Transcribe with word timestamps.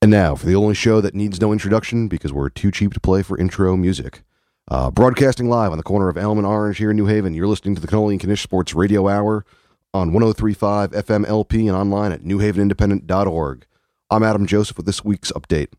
And 0.00 0.12
now 0.12 0.36
for 0.36 0.46
the 0.46 0.54
only 0.54 0.74
show 0.74 1.00
that 1.00 1.14
needs 1.14 1.40
no 1.40 1.52
introduction 1.52 2.06
because 2.06 2.32
we're 2.32 2.50
too 2.50 2.70
cheap 2.70 2.94
to 2.94 3.00
play 3.00 3.22
for 3.22 3.36
intro 3.36 3.76
music. 3.76 4.22
Uh, 4.70 4.90
broadcasting 4.90 5.48
live 5.48 5.72
on 5.72 5.78
the 5.78 5.82
corner 5.82 6.08
of 6.08 6.16
Elm 6.16 6.38
and 6.38 6.46
Orange 6.46 6.78
here 6.78 6.90
in 6.90 6.96
New 6.96 7.06
Haven, 7.06 7.34
you're 7.34 7.48
listening 7.48 7.74
to 7.74 7.80
the 7.80 7.88
Cannoli 7.88 8.12
and 8.12 8.24
Knish 8.24 8.42
Sports 8.42 8.74
Radio 8.74 9.08
Hour 9.08 9.44
on 9.92 10.12
1035 10.12 10.92
FM 10.92 11.26
LP 11.26 11.66
and 11.66 11.76
online 11.76 12.12
at 12.12 12.22
newhavenindependent.org. 12.22 13.66
I'm 14.10 14.22
Adam 14.22 14.46
Joseph 14.46 14.76
with 14.76 14.86
this 14.86 15.04
week's 15.04 15.32
update. 15.32 15.72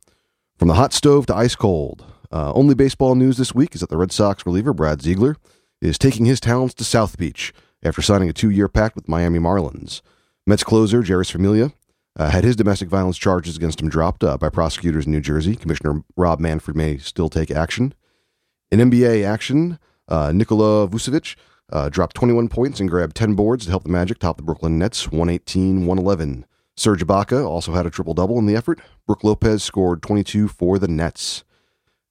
From 0.57 0.67
the 0.67 0.73
hot 0.73 0.91
stove 0.91 1.25
to 1.27 1.35
ice 1.35 1.55
cold. 1.55 2.03
Uh, 2.31 2.51
only 2.53 2.75
baseball 2.75 3.15
news 3.15 3.37
this 3.37 3.55
week 3.55 3.73
is 3.73 3.81
that 3.81 3.89
the 3.89 3.97
Red 3.97 4.11
Sox 4.11 4.45
reliever 4.45 4.73
Brad 4.73 5.01
Ziegler 5.01 5.37
is 5.81 5.97
taking 5.97 6.25
his 6.25 6.41
talents 6.41 6.73
to 6.75 6.83
South 6.83 7.17
Beach 7.17 7.53
after 7.81 8.01
signing 8.01 8.27
a 8.27 8.33
two 8.33 8.49
year 8.49 8.67
pact 8.67 8.95
with 8.95 9.07
Miami 9.07 9.39
Marlins. 9.39 10.01
Mets 10.45 10.63
closer 10.63 11.01
Jeurys 11.03 11.31
Familia 11.31 11.71
uh, 12.19 12.29
had 12.29 12.43
his 12.43 12.57
domestic 12.57 12.89
violence 12.89 13.17
charges 13.17 13.55
against 13.55 13.81
him 13.81 13.87
dropped 13.87 14.23
uh, 14.25 14.37
by 14.37 14.49
prosecutors 14.49 15.05
in 15.05 15.11
New 15.13 15.21
Jersey. 15.21 15.55
Commissioner 15.55 16.03
Rob 16.17 16.41
Manfred 16.41 16.75
may 16.75 16.97
still 16.97 17.29
take 17.29 17.49
action. 17.49 17.93
In 18.69 18.79
NBA 18.79 19.25
action, 19.25 19.79
uh, 20.09 20.33
Nikola 20.33 20.87
Vucevic 20.89 21.37
uh, 21.71 21.87
dropped 21.87 22.17
21 22.17 22.49
points 22.49 22.81
and 22.81 22.89
grabbed 22.89 23.15
10 23.15 23.35
boards 23.35 23.65
to 23.65 23.71
help 23.71 23.83
the 23.83 23.89
Magic 23.89 24.19
top 24.19 24.35
the 24.35 24.43
Brooklyn 24.43 24.77
Nets 24.77 25.09
118 25.09 25.85
111. 25.85 26.45
Serge 26.75 27.05
Ibaka 27.05 27.45
also 27.45 27.73
had 27.73 27.85
a 27.85 27.89
triple 27.89 28.13
double 28.13 28.37
in 28.37 28.45
the 28.45 28.55
effort. 28.55 28.81
Brook 29.07 29.23
Lopez 29.23 29.63
scored 29.63 30.01
22 30.01 30.49
for 30.49 30.77
the 30.77 30.87
Nets. 30.89 31.45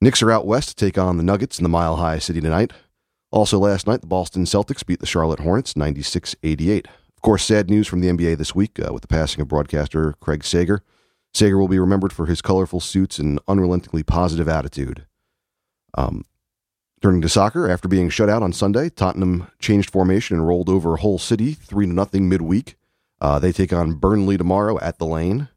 Knicks 0.00 0.22
are 0.22 0.30
out 0.30 0.46
west 0.46 0.70
to 0.70 0.86
take 0.86 0.96
on 0.96 1.18
the 1.18 1.22
Nuggets 1.22 1.58
in 1.58 1.64
the 1.64 1.68
Mile 1.68 1.96
High 1.96 2.18
City 2.18 2.40
tonight. 2.40 2.72
Also 3.30 3.58
last 3.58 3.86
night, 3.86 4.00
the 4.00 4.06
Boston 4.06 4.44
Celtics 4.44 4.86
beat 4.86 5.00
the 5.00 5.06
Charlotte 5.06 5.40
Hornets 5.40 5.76
96 5.76 6.34
88. 6.42 6.88
Of 7.18 7.22
course, 7.22 7.44
sad 7.44 7.68
news 7.68 7.88
from 7.88 8.00
the 8.00 8.06
NBA 8.06 8.38
this 8.38 8.54
week 8.54 8.78
uh, 8.78 8.92
with 8.92 9.02
the 9.02 9.08
passing 9.08 9.40
of 9.40 9.48
broadcaster 9.48 10.14
Craig 10.20 10.44
Sager. 10.44 10.84
Sager 11.34 11.58
will 11.58 11.66
be 11.66 11.80
remembered 11.80 12.12
for 12.12 12.26
his 12.26 12.40
colorful 12.40 12.78
suits 12.78 13.18
and 13.18 13.40
unrelentingly 13.48 14.04
positive 14.04 14.48
attitude. 14.48 15.04
Um, 15.94 16.24
turning 17.02 17.20
to 17.22 17.28
soccer, 17.28 17.68
after 17.68 17.88
being 17.88 18.08
shut 18.08 18.28
out 18.28 18.44
on 18.44 18.52
Sunday, 18.52 18.88
Tottenham 18.88 19.48
changed 19.58 19.90
formation 19.90 20.36
and 20.36 20.46
rolled 20.46 20.68
over 20.68 20.98
Hull 20.98 21.18
City 21.18 21.54
3 21.54 21.86
0 21.86 22.06
midweek. 22.20 22.76
Uh, 23.20 23.40
they 23.40 23.50
take 23.50 23.72
on 23.72 23.94
Burnley 23.94 24.38
tomorrow 24.38 24.78
at 24.78 24.98
the 24.98 25.04
Lane. 25.04 25.48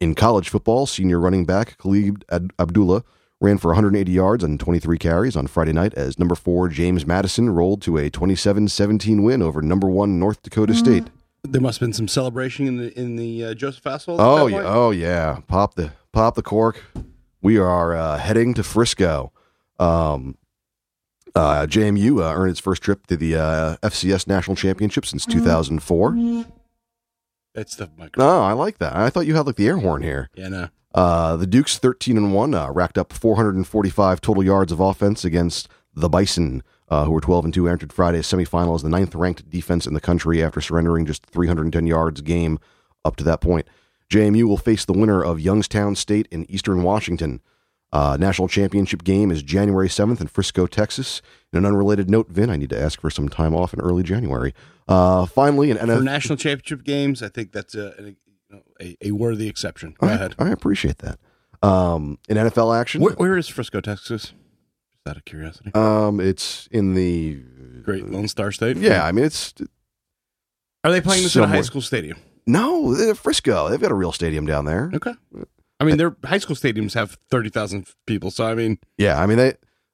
In 0.00 0.16
college 0.16 0.48
football, 0.48 0.86
senior 0.86 1.20
running 1.20 1.46
back 1.46 1.78
Khalid 1.78 2.24
Abdullah 2.58 3.04
ran 3.40 3.58
for 3.58 3.68
180 3.68 4.12
yards 4.12 4.44
and 4.44 4.60
23 4.60 4.98
carries 4.98 5.36
on 5.36 5.46
Friday 5.46 5.72
night 5.72 5.94
as 5.94 6.18
number 6.18 6.34
four 6.34 6.68
James 6.68 7.06
Madison 7.06 7.50
rolled 7.50 7.82
to 7.82 7.96
a 7.96 8.10
27-17 8.10 9.22
win 9.22 9.42
over 9.42 9.62
number 9.62 9.88
one 9.88 10.18
North 10.18 10.42
Dakota 10.42 10.74
State. 10.74 11.04
There 11.42 11.60
must 11.60 11.80
have 11.80 11.86
been 11.86 11.94
some 11.94 12.08
celebration 12.08 12.66
in 12.66 12.76
the 12.76 13.00
in 13.00 13.16
the 13.16 13.44
uh, 13.44 13.54
Joseph 13.54 13.84
household. 13.84 14.20
Oh 14.20 14.46
yeah, 14.46 14.62
oh 14.66 14.90
yeah! 14.90 15.38
Pop 15.48 15.74
the 15.74 15.92
pop 16.12 16.34
the 16.34 16.42
cork. 16.42 16.84
We 17.40 17.56
are 17.56 17.94
uh, 17.94 18.18
heading 18.18 18.52
to 18.54 18.62
Frisco. 18.62 19.32
Um, 19.78 20.36
uh, 21.34 21.66
JMU 21.66 22.20
uh, 22.20 22.34
earned 22.34 22.50
its 22.50 22.60
first 22.60 22.82
trip 22.82 23.06
to 23.06 23.16
the 23.16 23.36
uh, 23.36 23.76
FCS 23.82 24.26
national 24.26 24.56
championship 24.56 25.06
since 25.06 25.24
2004. 25.24 26.44
That's 27.54 27.76
the 27.76 27.90
microphone. 27.96 28.30
Oh, 28.30 28.42
I 28.42 28.52
like 28.52 28.76
that. 28.78 28.94
I 28.94 29.08
thought 29.08 29.26
you 29.26 29.34
had 29.36 29.46
like 29.46 29.56
the 29.56 29.66
air 29.66 29.78
horn 29.78 30.02
here. 30.02 30.28
Yeah, 30.34 30.48
no. 30.48 30.68
Uh, 30.94 31.36
the 31.36 31.46
Dukes 31.46 31.78
13 31.78 32.16
and 32.16 32.34
1 32.34 32.54
uh, 32.54 32.70
racked 32.72 32.98
up 32.98 33.12
445 33.12 34.20
total 34.20 34.42
yards 34.42 34.72
of 34.72 34.80
offense 34.80 35.24
against 35.24 35.68
the 35.94 36.08
Bison, 36.08 36.62
uh, 36.88 37.04
who 37.04 37.12
were 37.12 37.20
12 37.20 37.44
and 37.46 37.54
2, 37.54 37.68
entered 37.68 37.92
Friday's 37.92 38.26
semifinal 38.26 38.74
as 38.74 38.82
the 38.82 38.88
ninth 38.88 39.14
ranked 39.14 39.48
defense 39.48 39.86
in 39.86 39.94
the 39.94 40.00
country 40.00 40.42
after 40.42 40.60
surrendering 40.60 41.06
just 41.06 41.24
310 41.26 41.86
yards 41.86 42.20
game 42.22 42.58
up 43.04 43.16
to 43.16 43.24
that 43.24 43.40
point. 43.40 43.66
JMU 44.10 44.44
will 44.44 44.56
face 44.56 44.84
the 44.84 44.92
winner 44.92 45.22
of 45.22 45.38
Youngstown 45.40 45.94
State 45.94 46.26
in 46.32 46.50
Eastern 46.50 46.82
Washington. 46.82 47.40
Uh, 47.92 48.16
national 48.18 48.48
championship 48.48 49.02
game 49.04 49.30
is 49.30 49.42
January 49.42 49.88
7th 49.88 50.20
in 50.20 50.26
Frisco, 50.26 50.66
Texas. 50.66 51.22
In 51.52 51.58
an 51.58 51.66
unrelated 51.66 52.08
note, 52.10 52.28
Vin, 52.28 52.50
I 52.50 52.56
need 52.56 52.70
to 52.70 52.80
ask 52.80 53.00
for 53.00 53.10
some 53.10 53.28
time 53.28 53.54
off 53.54 53.72
in 53.74 53.80
early 53.80 54.02
January. 54.02 54.54
Uh, 54.88 55.26
finally, 55.26 55.70
an 55.70 55.78
For 55.78 55.86
NFL. 55.86 56.02
national 56.04 56.36
championship 56.36 56.84
games, 56.84 57.22
I 57.22 57.28
think 57.28 57.52
that's 57.52 57.74
a, 57.74 58.14
a, 58.80 58.96
a, 59.02 59.10
worthy 59.12 59.48
exception. 59.48 59.94
Go 60.00 60.08
I, 60.08 60.12
ahead. 60.12 60.34
I 60.38 60.48
appreciate 60.50 60.98
that. 60.98 61.18
Um, 61.62 62.18
in 62.28 62.36
NFL 62.36 62.78
action, 62.78 63.00
Where, 63.02 63.14
where 63.14 63.36
is 63.36 63.48
Frisco, 63.48 63.80
Texas? 63.80 64.32
Just 64.92 65.06
out 65.06 65.16
of 65.16 65.24
curiosity. 65.24 65.70
Um, 65.74 66.20
it's 66.20 66.66
in 66.70 66.94
the 66.94 67.42
Great 67.82 68.08
Lone 68.08 68.28
Star 68.28 68.50
State. 68.52 68.76
yeah. 68.78 69.04
I 69.04 69.12
mean, 69.12 69.24
it's 69.24 69.54
Are 70.84 70.90
they 70.90 71.00
playing 71.00 71.22
this 71.22 71.36
in 71.36 71.42
a 71.42 71.46
high 71.46 71.60
school 71.62 71.82
stadium? 71.82 72.18
no 72.46 72.94
they're 72.94 73.14
Frisco. 73.14 73.68
They've 73.68 73.80
got 73.80 73.90
a 73.90 73.94
real 73.94 74.12
stadium 74.12 74.46
down 74.46 74.64
there. 74.64 74.90
Okay. 74.94 75.12
I 75.78 75.84
mean, 75.84 75.98
their 75.98 76.16
high 76.24 76.38
school 76.38 76.56
stadiums 76.56 76.94
have 76.94 77.16
thirty 77.30 77.48
thousand 77.50 77.86
people. 78.06 78.30
So 78.30 78.46
I 78.46 78.54
mean, 78.54 78.78
Yeah, 78.98 79.20
I 79.20 79.26
mean 79.26 79.36
they. 79.38 79.50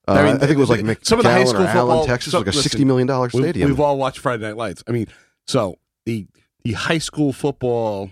Uh, 0.09 0.13
I, 0.13 0.33
I 0.35 0.39
think 0.39 0.53
it 0.53 0.57
was 0.59 0.71
like 0.71 1.05
some 1.05 1.19
of 1.19 1.25
the 1.25 1.31
high 1.33 1.45
school 1.45 1.63
or 1.63 1.67
Allen, 1.67 2.07
Texas, 2.07 2.31
so- 2.31 2.39
like 2.39 2.47
a 2.47 2.51
listen, 2.51 2.63
sixty 2.63 2.85
million 2.85 3.09
dollar 3.09 3.29
we've, 3.33 3.43
stadium. 3.43 3.69
we've 3.69 3.81
all 3.81 3.99
watched 3.99 4.21
Friday 4.21 4.45
Night 4.45 4.57
Lights. 4.57 4.85
I 4.87 4.93
mean, 4.93 5.09
so 5.47 5.79
the 6.05 6.27
the 6.65 6.73
high 6.73 6.99
school 6.99 7.33
football. 7.33 8.11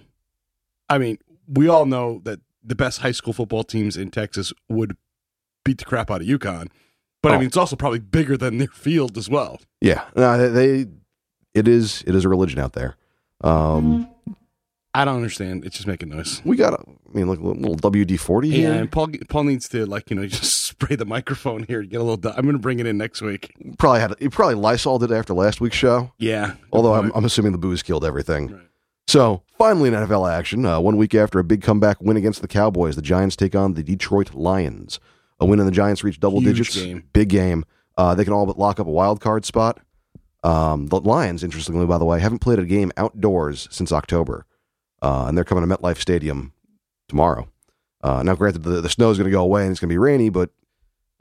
I 0.95 0.99
mean, 0.99 1.19
we 1.49 1.69
all 1.69 1.87
know 1.87 2.21
that 2.25 2.41
the 2.63 2.75
best 2.75 3.01
high 3.01 3.13
school 3.13 3.33
football 3.33 3.65
teams 3.65 3.97
in 3.97 4.11
Texas 4.11 4.53
would 4.69 4.97
beat 5.65 5.79
the 5.79 5.85
crap 5.85 6.11
out 6.11 6.21
of 6.23 6.27
UConn, 6.27 6.69
but 7.23 7.33
I 7.33 7.37
Oh. 7.37 7.39
mean, 7.39 7.47
it's 7.49 7.57
also 7.57 7.77
probably 7.77 7.99
bigger 7.99 8.37
than 8.37 8.59
their 8.59 8.69
field 8.69 9.19
as 9.19 9.29
well. 9.29 9.61
yeah, 9.81 10.05
no, 10.17 10.39
they, 10.39 10.49
they. 10.85 10.91
It 11.55 11.69
is. 11.69 12.03
It 12.07 12.15
is 12.15 12.25
a 12.25 12.29
religion 12.29 12.59
out 12.59 12.73
there. 12.73 12.97
Um, 13.43 14.09
I 14.97 15.05
don't 15.05 15.17
understand. 15.17 15.65
It's 15.65 15.77
just 15.77 15.87
making 15.89 16.09
noise. 16.11 16.41
we 16.45 16.57
got. 16.57 16.73
a- 16.75 16.83
I 16.83 17.17
mean, 17.17 17.27
look, 17.29 17.39
a 17.41 17.45
little 17.47 17.77
WD 17.77 18.19
forty 18.19 18.49
Yeah, 18.49 18.57
here. 18.57 18.73
and 18.75 18.91
Paul 18.91 19.09
Paul 19.29 19.45
needs 19.45 19.69
to 19.71 19.87
like 19.87 20.11
you 20.11 20.17
know 20.17 20.27
just 20.27 20.65
spray 20.65 20.97
the 20.97 21.05
microphone 21.05 21.65
here 21.65 21.81
to 21.83 21.87
get 21.87 22.01
a 22.01 22.05
little. 22.05 22.33
I'm 22.37 22.43
going 22.43 22.55
to 22.55 22.59
bring 22.61 22.79
it 22.81 22.87
in 22.87 22.97
next 22.99 23.21
week. 23.23 23.53
Probably 23.79 24.01
had. 24.01 24.15
You 24.21 24.31
probably 24.31 24.55
Lysol 24.57 24.99
did 24.99 25.11
it 25.11 25.15
after 25.15 25.33
last 25.35 25.61
week's 25.61 25.77
show. 25.77 26.13
Yeah. 26.19 26.55
Although 26.73 26.95
I'm. 26.95 27.13
I'm 27.15 27.25
assuming 27.25 27.53
the 27.53 27.59
booze 27.59 27.83
killed 27.83 28.05
everything. 28.05 28.49
Right. 28.53 28.63
So, 29.07 29.43
finally 29.59 29.89
in 29.89 29.95
NFL 29.95 30.31
action, 30.33 30.65
uh, 30.65 30.81
one 30.81 30.97
week 30.97 31.15
after 31.15 31.39
a 31.39 31.45
big 31.45 31.63
comeback 31.63 32.01
win 32.01 32.17
against 32.17 32.41
the 32.43 32.49
Cowboys, 32.49 32.97
the 32.97 33.03
Giants 33.03 33.37
take 33.37 33.55
on 33.55 33.75
the 33.75 33.83
Detroit 33.83 34.35
Lions. 34.35 34.99
A 35.41 35.47
win 35.47 35.59
and 35.61 35.69
the 35.69 35.73
Giants 35.73 36.03
reach 36.03 36.19
double 36.21 36.41
Huge 36.41 36.57
digits. 36.57 36.77
game. 36.77 37.05
Big 37.13 37.29
game. 37.29 37.65
Uh, 37.97 38.15
they 38.15 38.25
can 38.25 38.33
all 38.33 38.47
but 38.47 38.59
lock 38.59 38.81
up 38.81 38.87
a 38.87 38.91
wild 38.91 39.21
card 39.21 39.45
spot. 39.45 39.81
Um, 40.43 40.87
the 40.89 41.01
Lions, 41.01 41.43
interestingly, 41.45 41.87
by 41.87 41.99
the 41.99 42.05
way, 42.05 42.19
haven't 42.21 42.39
played 42.41 42.59
a 42.59 42.65
game 42.67 42.93
outdoors 42.97 43.69
since 43.71 43.93
October. 43.93 44.47
Uh, 45.03 45.27
and 45.29 45.37
they're 45.37 45.45
coming 45.45 45.69
to 45.69 45.77
MetLife 45.77 45.99
Stadium 45.99 46.53
tomorrow. 47.09 47.49
Uh, 48.03 48.23
now, 48.23 48.35
granted, 48.35 48.63
the, 48.63 48.81
the 48.81 48.89
snow's 48.89 49.19
going 49.19 49.27
to 49.27 49.31
go 49.33 49.43
away 49.43 49.63
and 49.63 49.71
it's 49.71 49.81
going 49.81 49.89
to 49.89 49.93
be 49.93 49.99
rainy, 49.99 50.29
but 50.29 50.51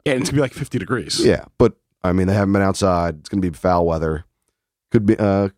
yeah, 0.04 0.12
and 0.12 0.20
it's 0.22 0.30
gonna 0.30 0.38
be 0.38 0.42
like 0.42 0.52
50 0.52 0.78
degrees. 0.78 1.24
yeah, 1.24 1.44
but 1.58 1.74
I 2.02 2.12
mean, 2.12 2.26
they 2.26 2.34
haven't 2.34 2.52
been 2.52 2.60
outside. 2.62 3.20
It's 3.20 3.28
going 3.28 3.40
to 3.40 3.50
be 3.50 3.56
foul 3.56 3.86
weather. 3.86 4.24
Could 4.90 5.06
be, 5.06 5.16
uh, 5.18 5.48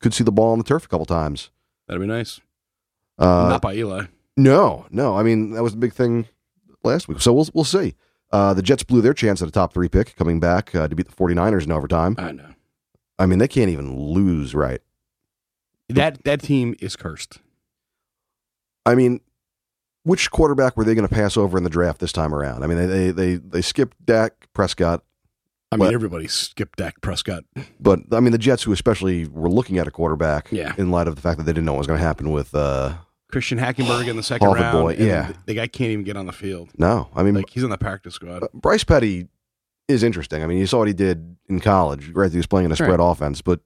could 0.00 0.12
see 0.14 0.24
the 0.24 0.32
ball 0.32 0.50
on 0.52 0.58
the 0.58 0.64
turf 0.64 0.84
a 0.84 0.88
couple 0.88 1.06
times. 1.06 1.50
That'd 1.86 2.00
be 2.00 2.06
nice. 2.06 2.40
Uh, 3.18 3.48
Not 3.50 3.62
by 3.62 3.74
Eli. 3.74 4.06
No, 4.36 4.86
no. 4.90 5.16
I 5.16 5.22
mean, 5.22 5.52
that 5.52 5.62
was 5.62 5.72
the 5.72 5.78
big 5.78 5.92
thing 5.92 6.26
last 6.82 7.08
week. 7.08 7.20
So 7.20 7.32
we'll 7.32 7.48
we'll 7.54 7.64
see. 7.64 7.94
Uh, 8.32 8.52
the 8.52 8.62
Jets 8.62 8.82
blew 8.82 9.00
their 9.00 9.14
chance 9.14 9.40
at 9.42 9.48
a 9.48 9.52
top 9.52 9.72
three 9.72 9.88
pick, 9.88 10.16
coming 10.16 10.40
back 10.40 10.74
uh, 10.74 10.88
to 10.88 10.96
beat 10.96 11.08
the 11.08 11.14
49ers 11.14 11.64
in 11.64 11.70
overtime. 11.72 12.16
I 12.18 12.32
know 12.32 12.48
I 13.18 13.26
mean, 13.26 13.38
they 13.38 13.46
can't 13.48 13.70
even 13.70 13.96
lose, 13.96 14.54
right? 14.54 14.80
that 15.90 16.24
that 16.24 16.40
team 16.40 16.74
is 16.80 16.96
cursed. 16.96 17.40
I 18.86 18.94
mean, 18.94 19.20
which 20.02 20.30
quarterback 20.30 20.76
were 20.76 20.84
they 20.84 20.94
going 20.94 21.06
to 21.06 21.14
pass 21.14 21.36
over 21.36 21.56
in 21.56 21.64
the 21.64 21.70
draft 21.70 22.00
this 22.00 22.12
time 22.12 22.34
around? 22.34 22.64
I 22.64 22.66
mean, 22.66 22.78
they 22.78 22.86
they 22.86 23.10
they, 23.10 23.34
they 23.36 23.62
skipped 23.62 24.04
Dak 24.04 24.48
Prescott, 24.52 25.04
I 25.74 25.76
mean, 25.76 25.86
What? 25.86 25.94
everybody 25.94 26.28
skipped 26.28 26.78
Dak 26.78 27.00
Prescott. 27.00 27.44
but 27.80 28.00
I 28.12 28.20
mean, 28.20 28.30
the 28.32 28.38
Jets, 28.38 28.62
who 28.62 28.72
especially 28.72 29.26
were 29.26 29.50
looking 29.50 29.76
at 29.78 29.88
a 29.88 29.90
quarterback, 29.90 30.48
Yeah. 30.52 30.72
in 30.78 30.90
light 30.90 31.08
of 31.08 31.16
the 31.16 31.20
fact 31.20 31.38
that 31.38 31.44
they 31.44 31.52
didn't 31.52 31.64
know 31.66 31.72
what 31.72 31.78
was 31.78 31.86
going 31.88 31.98
to 31.98 32.04
happen 32.06 32.30
with. 32.30 32.54
Uh, 32.54 32.94
Christian 33.32 33.58
Hackenberg 33.58 34.06
in 34.06 34.14
the 34.16 34.22
second 34.22 34.46
Harvard 34.46 34.62
round. 34.62 34.78
boy, 34.80 34.96
yeah. 35.04 35.32
the, 35.46 35.54
guy 35.54 35.66
can't 35.66 35.90
even 35.90 36.04
get 36.04 36.16
on 36.16 36.26
the 36.26 36.32
field. 36.32 36.70
no, 36.78 37.08
I 37.16 37.24
mean, 37.24 37.34
Like 37.34 37.50
he's 37.50 37.64
on 37.64 37.70
the 37.70 37.78
practice 37.78 38.14
squad. 38.14 38.44
Uh, 38.44 38.48
Bryce 38.54 38.84
Petty 38.84 39.26
is 39.88 40.04
interesting. 40.04 40.44
I 40.44 40.46
mean, 40.46 40.58
you 40.58 40.66
saw 40.68 40.78
what 40.78 40.86
he 40.88 40.94
did 40.94 41.36
in 41.48 41.58
college. 41.58 42.12
Granted, 42.12 42.32
he 42.34 42.38
was 42.38 42.46
playing 42.46 42.66
in 42.66 42.72
a 42.72 42.76
spread 42.76 43.00
offense, 43.00 43.42
but 43.42 43.58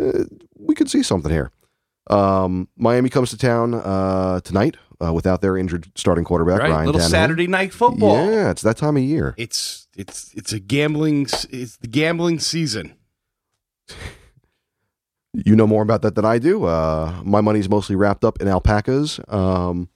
uh, 0.00 0.24
we 0.56 0.74
could 0.76 0.88
see 0.88 1.02
something 1.02 1.32
here. 1.32 1.50
Um, 2.08 2.68
Miami 2.76 3.08
comes 3.08 3.30
to 3.30 3.36
town 3.36 3.74
uh, 3.74 4.40
tonight 4.40 4.76
uh, 5.04 5.12
without 5.12 5.40
their 5.42 5.56
injured 5.56 5.90
starting 5.96 6.24
quarterback 6.24 6.60
right, 6.60 6.70
Ryan 6.70 6.86
little 6.86 7.00
Tannehill. 7.00 7.10
Saturday 7.10 7.46
night 7.46 7.72
football. 7.72 8.30
Yeah, 8.30 8.50
it's 8.50 8.62
that 8.62 8.76
time 8.76 8.96
of 8.96 9.02
year. 9.02 9.34
It's 9.36 9.79
it's 10.00 10.32
it's 10.34 10.52
a 10.52 10.58
gambling. 10.58 11.22
It's 11.50 11.76
the 11.76 11.88
gambling 11.88 12.38
season. 12.40 12.94
You 15.32 15.54
know 15.54 15.66
more 15.66 15.84
about 15.84 16.02
that 16.02 16.16
than 16.16 16.24
I 16.24 16.38
do. 16.40 16.64
Uh, 16.64 17.20
my 17.22 17.40
money's 17.40 17.68
mostly 17.68 17.94
wrapped 17.94 18.24
up 18.24 18.42
in 18.42 18.48
alpacas. 18.48 19.20
Um, 19.28 19.88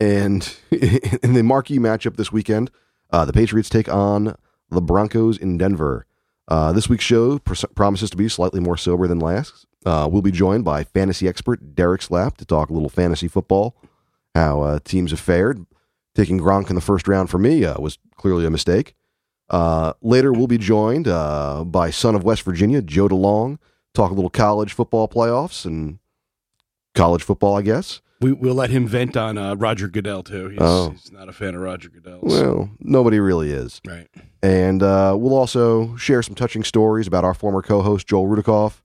and 0.00 0.56
in 0.70 1.34
the 1.34 1.42
marquee 1.42 1.78
matchup 1.78 2.16
this 2.16 2.32
weekend, 2.32 2.70
uh, 3.10 3.26
the 3.26 3.34
Patriots 3.34 3.68
take 3.68 3.92
on 3.92 4.34
the 4.70 4.80
Broncos 4.80 5.36
in 5.36 5.58
Denver. 5.58 6.06
Uh, 6.48 6.72
this 6.72 6.88
week's 6.88 7.04
show 7.04 7.38
pr- 7.40 7.66
promises 7.74 8.08
to 8.10 8.16
be 8.16 8.30
slightly 8.30 8.60
more 8.60 8.78
sober 8.78 9.06
than 9.06 9.18
last. 9.18 9.66
Uh, 9.84 10.08
we'll 10.10 10.22
be 10.22 10.32
joined 10.32 10.64
by 10.64 10.84
fantasy 10.84 11.28
expert 11.28 11.74
Derek 11.74 12.00
Slap 12.00 12.38
to 12.38 12.46
talk 12.46 12.70
a 12.70 12.72
little 12.72 12.88
fantasy 12.88 13.28
football. 13.28 13.76
how 14.34 14.62
uh, 14.62 14.78
teams 14.84 15.10
have 15.10 15.20
fared. 15.20 15.66
Taking 16.14 16.40
Gronk 16.40 16.70
in 16.70 16.76
the 16.76 16.80
first 16.80 17.06
round 17.06 17.28
for 17.28 17.38
me 17.38 17.66
uh, 17.66 17.78
was 17.78 17.98
clearly 18.16 18.46
a 18.46 18.50
mistake. 18.50 18.94
Uh, 19.50 19.92
later, 20.00 20.32
we'll 20.32 20.46
be 20.46 20.58
joined 20.58 21.06
uh, 21.08 21.64
by 21.64 21.90
son 21.90 22.14
of 22.14 22.24
West 22.24 22.42
Virginia, 22.42 22.80
Joe 22.80 23.08
DeLong, 23.08 23.58
talk 23.94 24.10
a 24.10 24.14
little 24.14 24.30
college 24.30 24.72
football 24.72 25.08
playoffs 25.08 25.64
and 25.66 25.98
college 26.94 27.22
football, 27.22 27.56
I 27.56 27.62
guess. 27.62 28.00
We, 28.20 28.32
we'll 28.32 28.54
let 28.54 28.70
him 28.70 28.86
vent 28.86 29.16
on 29.16 29.36
uh, 29.36 29.54
Roger 29.56 29.88
Goodell 29.88 30.22
too. 30.22 30.48
He's, 30.50 30.58
Oh. 30.60 30.90
he's 30.90 31.10
not 31.10 31.28
a 31.28 31.32
fan 31.32 31.54
of 31.56 31.60
Roger 31.60 31.88
Goodell. 31.88 32.20
Well, 32.22 32.70
nobody 32.78 33.18
really 33.18 33.50
is. 33.50 33.80
right. 33.86 34.08
And 34.44 34.82
uh, 34.82 35.16
we'll 35.18 35.34
also 35.34 35.96
share 35.96 36.22
some 36.22 36.34
touching 36.34 36.62
stories 36.64 37.06
about 37.06 37.24
our 37.24 37.34
former 37.34 37.62
co 37.62 37.82
host, 37.82 38.06
Joel 38.06 38.26
Rudikoff, 38.28 38.80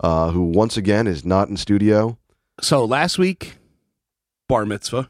uh, 0.00 0.30
who 0.32 0.42
once 0.42 0.76
again 0.76 1.06
is 1.06 1.24
not 1.24 1.48
in 1.48 1.56
studio. 1.56 2.18
So 2.60 2.84
last 2.84 3.16
week, 3.18 3.56
bar 4.48 4.66
mitzvah. 4.66 5.08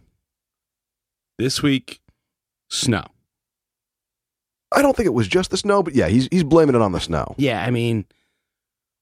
This 1.38 1.62
week, 1.62 2.00
snow. 2.68 3.04
I 4.72 4.82
don't 4.82 4.96
think 4.96 5.06
it 5.06 5.14
was 5.14 5.26
just 5.28 5.50
the 5.50 5.56
snow, 5.56 5.82
but 5.82 5.94
yeah, 5.94 6.08
he's, 6.08 6.28
he's 6.30 6.44
blaming 6.44 6.74
it 6.74 6.80
on 6.82 6.92
the 6.92 7.00
snow. 7.00 7.34
Yeah, 7.38 7.64
I 7.64 7.70
mean, 7.70 8.04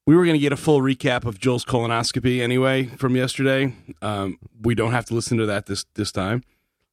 we 0.06 0.16
were 0.16 0.24
going 0.24 0.34
to 0.36 0.40
get 0.40 0.52
a 0.52 0.56
full 0.56 0.80
recap 0.80 1.26
of 1.26 1.38
Joel's 1.38 1.64
colonoscopy 1.64 2.40
anyway 2.40 2.86
from 2.86 3.14
yesterday. 3.16 3.74
Um, 4.00 4.38
we 4.62 4.74
don't 4.74 4.92
have 4.92 5.04
to 5.06 5.14
listen 5.14 5.36
to 5.38 5.46
that 5.46 5.66
this 5.66 5.84
this 5.94 6.10
time, 6.10 6.42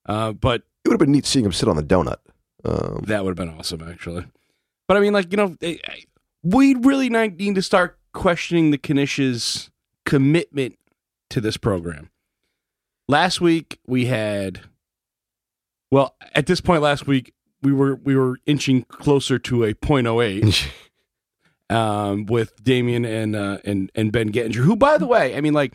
uh, 0.05 0.33
but 0.33 0.63
It 0.83 0.89
would 0.89 0.93
have 0.95 0.99
been 0.99 1.13
neat 1.13 1.25
seeing 1.25 1.45
him 1.45 1.53
sit 1.53 1.69
on 1.69 1.77
the 1.77 1.83
donut. 1.83 2.17
Um, 2.65 3.03
that 3.07 3.23
would 3.23 3.37
have 3.37 3.47
been 3.47 3.57
awesome, 3.57 3.81
actually. 3.87 4.25
But 4.87 4.97
I 4.97 4.99
mean, 4.99 5.13
like 5.13 5.31
you 5.31 5.37
know, 5.37 5.55
eh, 5.61 5.77
eh, 5.83 5.95
we 6.43 6.75
really 6.75 7.09
need 7.09 7.55
to 7.55 7.61
start 7.61 7.97
questioning 8.13 8.71
the 8.71 8.77
Knish's 8.77 9.69
commitment 10.05 10.77
to 11.29 11.39
this 11.41 11.57
program. 11.57 12.09
Last 13.07 13.39
week 13.39 13.79
we 13.87 14.05
had, 14.05 14.61
well, 15.91 16.15
at 16.33 16.47
this 16.47 16.59
point 16.59 16.81
last 16.81 17.07
week 17.07 17.33
we 17.65 17.73
were 17.73 17.95
we 17.95 18.15
were 18.15 18.37
inching 18.45 18.83
closer 18.83 19.39
to 19.39 19.63
a 19.65 19.73
.08. 19.73 20.67
um, 21.69 22.25
with 22.27 22.63
Damien 22.63 23.05
and 23.05 23.35
uh, 23.35 23.57
and 23.65 23.91
and 23.95 24.11
Ben 24.11 24.31
Gettinger, 24.31 24.55
who, 24.55 24.75
by 24.75 24.97
the 24.97 25.07
way, 25.07 25.35
I 25.35 25.41
mean, 25.41 25.53
like, 25.53 25.73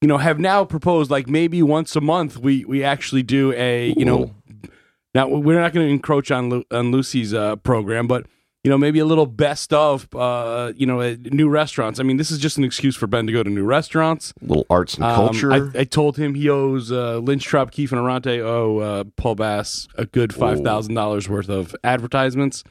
you 0.00 0.08
know, 0.08 0.18
have 0.18 0.38
now 0.38 0.64
proposed 0.64 1.10
like 1.10 1.28
maybe 1.28 1.62
once 1.62 1.94
a 1.94 2.00
month 2.00 2.36
we 2.36 2.64
we 2.64 2.82
actually 2.82 3.22
do 3.22 3.52
a 3.52 3.94
you 3.96 4.04
know, 4.04 4.34
now 5.14 5.28
we're 5.28 5.60
not 5.60 5.72
going 5.72 5.86
to 5.86 5.92
encroach 5.92 6.30
on 6.30 6.50
Lu- 6.50 6.64
on 6.70 6.90
Lucy's 6.90 7.32
uh, 7.32 7.56
program, 7.56 8.06
but 8.06 8.26
you 8.64 8.70
know, 8.70 8.78
maybe 8.78 9.00
a 9.00 9.04
little 9.04 9.26
best 9.26 9.72
of 9.72 10.06
uh, 10.14 10.72
you 10.76 10.86
know 10.86 11.00
uh, 11.00 11.16
new 11.32 11.48
restaurants. 11.48 11.98
I 11.98 12.04
mean, 12.04 12.16
this 12.16 12.30
is 12.30 12.38
just 12.38 12.58
an 12.58 12.64
excuse 12.64 12.94
for 12.96 13.06
Ben 13.06 13.26
to 13.26 13.32
go 13.32 13.42
to 13.42 13.50
new 13.50 13.64
restaurants. 13.64 14.32
little 14.40 14.66
arts 14.70 14.94
and 14.94 15.04
Um, 15.04 15.14
culture. 15.14 15.52
I, 15.52 15.80
I 15.80 15.84
told 15.84 16.16
him 16.16 16.34
he 16.34 16.48
owes 16.48 16.92
uh, 16.92 17.18
Lynch 17.18 17.44
Trop, 17.44 17.70
Keefe, 17.72 17.90
and 17.92 18.00
Arante 18.00 18.38
owe 18.40 18.78
uh, 18.78 19.04
Paul 19.16 19.34
Bass 19.34 19.88
a 19.96 20.06
good 20.06 20.32
five 20.34 20.60
thousand 20.60 20.94
dollars 20.94 21.28
worth 21.28 21.48
of 21.48 21.74
advertisements 21.82 22.62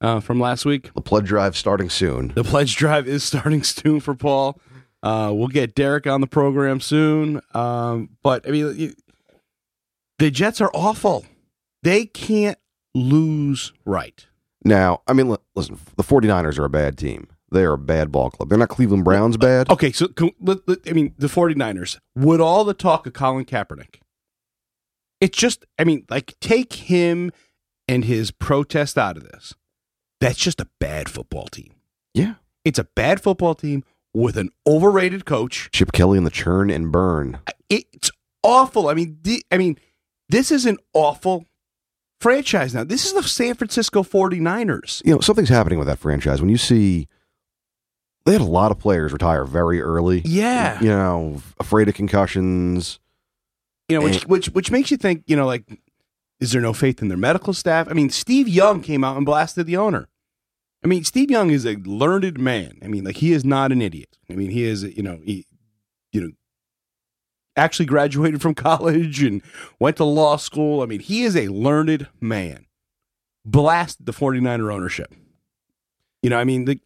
uh, 0.00 0.20
from 0.20 0.38
last 0.38 0.64
week. 0.64 0.92
the 0.94 1.00
pledge 1.00 1.26
drive 1.26 1.56
starting 1.56 1.90
soon. 1.90 2.28
The 2.34 2.44
pledge 2.44 2.76
drive 2.76 3.08
is 3.08 3.24
starting 3.24 3.62
soon 3.64 3.98
for 4.00 4.14
Paul. 4.14 4.60
Uh, 5.02 5.32
we'll 5.34 5.48
get 5.48 5.74
Derek 5.74 6.06
on 6.06 6.20
the 6.20 6.26
program 6.26 6.78
soon. 6.78 7.40
Um, 7.54 8.10
but 8.22 8.46
I 8.46 8.50
mean, 8.52 8.74
you- 8.78 8.94
the 10.18 10.30
Jets 10.30 10.60
are 10.60 10.70
awful. 10.74 11.24
They 11.82 12.04
can't 12.04 12.58
lose 12.94 13.72
right. 13.86 14.26
Now, 14.64 15.02
I 15.06 15.12
mean, 15.12 15.34
listen, 15.54 15.78
the 15.96 16.02
49ers 16.02 16.58
are 16.58 16.64
a 16.64 16.70
bad 16.70 16.98
team. 16.98 17.28
They 17.52 17.64
are 17.64 17.72
a 17.72 17.78
bad 17.78 18.12
ball 18.12 18.30
club. 18.30 18.48
They're 18.48 18.58
not 18.58 18.68
Cleveland 18.68 19.04
Browns 19.04 19.36
bad. 19.36 19.68
Uh, 19.70 19.72
okay, 19.74 19.90
so 19.90 20.08
let, 20.40 20.66
let- 20.68 20.88
I 20.88 20.92
mean, 20.92 21.14
the 21.18 21.26
49ers, 21.26 21.98
would 22.14 22.40
all 22.40 22.64
the 22.64 22.74
talk 22.74 23.06
of 23.06 23.12
Colin 23.12 23.44
Kaepernick, 23.44 23.96
it's 25.20 25.36
just, 25.36 25.64
I 25.78 25.84
mean, 25.84 26.04
like, 26.08 26.34
take 26.40 26.72
him 26.74 27.32
and 27.88 28.04
his 28.04 28.30
protest 28.30 28.96
out 28.96 29.16
of 29.16 29.24
this. 29.24 29.54
That's 30.20 30.38
just 30.38 30.60
a 30.60 30.68
bad 30.78 31.08
football 31.08 31.46
team. 31.46 31.74
Yeah. 32.14 32.34
It's 32.64 32.78
a 32.78 32.84
bad 32.84 33.20
football 33.22 33.54
team 33.54 33.82
with 34.14 34.36
an 34.36 34.50
overrated 34.66 35.24
coach. 35.24 35.70
Chip 35.72 35.92
Kelly 35.92 36.18
and 36.18 36.26
the 36.26 36.30
churn 36.30 36.70
and 36.70 36.92
burn. 36.92 37.38
it's 37.68 38.10
awful. 38.42 38.88
I 38.88 38.94
mean, 38.94 39.18
the, 39.22 39.44
I 39.50 39.58
mean, 39.58 39.78
this 40.28 40.50
is 40.50 40.66
an 40.66 40.78
awful 40.94 41.46
franchise 42.20 42.74
now. 42.74 42.84
This 42.84 43.06
is 43.06 43.12
the 43.12 43.22
San 43.22 43.54
Francisco 43.54 44.02
49ers. 44.02 45.02
You 45.04 45.14
know, 45.14 45.20
something's 45.20 45.48
happening 45.48 45.78
with 45.78 45.88
that 45.88 45.98
franchise. 45.98 46.40
When 46.40 46.50
you 46.50 46.58
see 46.58 47.08
they 48.24 48.32
had 48.32 48.40
a 48.40 48.44
lot 48.44 48.70
of 48.70 48.78
players 48.78 49.12
retire 49.12 49.44
very 49.44 49.80
early. 49.80 50.22
Yeah. 50.24 50.80
You 50.80 50.88
know, 50.88 51.42
afraid 51.58 51.88
of 51.88 51.94
concussions. 51.94 53.00
You 53.88 53.98
know, 53.98 54.04
which 54.04 54.22
which 54.26 54.46
which 54.50 54.70
makes 54.70 54.90
you 54.90 54.96
think, 54.96 55.24
you 55.26 55.36
know, 55.36 55.46
like 55.46 55.64
is 56.38 56.52
there 56.52 56.62
no 56.62 56.72
faith 56.72 57.02
in 57.02 57.08
their 57.08 57.18
medical 57.18 57.52
staff? 57.52 57.88
I 57.90 57.92
mean, 57.92 58.10
Steve 58.10 58.48
Young 58.48 58.82
came 58.82 59.04
out 59.04 59.16
and 59.16 59.26
blasted 59.26 59.66
the 59.66 59.76
owner. 59.76 60.08
I 60.82 60.86
mean, 60.86 61.04
Steve 61.04 61.30
Young 61.30 61.50
is 61.50 61.66
a 61.66 61.76
learned 61.76 62.38
man. 62.38 62.78
I 62.82 62.88
mean, 62.88 63.04
like 63.04 63.16
he 63.16 63.32
is 63.32 63.44
not 63.44 63.72
an 63.72 63.82
idiot. 63.82 64.16
I 64.30 64.34
mean, 64.34 64.50
he 64.50 64.64
is, 64.64 64.82
you 64.82 65.02
know, 65.02 65.20
he 65.24 65.46
you 66.12 66.20
know 66.20 66.30
actually 67.56 67.86
graduated 67.86 68.42
from 68.42 68.54
college 68.70 69.22
and 69.22 69.42
went 69.78 69.96
to 69.98 70.04
law 70.04 70.36
school. 70.36 70.82
I 70.82 70.86
mean, 70.86 71.00
he 71.00 71.22
is 71.22 71.36
a 71.36 71.48
learned 71.48 72.08
man. 72.20 72.66
Blasted 73.44 74.06
the 74.06 74.12
49er 74.12 74.72
ownership. 74.72 75.14
You 76.22 76.30
know, 76.30 76.38
I 76.38 76.44
mean, 76.44 76.66
the, 76.66 76.80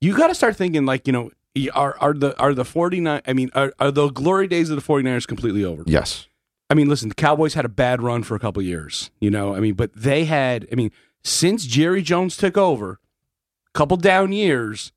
you 0.00 0.16
got 0.16 0.28
to 0.28 0.34
start 0.34 0.56
thinking 0.56 0.86
like, 0.86 1.06
you 1.06 1.12
know, 1.12 1.30
are 1.74 1.96
are 2.00 2.14
the 2.14 2.38
are 2.40 2.54
the 2.54 2.64
49 2.64 3.20
I 3.26 3.32
mean, 3.32 3.50
are, 3.54 3.72
are 3.78 3.90
the 3.90 4.08
glory 4.08 4.46
days 4.46 4.70
of 4.70 4.76
the 4.76 4.82
49ers 4.82 5.26
completely 5.26 5.64
over? 5.64 5.82
Yes. 5.86 6.28
I 6.70 6.74
mean, 6.74 6.88
listen, 6.88 7.10
the 7.10 7.14
Cowboys 7.14 7.54
had 7.54 7.66
a 7.66 7.68
bad 7.68 8.00
run 8.00 8.22
for 8.22 8.34
a 8.34 8.38
couple 8.38 8.62
years, 8.62 9.10
you 9.20 9.30
know. 9.30 9.54
I 9.54 9.60
mean, 9.60 9.74
but 9.74 9.92
they 9.94 10.24
had, 10.24 10.66
I 10.72 10.74
mean, 10.74 10.90
since 11.22 11.66
Jerry 11.66 12.00
Jones 12.00 12.36
took 12.36 12.56
over, 12.56 12.92
a 12.92 13.78
couple 13.78 13.98
down 13.98 14.32
years, 14.32 14.92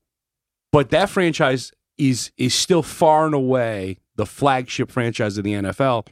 but 0.72 0.90
that 0.92 1.10
franchise 1.10 1.74
is 1.98 2.32
is 2.38 2.54
still 2.54 2.82
far 2.82 3.26
and 3.26 3.36
away 3.36 3.98
the 4.16 4.26
flagship 4.26 4.92
franchise 4.92 5.38
of 5.38 5.44
the 5.44 5.54
NFL. 5.54 6.08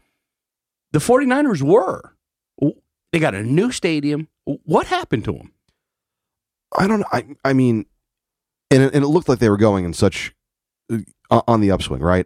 The 0.92 1.00
49ers 1.00 1.62
were. 1.62 2.16
They 3.12 3.20
got 3.20 3.36
a 3.36 3.44
new 3.44 3.72
stadium. 3.72 4.28
What 4.46 4.88
happened 4.88 5.26
to 5.26 5.34
them? 5.34 5.52
I 6.78 6.88
don't 6.88 7.02
know. 7.02 7.06
I, 7.12 7.26
I 7.46 7.54
mean, 7.54 7.86
and 8.72 8.84
it, 8.84 8.94
and 8.96 9.04
it 9.04 9.08
looked 9.08 9.30
like 9.30 9.40
they 9.40 9.50
were 9.50 9.58
going 9.58 9.86
in 9.86 9.94
such 9.94 10.34
uh, 10.92 11.42
on 11.48 11.62
the 11.62 11.70
upswing, 11.72 12.02
right? 12.02 12.26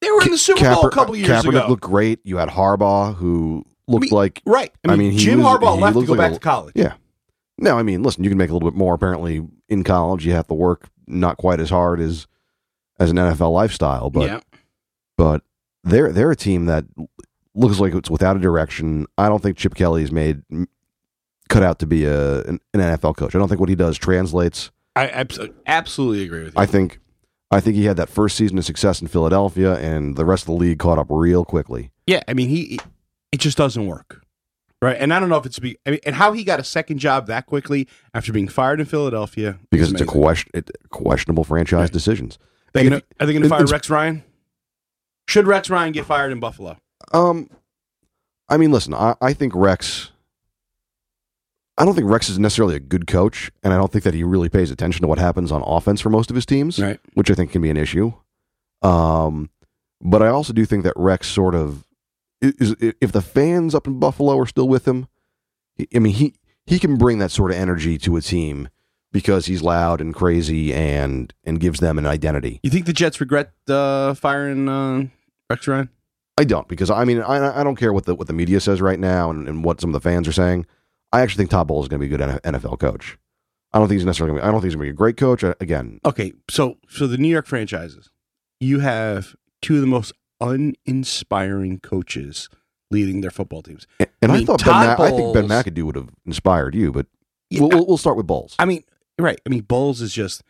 They 0.00 0.10
were 0.10 0.22
in 0.22 0.30
the 0.30 0.38
Super 0.38 0.64
Bowl 0.74 0.86
a 0.86 0.90
couple 0.90 1.14
years 1.14 1.28
Kaepernick 1.28 1.48
ago. 1.50 1.66
looked 1.68 1.82
great. 1.82 2.20
You 2.24 2.38
had 2.38 2.48
Harbaugh, 2.48 3.14
who 3.14 3.66
looked 3.86 4.04
mean, 4.04 4.10
like 4.12 4.40
right. 4.46 4.72
I 4.88 4.92
I 4.92 4.96
mean, 4.96 5.10
mean, 5.10 5.18
Jim 5.18 5.42
was- 5.42 5.58
Harbaugh 5.58 5.78
left 5.78 5.98
to 5.98 6.06
go 6.06 6.12
like 6.14 6.18
back 6.18 6.30
a- 6.32 6.34
to 6.34 6.40
college. 6.40 6.72
Yeah. 6.74 6.94
No, 7.58 7.76
I 7.78 7.82
mean, 7.82 8.02
listen, 8.02 8.24
you 8.24 8.30
can 8.30 8.38
make 8.38 8.48
a 8.48 8.54
little 8.54 8.70
bit 8.70 8.76
more 8.78 8.94
apparently 8.94 9.46
in 9.68 9.84
college. 9.84 10.24
You 10.24 10.32
have 10.32 10.46
to 10.46 10.54
work 10.54 10.88
not 11.06 11.36
quite 11.36 11.60
as 11.60 11.68
hard 11.68 12.00
as 12.00 12.26
as 12.98 13.10
an 13.10 13.16
NFL 13.18 13.52
lifestyle, 13.52 14.08
but 14.08 14.22
yeah. 14.22 14.40
But 15.20 15.42
they're 15.84 16.12
they're 16.12 16.30
a 16.30 16.36
team 16.36 16.64
that 16.66 16.84
looks 17.54 17.78
like 17.78 17.94
it's 17.94 18.08
without 18.10 18.36
a 18.36 18.40
direction. 18.40 19.06
I 19.18 19.28
don't 19.28 19.42
think 19.42 19.58
Chip 19.58 19.74
Kelly 19.74 20.02
is 20.02 20.10
made 20.10 20.42
cut 21.50 21.62
out 21.62 21.78
to 21.80 21.86
be 21.86 22.04
a 22.06 22.40
an, 22.44 22.58
an 22.72 22.80
NFL 22.80 23.16
coach. 23.16 23.34
I 23.34 23.38
don't 23.38 23.48
think 23.48 23.60
what 23.60 23.68
he 23.68 23.74
does 23.74 23.98
translates. 23.98 24.70
I 24.96 25.08
abs- 25.08 25.38
absolutely 25.66 26.24
agree 26.24 26.44
with 26.44 26.54
you. 26.54 26.60
I 26.60 26.66
think 26.66 27.00
I 27.50 27.60
think 27.60 27.76
he 27.76 27.84
had 27.84 27.96
that 27.98 28.08
first 28.08 28.36
season 28.36 28.56
of 28.58 28.64
success 28.64 29.02
in 29.02 29.08
Philadelphia, 29.08 29.74
and 29.76 30.16
the 30.16 30.24
rest 30.24 30.44
of 30.44 30.46
the 30.46 30.52
league 30.54 30.78
caught 30.78 30.98
up 30.98 31.08
real 31.10 31.44
quickly. 31.44 31.90
Yeah, 32.06 32.22
I 32.26 32.32
mean, 32.34 32.48
he 32.48 32.78
it 33.30 33.40
just 33.40 33.58
doesn't 33.58 33.86
work, 33.86 34.24
right? 34.80 34.96
And 34.98 35.12
I 35.12 35.20
don't 35.20 35.28
know 35.28 35.36
if 35.36 35.44
it's 35.46 35.58
be 35.58 35.76
I 35.86 35.90
mean, 35.90 36.00
and 36.06 36.14
how 36.14 36.32
he 36.32 36.44
got 36.44 36.60
a 36.60 36.64
second 36.64 36.98
job 36.98 37.26
that 37.26 37.44
quickly 37.46 37.88
after 38.14 38.32
being 38.32 38.48
fired 38.48 38.80
in 38.80 38.86
Philadelphia 38.86 39.58
Because 39.70 39.92
it's 39.92 40.00
a 40.00 40.06
question, 40.06 40.50
it, 40.54 40.70
questionable 40.90 41.44
franchise 41.44 41.80
Right. 41.82 41.92
decisions. 41.92 42.38
They 42.72 42.84
gonna, 42.84 43.02
are 43.18 43.26
they 43.26 43.32
going 43.32 43.42
to 43.42 43.48
fire 43.48 43.66
Rex 43.66 43.90
Ryan? 43.90 44.22
Should 45.30 45.46
Rex 45.46 45.70
Ryan 45.70 45.92
get 45.92 46.06
fired 46.06 46.32
in 46.32 46.40
Buffalo? 46.40 46.76
Um, 47.12 47.48
I 48.48 48.56
mean, 48.56 48.72
listen, 48.72 48.94
I, 48.94 49.14
I 49.20 49.32
think 49.32 49.54
Rex. 49.54 50.10
I 51.78 51.84
don't 51.84 51.94
think 51.94 52.10
Rex 52.10 52.28
is 52.28 52.38
necessarily 52.38 52.74
a 52.74 52.80
good 52.80 53.06
coach, 53.06 53.50
and 53.62 53.72
I 53.72 53.76
don't 53.76 53.90
think 53.92 54.02
that 54.04 54.12
he 54.12 54.24
really 54.24 54.48
pays 54.48 54.70
attention 54.72 55.02
to 55.02 55.06
what 55.08 55.18
happens 55.18 55.52
on 55.52 55.62
offense 55.62 56.00
for 56.00 56.10
most 56.10 56.30
of 56.30 56.34
his 56.34 56.44
teams, 56.44 56.78
Right. 56.80 56.98
which 57.14 57.30
I 57.30 57.34
think 57.34 57.52
can 57.52 57.62
be 57.62 57.70
an 57.70 57.76
issue. 57.76 58.12
Um, 58.82 59.50
but 60.00 60.20
I 60.20 60.26
also 60.28 60.52
do 60.52 60.66
think 60.66 60.82
that 60.82 60.94
Rex 60.96 61.28
sort 61.28 61.54
of 61.54 61.84
is 62.42 62.74
if 62.80 63.12
the 63.12 63.22
fans 63.22 63.74
up 63.74 63.86
in 63.86 63.98
Buffalo 64.00 64.36
are 64.38 64.46
still 64.46 64.68
with 64.68 64.86
him. 64.88 65.06
I 65.94 65.98
mean, 66.00 66.14
he 66.14 66.34
he 66.66 66.78
can 66.80 66.96
bring 66.96 67.18
that 67.20 67.30
sort 67.30 67.52
of 67.52 67.56
energy 67.56 67.98
to 67.98 68.16
a 68.16 68.20
team 68.20 68.68
because 69.12 69.46
he's 69.46 69.62
loud 69.62 70.00
and 70.00 70.12
crazy 70.14 70.74
and 70.74 71.32
and 71.44 71.60
gives 71.60 71.78
them 71.80 71.98
an 71.98 72.06
identity. 72.06 72.58
You 72.64 72.70
think 72.70 72.86
the 72.86 72.92
Jets 72.92 73.20
regret 73.20 73.52
uh, 73.68 74.14
firing 74.14 74.68
uh, 74.68 75.06
Rex 75.50 75.66
Ryan? 75.68 75.90
I 76.38 76.44
don't 76.44 76.66
because 76.68 76.90
I 76.90 77.04
mean 77.04 77.20
I 77.20 77.60
I 77.60 77.64
don't 77.64 77.76
care 77.76 77.92
what 77.92 78.06
the 78.06 78.14
what 78.14 78.26
the 78.28 78.32
media 78.32 78.60
says 78.60 78.80
right 78.80 78.98
now 78.98 79.30
and, 79.30 79.46
and 79.46 79.62
what 79.64 79.80
some 79.80 79.90
of 79.90 79.94
the 79.94 80.08
fans 80.08 80.26
are 80.26 80.32
saying. 80.32 80.64
I 81.12 81.20
actually 81.20 81.42
think 81.42 81.50
Todd 81.50 81.66
Bowles 81.66 81.86
is 81.86 81.88
going 81.88 82.00
to 82.00 82.08
be 82.08 82.14
a 82.14 82.16
good 82.16 82.40
NFL 82.44 82.78
coach. 82.78 83.18
I 83.72 83.78
don't 83.78 83.88
think 83.88 83.98
he's 83.98 84.06
necessarily. 84.06 84.38
Gonna 84.38 84.42
be, 84.42 84.48
I 84.48 84.52
don't 84.52 84.60
think 84.60 84.70
he's 84.70 84.76
going 84.76 84.86
to 84.86 84.92
be 84.92 84.94
a 84.94 84.96
great 84.96 85.16
coach. 85.16 85.44
Uh, 85.44 85.54
Again, 85.60 86.00
Okay, 86.04 86.32
so 86.48 86.78
so 86.88 87.06
the 87.06 87.18
New 87.18 87.28
York 87.28 87.46
franchises, 87.46 88.10
you 88.60 88.78
have 88.80 89.34
two 89.60 89.74
of 89.74 89.80
the 89.80 89.86
most 89.86 90.12
uninspiring 90.40 91.80
coaches 91.80 92.48
leading 92.90 93.20
their 93.20 93.30
football 93.30 93.62
teams. 93.62 93.86
And, 93.98 94.08
and 94.22 94.32
I 94.32 94.34
I, 94.34 94.38
mean, 94.38 94.46
thought 94.46 94.64
Ben 94.64 94.72
Ma- 94.74 95.04
I 95.04 95.10
think 95.10 95.34
Ben 95.34 95.48
McAdoo 95.48 95.82
would 95.84 95.96
have 95.96 96.10
inspired 96.26 96.74
you, 96.74 96.90
but 96.92 97.06
Yeah, 97.50 97.60
we'll, 97.60 97.68
we'll, 97.70 97.86
we'll 97.86 97.98
start 97.98 98.16
with 98.16 98.26
Bowles. 98.26 98.56
I 98.58 98.64
mean, 98.64 98.82
right. 99.18 99.40
I 99.44 99.48
mean, 99.48 99.62
Bowles 99.62 100.00
is 100.00 100.12
just, 100.12 100.42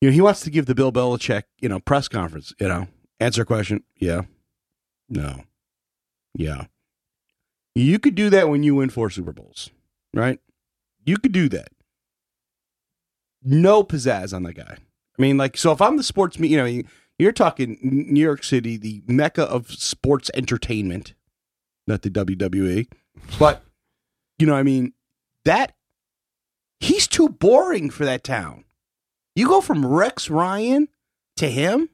you 0.00 0.08
know, 0.08 0.12
he 0.12 0.20
wants 0.20 0.40
to 0.42 0.50
give 0.50 0.66
the 0.66 0.74
Bill 0.74 0.90
Belichick, 0.92 1.44
you 1.60 1.68
know, 1.68 1.78
press 1.80 2.08
conference, 2.08 2.52
you 2.58 2.68
know, 2.68 2.88
answer 3.20 3.42
a 3.42 3.46
question. 3.46 3.82
Yeah. 3.96 4.22
No. 5.08 5.42
Yeah. 6.34 6.64
You 7.74 7.98
could 7.98 8.14
do 8.14 8.30
that 8.30 8.48
when 8.48 8.62
you 8.62 8.74
win 8.76 8.90
four 8.90 9.10
Super 9.10 9.32
Bowls, 9.32 9.70
right? 10.14 10.38
You 11.04 11.16
could 11.16 11.32
do 11.32 11.48
that. 11.50 11.68
No 13.42 13.82
pizzazz 13.84 14.32
on 14.34 14.42
that 14.44 14.54
guy. 14.54 14.76
I 15.18 15.22
mean, 15.22 15.36
like, 15.36 15.56
so 15.56 15.72
if 15.72 15.82
I'm 15.82 15.96
the 15.96 16.02
sports, 16.02 16.38
you 16.38 16.56
know, 16.56 16.64
you- 16.64 16.84
you're 17.18 17.32
talking 17.32 17.78
New 17.82 18.20
York 18.22 18.42
City, 18.42 18.76
the 18.76 19.02
mecca 19.06 19.42
of 19.44 19.70
sports 19.70 20.30
entertainment, 20.34 21.14
not 21.86 22.02
the 22.02 22.10
WWE, 22.10 22.88
but, 23.38 23.64
you 24.38 24.46
know, 24.46 24.54
I 24.54 24.62
mean, 24.62 24.92
that 25.44 25.74
He's 26.80 27.06
too 27.08 27.30
boring 27.30 27.88
for 27.88 28.04
that 28.04 28.24
town. 28.24 28.64
You 29.34 29.46
go 29.48 29.62
from 29.62 29.86
Rex 29.86 30.28
Ryan 30.28 30.88
to 31.36 31.48
him. 31.48 31.88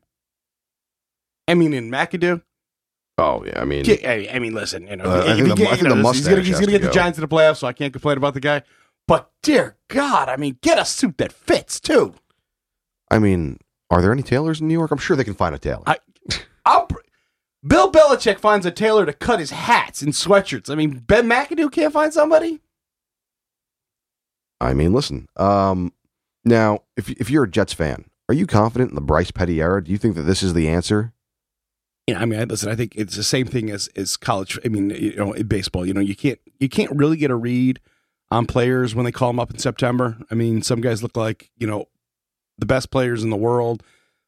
I 1.51 1.55
mean, 1.55 1.73
in 1.75 1.91
McAdoo. 1.91 2.43
oh 3.19 3.45
yeah, 3.45 3.61
I 3.61 3.65
mean, 3.65 3.85
I, 3.89 4.29
I 4.33 4.39
mean, 4.39 4.55
listen, 4.55 4.87
you 4.87 4.97
know, 4.97 5.05
Uh, 5.05 5.25
I 5.27 5.35
think 5.35 5.49
the- 5.49 5.55
get- 5.57 5.73
I 5.73 5.77
you 5.77 5.83
know, 5.83 5.95
the 5.97 6.03
listen, 6.03 6.15
he's 6.15 6.29
gonna, 6.29 6.41
he's 6.43 6.55
gonna 6.55 6.67
to 6.67 6.73
get 6.73 6.83
the. 6.83 6.91
Giants 6.91 7.19
in 7.19 7.23
the 7.23 7.29
playoffs, 7.29 7.59
so 7.59 7.67
I 7.67 7.73
can't 7.73 7.93
complain 7.93 8.17
about 8.17 8.35
the 8.35 8.41
guy. 8.41 8.63
But 9.09 9.31
dear 9.43 9.77
God, 9.89 10.29
I 10.29 10.37
mean, 10.37 10.59
get 10.63 10.79
a 10.79 10.85
suit 10.85 11.19
that 11.19 11.33
fits 11.33 11.81
too. 11.81 12.15
I 13.11 13.19
mean, 13.19 13.59
are 13.91 14.01
there 14.01 14.13
any 14.13 14.23
tailors 14.23 14.61
in 14.61 14.69
New 14.69 14.75
York? 14.75 14.91
I'm 14.93 14.99
sure 14.99 15.17
they 15.17 15.25
can 15.25 15.35
find 15.35 15.55
a 15.55 15.59
tailor. 15.59 15.83
I- 15.87 15.99
I'll, 16.65 16.87
Bill 17.67 17.91
Belichick 17.91 18.39
finds 18.39 18.65
a 18.65 18.71
tailor 18.71 19.05
to 19.05 19.13
cut 19.13 19.41
his 19.41 19.51
hats 19.51 20.01
and 20.03 20.13
sweatshirts. 20.13 20.71
I 20.71 20.75
mean, 20.77 21.01
Ben 21.01 21.29
McAdoo 21.29 21.71
can't 21.73 21.93
find 21.93 22.13
somebody. 22.13 22.61
I 24.61 24.75
mean, 24.75 24.93
listen. 24.93 25.27
Um, 25.37 25.93
now, 26.45 26.85
if 26.97 27.11
if 27.11 27.31
you're 27.31 27.45
a 27.45 27.51
Jets 27.51 27.73
fan, 27.73 28.05
are 28.29 28.35
you 28.35 28.47
confident 28.47 28.91
in 28.91 28.95
the 28.95 29.01
Bryce 29.01 29.31
Petty 29.31 29.61
era? 29.61 29.83
Do 29.83 29.91
you 29.91 29.99
think 29.99 30.15
that 30.17 30.23
this 30.23 30.43
is 30.43 30.55
the 30.55 30.69
answer? 30.69 31.13
Know, 32.15 32.21
I 32.21 32.25
mean, 32.25 32.41
I- 32.41 32.45
listen, 32.45 32.71
I 32.71 32.75
think 32.75 32.95
it's 32.97 33.17
the 33.17 33.23
same 33.23 33.47
thing 33.47 33.71
as 33.71 33.89
as 33.97 34.17
college. 34.17 34.59
I 34.65 34.69
mean, 34.69 34.91
you 34.91 35.17
know, 35.17 35.33
in 35.33 35.47
baseball, 35.47 35.87
you 35.87 35.95
know, 35.95 36.01
you 36.01 36.15
can't 36.17 36.39
you 36.59 36.69
can't 36.69 36.91
really 36.93 37.17
get 37.17 37.31
a 37.31 37.37
read 37.37 37.81
on 38.31 38.47
players 38.47 38.95
when 38.95 39.05
they 39.05 39.13
call 39.13 39.29
them 39.31 39.41
up 39.41 39.51
in 39.51 39.59
September. 39.59 40.19
I 40.31 40.35
mean, 40.35 40.63
some 40.63 40.81
guys 40.81 41.03
look 41.03 41.17
like 41.17 41.51
you 41.59 41.67
know 41.67 41.87
the 42.59 42.67
best 42.67 42.91
players 42.91 43.23
in 43.23 43.31
the 43.31 43.37
world. 43.37 43.83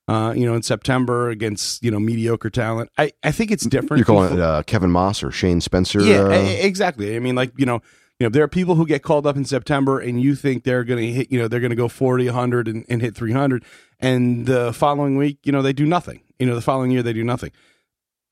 Uh, 0.09 0.35
you 0.37 0.45
know, 0.45 0.55
in 0.55 0.63
September 0.63 1.31
against 1.31 1.83
you 1.85 1.91
know 1.91 2.01
mediocre 2.01 2.51
talent. 2.51 2.91
I 2.99 3.13
I 3.23 3.31
think 3.31 3.53
it's 3.53 3.65
different. 3.65 3.99
You're 3.99 4.05
calling 4.05 4.35
it 4.35 4.41
uh, 4.41 4.63
Kevin 4.65 4.91
Maas 4.91 5.23
or 5.23 5.31
Shane 5.31 5.61
Spencer? 5.61 6.01
yeah, 6.03 6.23
uh, 6.25 6.43
e- 6.43 6.61
exactly. 6.63 7.15
I 7.15 7.21
mean, 7.21 7.37
like 7.37 7.53
you 7.57 7.65
know, 7.67 7.81
you 8.19 8.27
know, 8.27 8.29
there 8.29 8.43
are 8.43 8.49
people 8.49 8.75
who 8.75 8.85
get 8.85 9.05
called 9.05 9.29
up 9.29 9.37
in 9.37 9.45
September, 9.45 10.01
and 10.01 10.21
you 10.21 10.35
think 10.35 10.65
they're 10.65 10.83
going 10.83 11.01
to 11.01 11.13
hit, 11.13 11.31
you 11.31 11.39
know, 11.39 11.47
they're 11.47 11.61
going 11.61 11.71
to 11.71 11.77
go 11.77 11.87
40, 11.89 12.27
100, 12.27 12.67
and, 12.69 12.85
and 12.89 13.01
hit 13.01 13.15
300, 13.15 13.65
and 14.01 14.45
the 14.47 14.73
following 14.73 15.17
week, 15.17 15.39
you 15.45 15.53
know, 15.53 15.63
they 15.63 15.73
do 15.73 15.87
nothing. 15.87 16.21
You 16.41 16.47
know, 16.47 16.57
the 16.57 16.61
following 16.63 16.91
year 16.91 17.05
they 17.05 17.13
do 17.13 17.23
nothing. 17.25 17.53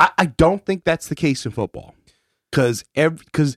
I, 0.00 0.10
I 0.18 0.26
don't 0.26 0.64
think 0.64 0.82
that's 0.84 1.06
the 1.08 1.14
case 1.14 1.44
in 1.46 1.52
football, 1.52 1.94
because 2.50 2.84
every 2.96 3.24
because 3.24 3.56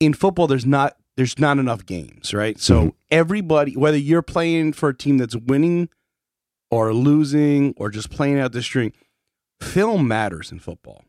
in 0.00 0.14
football 0.14 0.46
there's 0.46 0.64
not 0.66 0.96
there's 1.16 1.38
not 1.38 1.58
enough 1.58 1.84
games, 1.84 2.32
right? 2.32 2.58
So 2.60 2.82
Mhm. 2.86 2.92
everybody, 3.10 3.76
whether 3.76 3.98
you're 3.98 4.22
playing 4.22 4.72
for 4.74 4.90
a 4.90 4.94
team 4.96 5.18
that's 5.18 5.34
winning 5.36 5.88
or 6.70 6.92
losing 6.94 7.74
or 7.76 7.90
just 7.90 8.10
playing 8.10 8.38
out 8.38 8.52
the 8.52 8.62
string, 8.62 8.92
film 9.60 10.06
matters 10.06 10.52
in 10.52 10.58
football. 10.58 11.04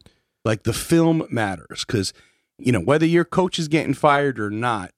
Like 0.45 0.63
the 0.63 0.73
film 0.73 1.27
matters 1.29 1.83
because 1.85 2.13
you 2.57 2.71
know 2.71 2.79
whether 2.79 3.05
your 3.05 3.25
coach 3.25 3.59
is 3.59 3.67
getting 3.67 3.93
fired 3.93 4.39
or 4.39 4.49
not. 4.49 4.91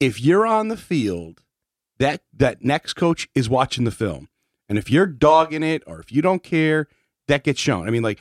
If 0.00 0.20
you're 0.20 0.46
on 0.46 0.68
the 0.68 0.76
field, 0.76 1.42
that 1.98 2.22
that 2.32 2.64
next 2.64 2.94
coach 2.94 3.28
is 3.34 3.48
watching 3.48 3.84
the 3.84 3.90
film, 3.90 4.28
and 4.68 4.78
if 4.78 4.90
you're 4.90 5.06
dogging 5.06 5.62
it 5.62 5.82
or 5.86 6.00
if 6.00 6.10
you 6.10 6.22
don't 6.22 6.42
care, 6.42 6.88
that 7.28 7.44
gets 7.44 7.60
shown. 7.60 7.86
I 7.86 7.90
mean, 7.90 8.02
like 8.02 8.18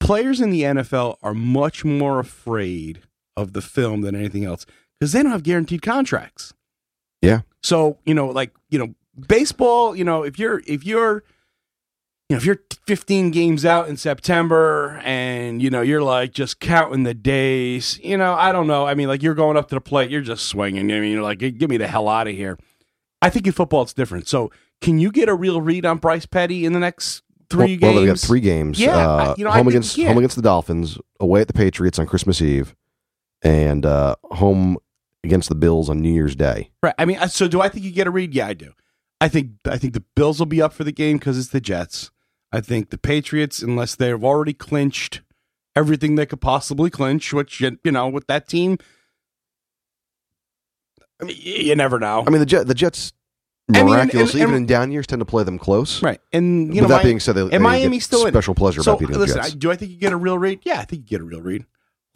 players 0.00 0.40
in 0.40 0.50
the 0.50 0.62
NFL 0.62 1.16
are 1.22 1.34
much 1.34 1.84
more 1.84 2.18
afraid 2.18 3.02
of 3.36 3.52
the 3.52 3.62
film 3.62 4.00
than 4.00 4.16
anything 4.16 4.44
else 4.44 4.66
because 4.98 5.12
they 5.12 5.22
don't 5.22 5.32
have 5.32 5.42
guaranteed 5.42 5.82
contracts. 5.82 6.52
Yeah. 7.22 7.42
So 7.62 7.98
you 8.04 8.14
know, 8.14 8.28
like 8.28 8.52
you 8.70 8.78
know, 8.78 8.94
baseball. 9.28 9.94
You 9.94 10.04
know, 10.04 10.22
if 10.22 10.38
you're 10.38 10.62
if 10.66 10.84
you're 10.84 11.22
you 12.28 12.36
know, 12.36 12.38
if 12.38 12.44
you're 12.44 12.60
15 12.86 13.32
games 13.32 13.64
out 13.64 13.88
in 13.88 13.96
September 13.96 15.00
and, 15.02 15.60
you 15.60 15.68
know, 15.68 15.80
you're 15.80 16.00
like 16.00 16.32
just 16.32 16.60
counting 16.60 17.02
the 17.02 17.12
days, 17.12 17.98
you 18.04 18.16
know, 18.16 18.34
I 18.34 18.52
don't 18.52 18.68
know. 18.68 18.86
I 18.86 18.94
mean, 18.94 19.08
like 19.08 19.20
you're 19.20 19.34
going 19.34 19.56
up 19.56 19.68
to 19.70 19.74
the 19.74 19.80
plate, 19.80 20.12
you're 20.12 20.20
just 20.20 20.46
swinging. 20.46 20.92
I 20.92 21.00
mean, 21.00 21.10
you're 21.10 21.24
like, 21.24 21.40
get 21.40 21.68
me 21.68 21.76
the 21.76 21.88
hell 21.88 22.08
out 22.08 22.28
of 22.28 22.34
here. 22.36 22.56
I 23.20 23.30
think 23.30 23.48
in 23.48 23.52
football 23.52 23.82
it's 23.82 23.92
different. 23.92 24.28
So 24.28 24.52
can 24.80 25.00
you 25.00 25.10
get 25.10 25.28
a 25.28 25.34
real 25.34 25.60
read 25.60 25.84
on 25.84 25.98
Bryce 25.98 26.24
Petty 26.24 26.64
in 26.64 26.72
the 26.72 26.78
next 26.78 27.24
three 27.50 27.58
well, 27.58 27.66
games? 27.66 27.82
well, 27.82 28.00
they 28.00 28.06
got 28.06 28.18
three 28.18 28.40
games. 28.40 28.80
Yeah, 28.80 28.96
uh, 28.96 29.34
you 29.36 29.44
know, 29.44 29.50
I 29.50 29.58
home 29.58 29.68
against 29.68 29.96
home 29.96 30.18
against 30.18 30.36
the 30.36 30.42
Dolphins, 30.42 30.98
away 31.18 31.40
at 31.40 31.46
the 31.48 31.52
Patriots 31.52 31.98
on 31.98 32.06
Christmas 32.06 32.40
Eve, 32.40 32.74
and 33.42 33.84
uh, 33.84 34.16
home 34.24 34.78
against 35.24 35.48
the 35.48 35.54
Bills 35.54 35.90
on 35.90 36.00
New 36.00 36.12
Year's 36.12 36.36
Day. 36.36 36.70
Right. 36.82 36.94
I 36.98 37.04
mean, 37.04 37.18
uh, 37.18 37.26
so 37.26 37.48
do 37.48 37.60
I 37.60 37.68
think 37.68 37.84
you 37.84 37.90
get 37.90 38.06
a 38.06 38.10
read? 38.10 38.34
Yeah, 38.34 38.46
I 38.46 38.54
do. 38.54 38.72
I 39.20 39.28
think 39.28 39.52
I 39.66 39.76
think 39.76 39.92
the 39.92 40.04
Bills 40.16 40.38
will 40.38 40.46
be 40.46 40.62
up 40.62 40.72
for 40.72 40.84
the 40.84 40.92
game 40.92 41.18
because 41.18 41.38
it's 41.38 41.48
the 41.48 41.60
Jets. 41.60 42.10
I 42.52 42.60
think 42.60 42.90
the 42.90 42.98
Patriots, 42.98 43.62
unless 43.62 43.94
they've 43.94 44.24
already 44.24 44.54
clinched 44.54 45.20
everything 45.76 46.16
they 46.16 46.26
could 46.26 46.40
possibly 46.40 46.90
clinch, 46.90 47.32
which 47.32 47.60
you 47.60 47.78
you 47.84 47.92
know 47.92 48.08
with 48.08 48.26
that 48.28 48.48
team, 48.48 48.78
I 51.20 51.24
mean, 51.24 51.36
you 51.38 51.76
never 51.76 51.98
know. 51.98 52.24
I 52.26 52.30
mean, 52.30 52.40
the 52.40 52.46
Jet, 52.46 52.66
the 52.66 52.74
Jets 52.74 53.12
I 53.76 53.82
mean, 53.82 53.88
and- 53.94 53.96
miraculously, 53.96 54.40
and- 54.40 54.48
even 54.50 54.62
in 54.62 54.66
down 54.66 54.90
years, 54.92 55.06
tend 55.06 55.20
to 55.20 55.24
play 55.26 55.44
them 55.44 55.58
close. 55.58 56.02
right. 56.02 56.20
And 56.32 56.74
you 56.74 56.82
With 56.82 56.90
know, 56.90 56.96
that 56.96 57.04
Mi- 57.04 57.08
being 57.10 57.20
said, 57.20 57.34
they, 57.34 57.48
they 57.48 57.58
Miami 57.58 58.00
still 58.00 58.26
in 58.26 58.32
special 58.32 58.54
pleasure 58.54 58.82
so 58.82 58.92
about 58.92 59.00
beating 59.00 59.18
listen, 59.18 59.38
the 59.38 59.44
I, 59.44 59.50
do 59.50 59.70
I 59.70 59.76
think 59.76 59.90
you 59.90 59.96
get 59.98 60.12
a 60.12 60.16
real 60.16 60.38
read? 60.38 60.60
Yeah, 60.64 60.80
I 60.80 60.84
think 60.84 61.02
you 61.02 61.08
get 61.18 61.20
a 61.20 61.24
real 61.24 61.40
read. 61.40 61.64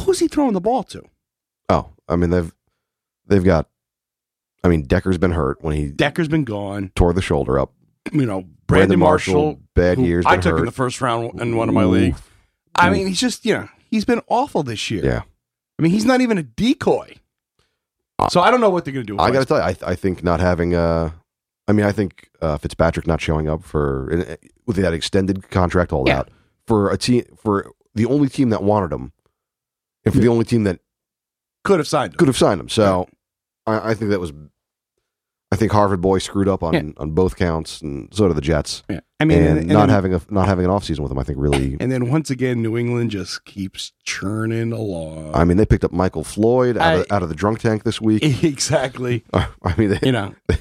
Who's 0.02 0.18
he 0.18 0.28
throwing 0.28 0.52
the 0.54 0.61
ball 0.61 0.82
to? 0.84 1.02
oh, 1.68 1.90
I 2.08 2.16
mean 2.16 2.30
they've 2.30 2.52
they've 3.26 3.44
got. 3.44 3.68
I 4.62 4.68
mean, 4.68 4.82
Decker's 4.87 5.18
been 5.18 5.32
hurt 5.32 5.62
when 5.62 5.76
he 5.76 5.88
Decker's 5.90 6.28
been 6.28 6.44
gone. 6.44 6.90
tore 6.94 7.12
the 7.12 7.23
shoulder 7.23 7.58
up. 7.58 7.73
You 8.12 8.26
know, 8.26 8.44
Brandon, 8.66 8.99
Marshall, 8.99 9.61
bad 9.75 9.99
who 9.99 10.04
years. 10.04 10.25
I 10.26 10.37
took 10.37 10.52
hurt. 10.52 10.58
in 10.61 10.64
the 10.66 10.73
first 10.73 11.00
round 11.00 11.40
in 11.40 11.56
one 11.56 11.68
of 11.68 11.75
my 11.75 11.84
leagues. 11.84 12.20
I 12.75 12.90
mean, 12.90 13.06
he's 13.06 13.20
just 13.20 13.44
you 13.46 13.54
know 13.54 13.68
he's 13.90 14.04
been 14.04 14.20
awful 14.28 14.62
this 14.62 14.90
year. 14.90 15.04
Yeah. 15.04 15.23
I 15.78 15.82
mean, 15.82 15.92
he's 15.92 16.04
not 16.04 16.20
even 16.20 16.38
a 16.38 16.42
decoy. 16.42 17.14
So 18.30 18.40
I 18.40 18.50
don't 18.50 18.61
know 18.61 18.70
what 18.70 18.84
they're 18.84 18.94
going 18.94 19.04
to 19.06 19.12
do. 19.12 19.16
With 19.16 19.23
I 19.23 19.30
got 19.30 19.40
to 19.40 19.44
tell 19.44 19.56
you, 19.58 19.62
I, 19.64 19.76
I 19.90 19.94
think 19.96 20.23
not 20.23 20.40
having 20.40 20.75
uh 20.75 21.11
I 21.66 21.73
mean, 21.73 21.87
I 21.87 21.92
think 21.92 22.28
uh, 22.42 22.59
Fitzpatrick 22.59 23.06
not 23.06 23.21
showing 23.21 23.49
up 23.49 23.62
for 23.62 24.12
uh, 24.12 24.37
with 24.66 24.76
that 24.76 24.92
extended 24.92 25.50
contract 25.50 25.90
holdout 25.92 26.28
for 26.66 26.90
a 26.90 26.99
team 26.99 27.25
for 27.37 27.73
the 27.94 28.06
only 28.06 28.28
team 28.28 28.50
that 28.50 28.62
wanted 28.62 28.92
him, 28.92 29.12
and 30.04 30.12
for 30.14 30.21
the 30.21 30.28
only 30.28 30.44
team 30.44 30.64
that 30.64 30.80
could 31.64 31.78
have 31.78 31.88
signed 31.88 32.12
him. 32.12 32.18
could 32.18 32.28
have 32.28 32.37
signed 32.37 32.61
him. 32.61 32.68
So 32.68 33.09
I, 33.66 33.90
I 33.90 33.94
think 33.94 34.11
that 34.11 34.21
was. 34.21 34.33
I 35.52 35.56
think 35.56 35.71
Harvard 35.71 36.00
boy 36.00 36.18
screwed 36.18 36.49
up 36.49 36.64
on, 36.64 36.75
Yeah. 36.75 36.83
on 36.97 37.12
both 37.12 37.37
counts, 37.37 37.80
and 37.80 38.09
so 38.12 38.26
did 38.26 38.37
the 38.37 38.40
Jets. 38.40 38.83
Yeah. 38.90 39.00
I 39.21 39.25
mean, 39.25 39.38
and, 39.38 39.49
and, 39.50 39.59
and 39.59 39.68
not 39.68 39.80
then, 39.83 39.88
having 39.90 40.14
a 40.14 40.21
not 40.28 40.49
having 40.49 40.64
an 40.64 40.71
offseason 40.71 40.99
with 41.00 41.12
him, 41.12 41.18
I 41.18 41.23
think 41.23 41.38
really. 41.38 41.76
and 41.80 41.92
then 41.92 42.11
once 42.11 42.28
again, 42.28 42.61
New 42.61 42.76
England 42.76 43.12
just 43.12 43.44
keeps 43.44 43.92
churning 44.02 44.73
along. 44.73 45.33
I 45.35 45.44
mean, 45.44 45.56
they 45.56 45.64
picked 45.64 45.85
up 45.85 45.92
Michael 45.92 46.25
Floyd 46.25 46.76
out, 46.76 46.99
of, 46.99 47.06
out 47.12 47.23
of 47.23 47.28
the 47.28 47.35
drunk 47.37 47.61
tank 47.61 47.85
this 47.85 48.00
week. 48.00 48.23
exactly. 48.42 49.25
I 49.33 49.47
mean, 49.78 49.90
they, 49.90 50.00
You 50.02 50.12
know. 50.12 50.35
they 50.49 50.56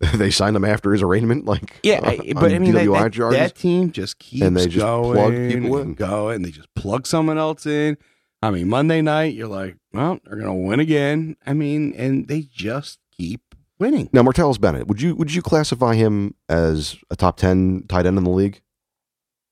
signed 0.30 0.56
him 0.56 0.64
after 0.64 0.92
his 0.92 1.02
arraignment, 1.02 1.44
like 1.44 1.80
Yeah, 1.82 2.00
uh, 2.02 2.16
but 2.34 2.52
I 2.52 2.58
mean, 2.58 2.72
that, 2.74 3.12
that, 3.12 3.30
that 3.30 3.54
team 3.54 3.90
just 3.90 4.18
keeps 4.18 4.42
And 4.42 4.56
they 4.56 4.66
just 4.66 4.84
going, 4.84 5.14
plug 5.14 5.32
people 5.32 5.76
in. 5.78 5.88
and 5.88 5.96
going, 5.96 6.36
and 6.36 6.44
they 6.44 6.50
just 6.50 6.72
plug 6.74 7.06
someone 7.06 7.38
else 7.38 7.66
in. 7.66 7.96
I 8.40 8.50
mean, 8.50 8.68
Monday 8.68 9.02
night, 9.02 9.34
you're 9.34 9.48
like, 9.48 9.76
well, 9.92 10.20
they're 10.24 10.36
gonna 10.36 10.54
win 10.54 10.80
again. 10.80 11.36
I 11.44 11.54
mean, 11.54 11.92
and 11.94 12.28
they 12.28 12.42
just 12.42 13.00
keep 13.16 13.40
winning. 13.80 14.08
Now, 14.12 14.22
Martellus 14.22 14.60
Bennett, 14.60 14.86
would 14.86 15.02
you 15.02 15.16
would 15.16 15.34
you 15.34 15.42
classify 15.42 15.94
him 15.94 16.34
as 16.48 16.96
a 17.10 17.16
top 17.16 17.36
ten 17.36 17.84
tight 17.88 18.06
end 18.06 18.16
in 18.18 18.24
the 18.24 18.30
league? 18.30 18.60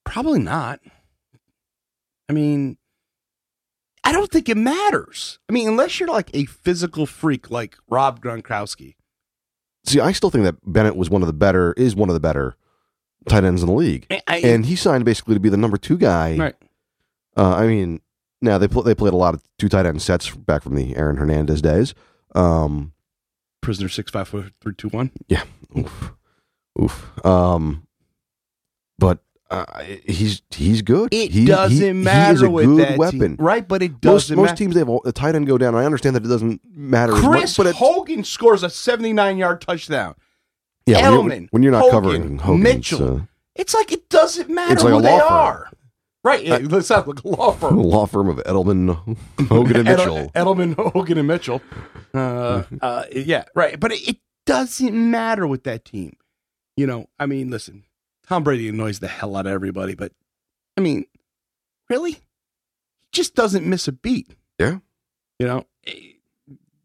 Probably 0.04 0.38
not. 0.38 0.80
I 2.28 2.32
mean, 2.32 2.78
I 4.04 4.12
don't 4.12 4.30
think 4.30 4.48
it 4.48 4.56
matters. 4.56 5.40
I 5.48 5.52
mean, 5.52 5.66
unless 5.68 5.98
you're 5.98 6.08
like 6.08 6.30
a 6.32 6.44
physical 6.44 7.06
freak 7.06 7.50
like 7.50 7.76
Rob 7.88 8.20
Gronkowski. 8.22 8.94
See, 9.86 10.00
I 10.00 10.12
still 10.12 10.30
think 10.30 10.44
that 10.44 10.56
Bennett 10.64 10.96
was 10.96 11.08
one 11.10 11.22
of 11.22 11.26
the 11.28 11.32
better 11.32 11.72
is 11.76 11.94
one 11.94 12.08
of 12.08 12.14
the 12.14 12.20
better 12.20 12.56
tight 13.28 13.44
ends 13.44 13.62
in 13.62 13.68
the 13.68 13.74
league, 13.74 14.06
I, 14.10 14.22
I- 14.26 14.36
and 14.38 14.66
he 14.66 14.76
signed 14.76 15.04
basically 15.04 15.34
to 15.34 15.40
be 15.40 15.48
the 15.48 15.56
number 15.56 15.76
two 15.76 15.96
guy. 15.98 16.36
right. 16.36 16.54
Uh, 17.36 17.54
I 17.54 17.66
mean, 17.66 18.00
now 18.40 18.56
they 18.58 18.66
pl- 18.68 18.82
they 18.82 18.94
played 18.94 19.12
a 19.12 19.16
lot 19.16 19.34
of 19.34 19.42
two 19.58 19.68
tight 19.68 19.84
end 19.86 20.00
sets 20.02 20.30
back 20.30 20.62
from 20.62 20.74
the 20.74 20.96
Aaron 20.96 21.16
Hernandez 21.18 21.60
days. 21.62 21.94
Um, 22.34 22.92
Prisoner 23.60 23.88
six 23.88 24.10
five 24.10 24.28
four 24.28 24.50
three 24.60 24.74
two 24.74 24.88
one. 24.88 25.10
Yeah. 25.28 25.42
oof, 25.76 26.12
oof. 26.80 27.26
Um, 27.26 27.86
but 28.98 29.18
Uh, 29.48 29.64
he's 30.04 30.42
he's 30.50 30.82
good. 30.82 31.12
It 31.14 31.30
He- 31.30 31.40
he- 31.40 31.46
doesn't 31.46 31.76
he 31.80 31.92
matter 31.92 32.34
is 32.34 32.42
a 32.42 32.50
with 32.50 32.66
good 32.66 32.78
that 32.80 32.98
weapon. 32.98 33.20
team, 33.20 33.36
right? 33.38 33.66
But 33.66 33.82
it 33.82 34.00
doesn't 34.00 34.34
most 34.36 34.46
matter. 34.46 34.56
teams 34.56 34.74
they 34.74 34.80
have 34.80 34.90
a 35.04 35.12
tight 35.12 35.34
end 35.36 35.46
go 35.46 35.56
down. 35.56 35.74
I 35.76 35.84
understand 35.84 36.16
that 36.16 36.24
it 36.24 36.28
doesn't 36.28 36.60
matter. 36.74 37.14
as 37.14 37.22
much, 37.22 37.30
Chris 37.40 37.56
but 37.56 37.74
Hogan 37.76 38.24
scores 38.24 38.62
a 38.64 38.70
79 38.70 39.36
yard 39.38 39.60
touchdown. 39.60 40.16
yeah, 40.86 41.08
when 41.16 41.30
you're, 41.30 41.48
when 41.50 41.62
you're 41.62 41.72
not 41.72 41.82
Hogan, 41.82 41.92
covering 41.92 42.38
Hogan, 42.38 42.62
Mitchell. 42.62 43.02
it's, 43.02 43.20
uh, 43.22 43.24
It's 43.54 43.74
like 43.74 43.92
it 43.92 44.08
doesn't 44.08 44.48
matter 44.50 44.72
It's 44.72 44.82
like 44.82 44.92
who 44.92 44.98
a 44.98 45.02
they 45.02 45.18
firm. 45.18 45.28
are. 45.32 45.70
Right. 46.24 46.44
It, 46.44 46.72
it 46.72 46.82
sounds 46.84 47.06
like 47.06 47.22
a 47.24 47.28
law 47.28 47.50
a 47.50 47.54
firm. 47.54 47.76
law 47.82 48.06
firm 48.06 48.28
of 48.28 48.38
Edelman, 48.38 48.94
Hogan, 49.48 49.76
and 49.76 49.84
Mitchell. 49.84 50.30
Edelman, 50.34 50.74
Hogan, 50.92 51.18
and 51.18 51.28
Mitchell. 51.28 51.62
Uh, 52.12 52.64
uh, 52.82 53.04
yeah, 53.14 53.44
right. 53.54 53.78
But 53.78 53.92
it, 53.92 54.08
it 54.08 54.16
doesn't 54.44 54.92
matter 54.92 55.46
with 55.46 55.62
that 55.64 55.84
team. 55.84 56.16
You 56.76 56.88
know, 56.88 57.06
I 57.20 57.26
mean, 57.26 57.48
listen, 57.50 57.84
Tom 58.28 58.42
Brady 58.42 58.68
annoys 58.68 58.98
the 58.98 59.08
hell 59.08 59.36
out 59.36 59.46
of 59.46 59.52
everybody, 59.52 59.94
but 59.94 60.12
I 60.76 60.80
mean, 60.80 61.06
really? 61.88 62.12
He 62.12 62.20
just 63.12 63.34
doesn't 63.34 63.66
miss 63.66 63.88
a 63.88 63.92
beat. 63.92 64.34
Yeah. 64.58 64.78
You 65.38 65.46
know, 65.46 65.64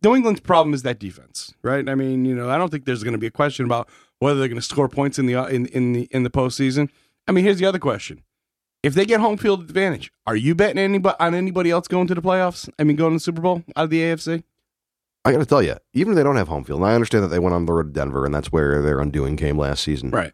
New 0.03 0.15
England's 0.15 0.41
problem 0.41 0.73
is 0.73 0.83
that 0.83 0.99
defense, 0.99 1.53
right? 1.61 1.87
I 1.87 1.95
mean, 1.95 2.25
you 2.25 2.35
know, 2.35 2.49
I 2.49 2.57
don't 2.57 2.69
think 2.69 2.85
there's 2.85 3.03
going 3.03 3.13
to 3.13 3.19
be 3.19 3.27
a 3.27 3.31
question 3.31 3.65
about 3.65 3.89
whether 4.19 4.39
they're 4.39 4.47
going 4.47 4.59
to 4.59 4.61
score 4.61 4.89
points 4.89 5.17
in 5.19 5.25
the 5.25 5.35
uh, 5.35 5.45
in, 5.45 5.67
in 5.67 5.93
the 5.93 6.07
in 6.11 6.23
the 6.23 6.29
postseason. 6.29 6.89
I 7.27 7.31
mean, 7.31 7.43
here's 7.43 7.59
the 7.59 7.65
other 7.65 7.79
question: 7.79 8.23
If 8.83 8.93
they 8.93 9.05
get 9.05 9.19
home 9.19 9.37
field 9.37 9.61
advantage, 9.61 10.11
are 10.25 10.35
you 10.35 10.53
betting 10.55 10.79
anybody 10.79 11.15
on 11.19 11.33
anybody 11.33 11.71
else 11.71 11.87
going 11.87 12.07
to 12.07 12.15
the 12.15 12.21
playoffs? 12.21 12.69
I 12.77 12.83
mean, 12.83 12.97
going 12.97 13.11
to 13.11 13.15
the 13.15 13.19
Super 13.19 13.41
Bowl 13.41 13.63
out 13.75 13.85
of 13.85 13.89
the 13.89 14.01
AFC? 14.01 14.43
I 15.23 15.31
got 15.31 15.37
to 15.37 15.45
tell 15.45 15.61
you, 15.61 15.75
even 15.93 16.13
if 16.13 16.17
they 16.17 16.23
don't 16.23 16.35
have 16.35 16.47
home 16.47 16.63
field, 16.63 16.81
and 16.81 16.89
I 16.89 16.95
understand 16.95 17.23
that 17.23 17.27
they 17.27 17.39
went 17.39 17.53
on 17.53 17.65
the 17.65 17.73
road 17.73 17.83
to 17.83 17.91
Denver, 17.91 18.25
and 18.25 18.33
that's 18.33 18.51
where 18.51 18.81
their 18.81 18.99
undoing 18.99 19.37
came 19.37 19.57
last 19.57 19.83
season. 19.83 20.09
Right. 20.09 20.33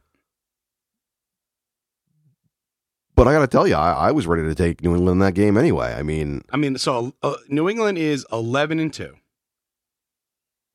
But 3.17 3.27
I 3.27 3.33
got 3.33 3.39
to 3.39 3.47
tell 3.47 3.67
you, 3.67 3.73
I, 3.73 4.09
I 4.09 4.11
was 4.11 4.27
ready 4.27 4.43
to 4.43 4.53
take 4.53 4.83
New 4.83 4.91
England 4.95 5.15
in 5.15 5.19
that 5.25 5.33
game 5.33 5.57
anyway. 5.57 5.91
I 5.97 6.03
mean, 6.03 6.43
I 6.51 6.57
mean, 6.57 6.77
so 6.77 7.15
uh, 7.23 7.33
New 7.49 7.67
England 7.67 7.97
is 7.97 8.25
eleven 8.31 8.79
and 8.79 8.93
two. 8.93 9.15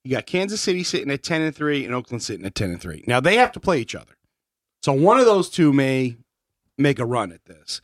You 0.05 0.11
got 0.11 0.27
Kansas 0.27 0.61
City 0.61 0.83
sitting 0.83 1.11
at 1.13 1.23
ten 1.23 1.41
and 1.41 1.55
three, 1.55 1.85
and 1.85 1.95
Oakland 1.95 2.21
sitting 2.23 2.45
at 2.45 2.57
ten 2.57 2.71
and 2.71 2.83
three. 2.83 3.05
Now 3.07 3.21
they 3.21 3.37
have 3.37 3.53
to 3.53 3.61
play 3.61 3.79
each 3.81 3.95
other, 3.95 4.15
so 4.83 4.93
one 4.93 5.21
of 5.21 5.25
those 5.25 5.49
two 5.49 5.73
may 5.73 6.17
make 6.77 6.99
a 6.99 7.07
run 7.07 7.31
at 7.31 7.45
this. 7.45 7.81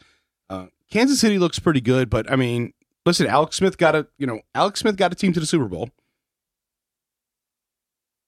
Uh, 0.51 0.67
Kansas 0.91 1.21
City 1.21 1.39
looks 1.39 1.61
pretty 1.61 1.81
good, 1.81 2.11
but 2.11 2.29
I 2.29 2.35
mean, 2.35 2.73
listen, 3.07 3.29
Alex 3.29 3.55
Smith 3.57 3.79
got 3.79 3.95
a 3.95 4.09
you 4.19 4.27
know 4.27 4.41
Alex 4.57 4.81
Smith 4.81 4.97
got 4.97 5.13
a 5.13 5.15
team 5.15 5.33
to 5.35 5.39
the 5.41 5.47
Super 5.47 5.69
Bowl. 5.69 5.91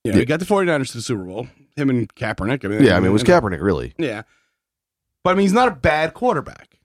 You 0.05 0.13
know, 0.13 0.17
Yeah. 0.17 0.21
he 0.21 0.27
got 0.27 0.39
the 0.39 0.47
49ers 0.47 0.93
to 0.93 0.99
the 0.99 1.03
Super 1.03 1.25
Bowl. 1.25 1.49
Him 1.77 1.91
and 1.91 2.15
Kaepernick. 2.15 2.65
I 2.65 2.69
mean, 2.69 2.83
yeah, 2.85 2.97
I 2.97 3.01
mean, 3.01 3.09
it 3.11 3.13
was 3.13 3.25
Kaepernick, 3.25 3.61
really. 3.61 3.95
yeah. 3.99 4.23
But 5.25 5.31
I 5.31 5.35
mean, 5.35 5.43
he's 5.43 5.53
not 5.53 5.69
a 5.69 5.75
bad 5.75 6.15
quarterback. 6.15 6.79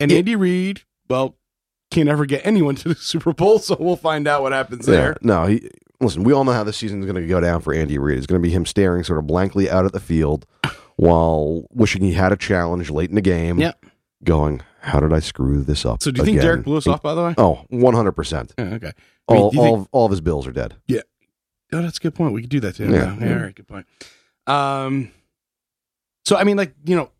And 0.00 0.10
Yeah. 0.10 0.18
Andy 0.18 0.36
Reid, 0.36 0.82
well, 1.08 1.36
can't 1.90 2.08
ever 2.08 2.26
get 2.26 2.44
anyone 2.46 2.74
to 2.76 2.88
the 2.90 2.94
Super 2.94 3.32
Bowl, 3.32 3.58
so 3.58 3.76
we'll 3.78 3.96
find 3.96 4.26
out 4.26 4.42
what 4.42 4.52
happens 4.52 4.86
there. 4.86 5.10
Yeah, 5.10 5.26
no, 5.26 5.46
he, 5.46 5.68
listen, 6.00 6.24
we 6.24 6.32
all 6.32 6.44
know 6.44 6.52
how 6.52 6.64
this 6.64 6.76
season's 6.76 7.04
going 7.06 7.14
to 7.20 7.26
go 7.26 7.40
down 7.40 7.60
for 7.60 7.72
Andy 7.74 7.98
Reid. 7.98 8.18
It's 8.18 8.26
going 8.26 8.40
to 8.40 8.46
be 8.46 8.52
him 8.52 8.66
staring 8.66 9.04
sort 9.04 9.18
of 9.18 9.26
blankly 9.26 9.70
out 9.70 9.84
at 9.84 9.92
the 9.92 10.00
field 10.00 10.46
while 10.96 11.66
wishing 11.70 12.02
he 12.02 12.12
had 12.12 12.32
a 12.32 12.36
challenge 12.36 12.90
late 12.90 13.10
in 13.10 13.14
the 13.14 13.20
game. 13.22 13.58
Yeah. 13.60 13.72
Going, 14.24 14.62
how 14.80 15.00
did 15.00 15.12
I 15.12 15.20
screw 15.20 15.62
this 15.62 15.84
up? 15.84 16.02
So 16.02 16.10
do 16.10 16.20
you 16.20 16.24
think? 16.24 16.40
Derek 16.40 16.64
blew 16.64 16.78
us 16.78 16.86
off, 16.86 17.02
by 17.02 17.14
the 17.14 17.22
way? 17.22 17.34
Oh, 17.36 17.64
100%. 17.70 18.52
Yeah, 18.58 18.64
okay. 18.76 18.92
I 19.28 19.32
mean, 19.34 19.42
All, 19.42 19.50
think- 19.50 19.62
all, 19.62 19.74
of, 19.82 19.88
all 19.92 20.04
of 20.06 20.10
his 20.10 20.20
bills 20.22 20.46
are 20.46 20.52
dead. 20.52 20.74
Yeah. 20.86 21.00
Oh, 21.72 21.82
that's 21.82 21.98
a 21.98 22.00
good 22.00 22.14
point. 22.14 22.32
We 22.32 22.40
could 22.40 22.50
do 22.50 22.60
that 22.60 22.76
too. 22.76 22.90
Yeah. 22.90 23.16
Yeah. 23.20 23.34
All 23.36 23.42
right, 23.42 23.54
good 23.54 23.68
point. 23.68 23.86
Um, 24.46 25.10
so 26.24 26.36
I 26.36 26.44
mean, 26.44 26.56
like 26.56 26.74
you 26.84 26.94
know, 26.96 27.10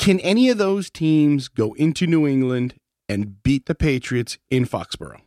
can 0.00 0.18
any 0.20 0.48
of 0.48 0.58
those 0.58 0.90
teams 0.90 1.48
go 1.48 1.72
into 1.74 2.06
New 2.06 2.26
England 2.26 2.74
and 3.08 3.42
beat 3.42 3.66
the 3.66 3.74
Patriots 3.74 4.38
in 4.50 4.64
Foxborough? 4.66 5.20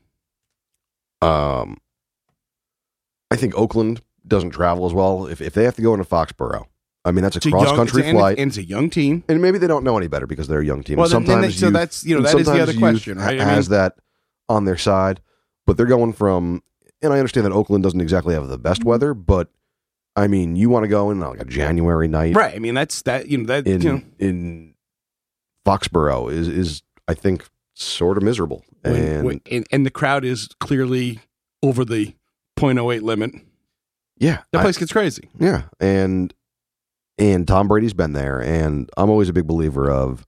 Um, 1.22 1.78
I 3.32 3.36
think 3.36 3.56
Oakland 3.56 4.02
doesn't 4.28 4.52
travel 4.52 4.86
as 4.86 4.94
well. 4.94 5.26
If, 5.28 5.42
if 5.42 5.54
they 5.54 5.64
have 5.64 5.76
to 5.76 5.82
go 5.82 5.94
into 5.94 6.06
Foxborough, 6.06 6.66
I 7.06 7.12
mean, 7.12 7.24
that's 7.24 7.36
a 7.36 7.42
cross 7.42 7.66
young- 7.68 7.76
country 7.76 8.02
it's 8.02 8.08
a- 8.08 8.10
and 8.10 8.18
flight. 8.18 8.40
and 8.40 8.48
it's 8.50 8.58
a 8.58 8.64
young 8.64 8.90
team. 8.90 9.24
and 9.28 9.42
maybe 9.42 9.58
they 9.58 9.68
don't 9.68 9.84
know 9.84 9.98
any 9.98 10.08
better 10.08 10.28
because 10.28 10.48
they're 10.48 10.62
a 10.62 10.66
young 10.66 10.84
team. 10.84 10.98
Well, 10.98 11.08
then- 11.08 11.24
then 11.24 11.34
sometimes 11.36 11.54
they- 11.56 11.60
so 11.60 11.66
youth- 11.68 11.74
that's- 11.74 12.04
you 12.06 12.16
know 12.16 12.22
that 12.24 12.38
is 12.40 12.48
the 12.48 12.62
other 12.62 12.74
question, 12.74 13.18
right? 13.18 13.40
I 13.40 13.44
Has 13.44 13.70
mean- 13.70 13.78
that 13.78 13.96
on 14.50 14.66
their 14.66 14.78
side, 14.78 15.22
but 15.66 15.78
they're 15.78 15.86
going 15.86 16.14
from. 16.14 16.62
And 17.02 17.12
I 17.12 17.18
understand 17.20 17.46
that 17.46 17.52
Oakland 17.52 17.84
doesn't 17.84 18.00
exactly 18.00 18.34
have 18.34 18.48
the 18.48 18.58
best 18.58 18.80
Mm-hmm. 18.82 18.90
weather, 18.90 19.14
but 19.14 19.50
I 20.16 20.28
mean, 20.28 20.56
you 20.56 20.70
want 20.70 20.84
to 20.84 20.88
go 20.88 21.10
in 21.12 21.20
like 21.20 21.40
a 21.42 21.46
January 21.46 22.08
night 22.08 22.36
Right. 22.36 22.56
I 22.56 22.60
mean, 22.60 22.76
that's 22.76 23.02
that. 23.04 23.28
You 23.30 23.40
know 23.40 23.46
that. 23.48 23.66
in 23.68 23.82
you 23.82 23.92
know, 23.94 24.02
in 24.20 24.74
Foxborough 25.66 26.32
is 26.32 26.48
is 26.48 26.84
I 27.08 27.14
think 27.14 27.48
sort 27.74 28.18
of 28.18 28.24
miserable. 28.24 28.64
when- 28.82 28.96
and 28.96 29.26
when- 29.26 29.42
and, 29.52 29.66
and 29.72 29.86
the 29.86 29.92
crowd 29.92 30.24
is 30.26 30.50
clearly 30.60 31.20
over 31.64 31.84
the 31.86 32.14
0.08 32.58 33.02
limit. 33.02 33.32
yeah, 34.18 34.44
That 34.52 34.60
I- 34.60 34.62
place 34.64 34.78
gets 34.78 34.92
crazy. 34.92 35.30
Yeah, 35.40 35.64
and 35.80 36.34
and 37.18 37.48
Tom 37.48 37.68
Brady's 37.68 37.94
been 37.94 38.14
there, 38.14 38.42
and 38.42 38.90
I'm 38.98 39.10
always 39.10 39.30
a 39.30 39.34
big 39.34 39.48
believer 39.48 39.90
of 39.90 40.26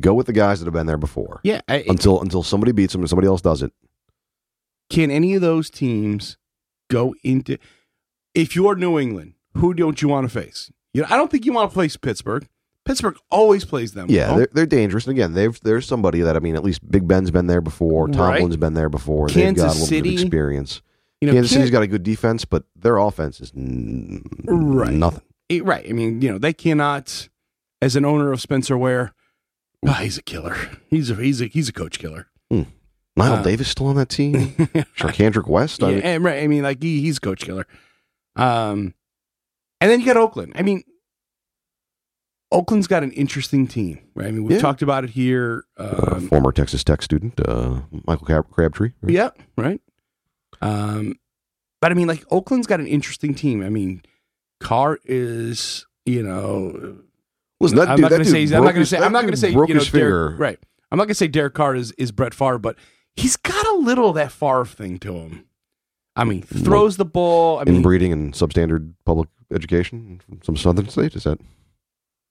go 0.00 0.14
with 0.14 0.26
the 0.26 0.32
guys 0.32 0.60
that 0.60 0.66
have 0.66 0.74
been 0.74 0.86
there 0.86 0.96
before 0.98 1.40
Yeah. 1.42 1.60
I, 1.68 1.84
until 1.88 2.20
until 2.20 2.42
somebody 2.42 2.72
beats 2.72 2.92
them 2.92 3.02
and 3.02 3.08
somebody 3.08 3.26
else 3.28 3.40
does 3.42 3.62
it. 3.62 3.72
can 4.88 5.10
any 5.10 5.34
of 5.34 5.40
those 5.40 5.68
teams 5.70 6.36
go 6.90 7.14
into? 7.24 7.56
If 8.34 8.54
you're 8.54 8.74
New 8.76 8.98
England, 8.98 9.34
who 9.54 9.74
don't 9.74 10.00
you 10.00 10.08
want 10.08 10.28
to 10.30 10.32
face? 10.40 10.70
You 10.94 11.02
know, 11.02 11.08
I 11.10 11.16
don't 11.16 11.30
think 11.30 11.44
you 11.44 11.52
want 11.52 11.70
to 11.72 11.78
face 11.78 11.96
Pittsburgh. 11.96 12.48
Pittsburgh 12.84 13.16
always 13.30 13.64
plays 13.64 13.92
them. 13.92 14.06
Yeah, 14.08 14.34
they're, 14.36 14.48
they're 14.52 14.66
dangerous. 14.66 15.06
And 15.06 15.12
again, 15.16 15.34
they've 15.34 15.58
there's 15.60 15.86
somebody 15.86 16.20
that 16.22 16.36
I 16.36 16.40
mean, 16.40 16.56
at 16.56 16.64
least 16.64 16.88
Big 16.90 17.06
Ben's 17.06 17.30
been 17.30 17.46
there 17.46 17.60
before. 17.60 18.06
Right. 18.06 18.14
Tomlin's 18.14 18.56
been 18.56 18.74
there 18.74 18.88
before. 18.88 19.28
They've 19.28 19.36
Kansas 19.44 19.62
got 19.64 19.70
a 19.70 19.74
little 19.74 19.86
City, 19.86 20.10
bit 20.10 20.14
of 20.20 20.26
experience. 20.26 20.82
you 21.20 21.26
know, 21.26 21.34
Kansas 21.34 21.50
can't- 21.52 21.60
City's 21.60 21.70
got 21.70 21.82
a 21.82 21.86
good 21.86 22.02
defense, 22.02 22.44
but 22.44 22.64
their 22.74 22.96
offense 22.96 23.40
is 23.40 23.52
n- 23.54 24.22
Right. 24.44 24.92
nothing. 24.92 25.22
Eh, 25.50 25.60
right. 25.62 25.84
I 25.88 25.92
mean, 25.92 26.22
you 26.22 26.30
know, 26.30 26.38
they 26.38 26.52
cannot. 26.52 27.28
As 27.82 27.96
an 27.96 28.04
owner 28.04 28.30
of 28.32 28.40
Spencer 28.40 28.76
Ware, 28.76 29.12
ah, 29.86 29.94
he's 30.02 30.18
a 30.18 30.22
killer. 30.22 30.56
He's 30.88 31.10
a 31.10 31.14
he's 31.16 31.40
a 31.40 31.46
he's 31.46 31.68
a 31.68 31.72
coach 31.72 31.98
killer. 31.98 32.26
Lionel 33.16 33.38
Uh, 33.38 33.42
Davis 33.42 33.68
still 33.68 33.86
on 33.86 33.96
that 33.96 34.08
team. 34.08 34.34
Charcandrick 34.96 35.48
West. 35.48 35.82
I 35.82 35.88
Yeah, 35.90 35.94
mean, 35.96 36.04
and, 36.04 36.24
right. 36.24 36.42
I 36.42 36.46
mean, 36.46 36.62
like 36.62 36.82
he, 36.82 37.00
he's 37.00 37.18
coach 37.18 37.40
killer. 37.44 37.66
Um, 38.36 38.94
and 39.80 39.90
then 39.90 40.00
you 40.00 40.06
got 40.06 40.16
Oakland. 40.16 40.52
I 40.56 40.62
mean, 40.62 40.82
Oakland's 42.52 42.86
got 42.88 43.02
an 43.02 43.12
interesting 43.12 43.66
team, 43.66 44.00
right? 44.14 44.26
I 44.26 44.30
mean, 44.30 44.42
we've 44.44 44.56
Yeah. 44.56 44.60
talked 44.62 44.82
about 44.82 45.04
it 45.04 45.10
here. 45.10 45.64
uh, 45.76 46.14
Um, 46.16 46.28
former 46.28 46.52
Texas 46.52 46.82
Tech 46.82 47.00
student 47.02 47.40
uh, 47.46 47.82
Michael 48.06 48.26
Crab- 48.26 48.50
Crabtree. 48.50 48.92
yeah, 49.06 49.30
right. 49.56 49.80
Um, 50.60 51.14
but 51.80 51.90
I 51.92 51.94
mean, 51.94 52.08
like 52.08 52.24
Oakland's 52.30 52.66
got 52.66 52.80
an 52.80 52.86
interesting 52.86 53.34
team. 53.34 53.62
I 53.62 53.68
mean, 53.68 54.02
Carr 54.60 54.98
is, 55.04 55.86
you 56.04 56.22
know, 56.22 56.98
Listen, 57.60 57.78
that 57.78 57.88
I'm 57.88 57.96
dude, 57.96 58.02
not 58.02 58.08
that 58.10 58.16
going 58.16 58.24
to 58.24 58.30
say. 58.48 58.56
I'm 58.56 58.64
not 58.64 58.72
going 58.72 58.74
to 58.74 58.80
his- 58.80 58.88
say. 58.90 58.98
I'm 58.98 59.12
not 59.12 59.20
going 59.22 59.32
to 59.32 59.36
say. 59.36 59.50
You 59.50 59.56
know, 59.56 59.66
Derek- 59.66 59.84
finger. 59.88 60.36
right. 60.36 60.58
I'm 60.90 60.96
not 60.98 61.04
going 61.04 61.08
to 61.10 61.14
say 61.14 61.28
Derek 61.28 61.54
Carr 61.54 61.76
is 61.76 61.92
is 61.92 62.10
Brett 62.10 62.34
Favre, 62.34 62.58
but 62.58 62.76
he's 63.14 63.36
got 63.36 63.64
a 63.66 63.74
little 63.74 64.08
of 64.10 64.14
that 64.16 64.32
Favre 64.32 64.64
thing 64.66 64.98
to 64.98 65.14
him. 65.14 65.44
I 66.20 66.24
mean, 66.24 66.42
throws 66.42 66.96
the 66.96 67.04
ball. 67.04 67.58
I 67.60 67.64
mean, 67.64 67.76
inbreeding 67.76 68.12
and 68.12 68.32
substandard 68.34 68.92
public 69.04 69.28
education 69.52 70.20
from 70.26 70.40
some 70.42 70.56
southern 70.56 70.88
state. 70.88 71.14
Is 71.16 71.24
that? 71.24 71.38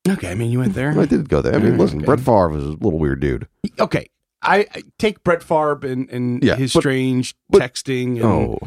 okay. 0.07 0.31
I 0.31 0.35
mean, 0.35 0.51
you 0.51 0.59
went 0.59 0.73
there. 0.75 0.97
I 0.97 1.05
did 1.05 1.27
go 1.29 1.41
there. 1.41 1.53
I 1.53 1.57
mean, 1.57 1.65
Alright, 1.73 1.79
listen, 1.79 1.97
okay. 1.99 2.05
Brett 2.05 2.19
Favre 2.19 2.57
is 2.57 2.63
a 2.63 2.67
little 2.69 2.99
weird 2.99 3.19
dude. 3.19 3.47
Okay, 3.79 4.07
I, 4.41 4.67
I 4.73 4.83
take 4.97 5.23
Brett 5.23 5.43
Favre 5.43 5.79
and, 5.83 6.09
and 6.09 6.43
Yeah, 6.43 6.55
his 6.55 6.73
but- 6.73 6.81
strange 6.81 7.35
but- 7.49 7.61
texting. 7.61 8.15
And, 8.17 8.23
Oh, 8.23 8.59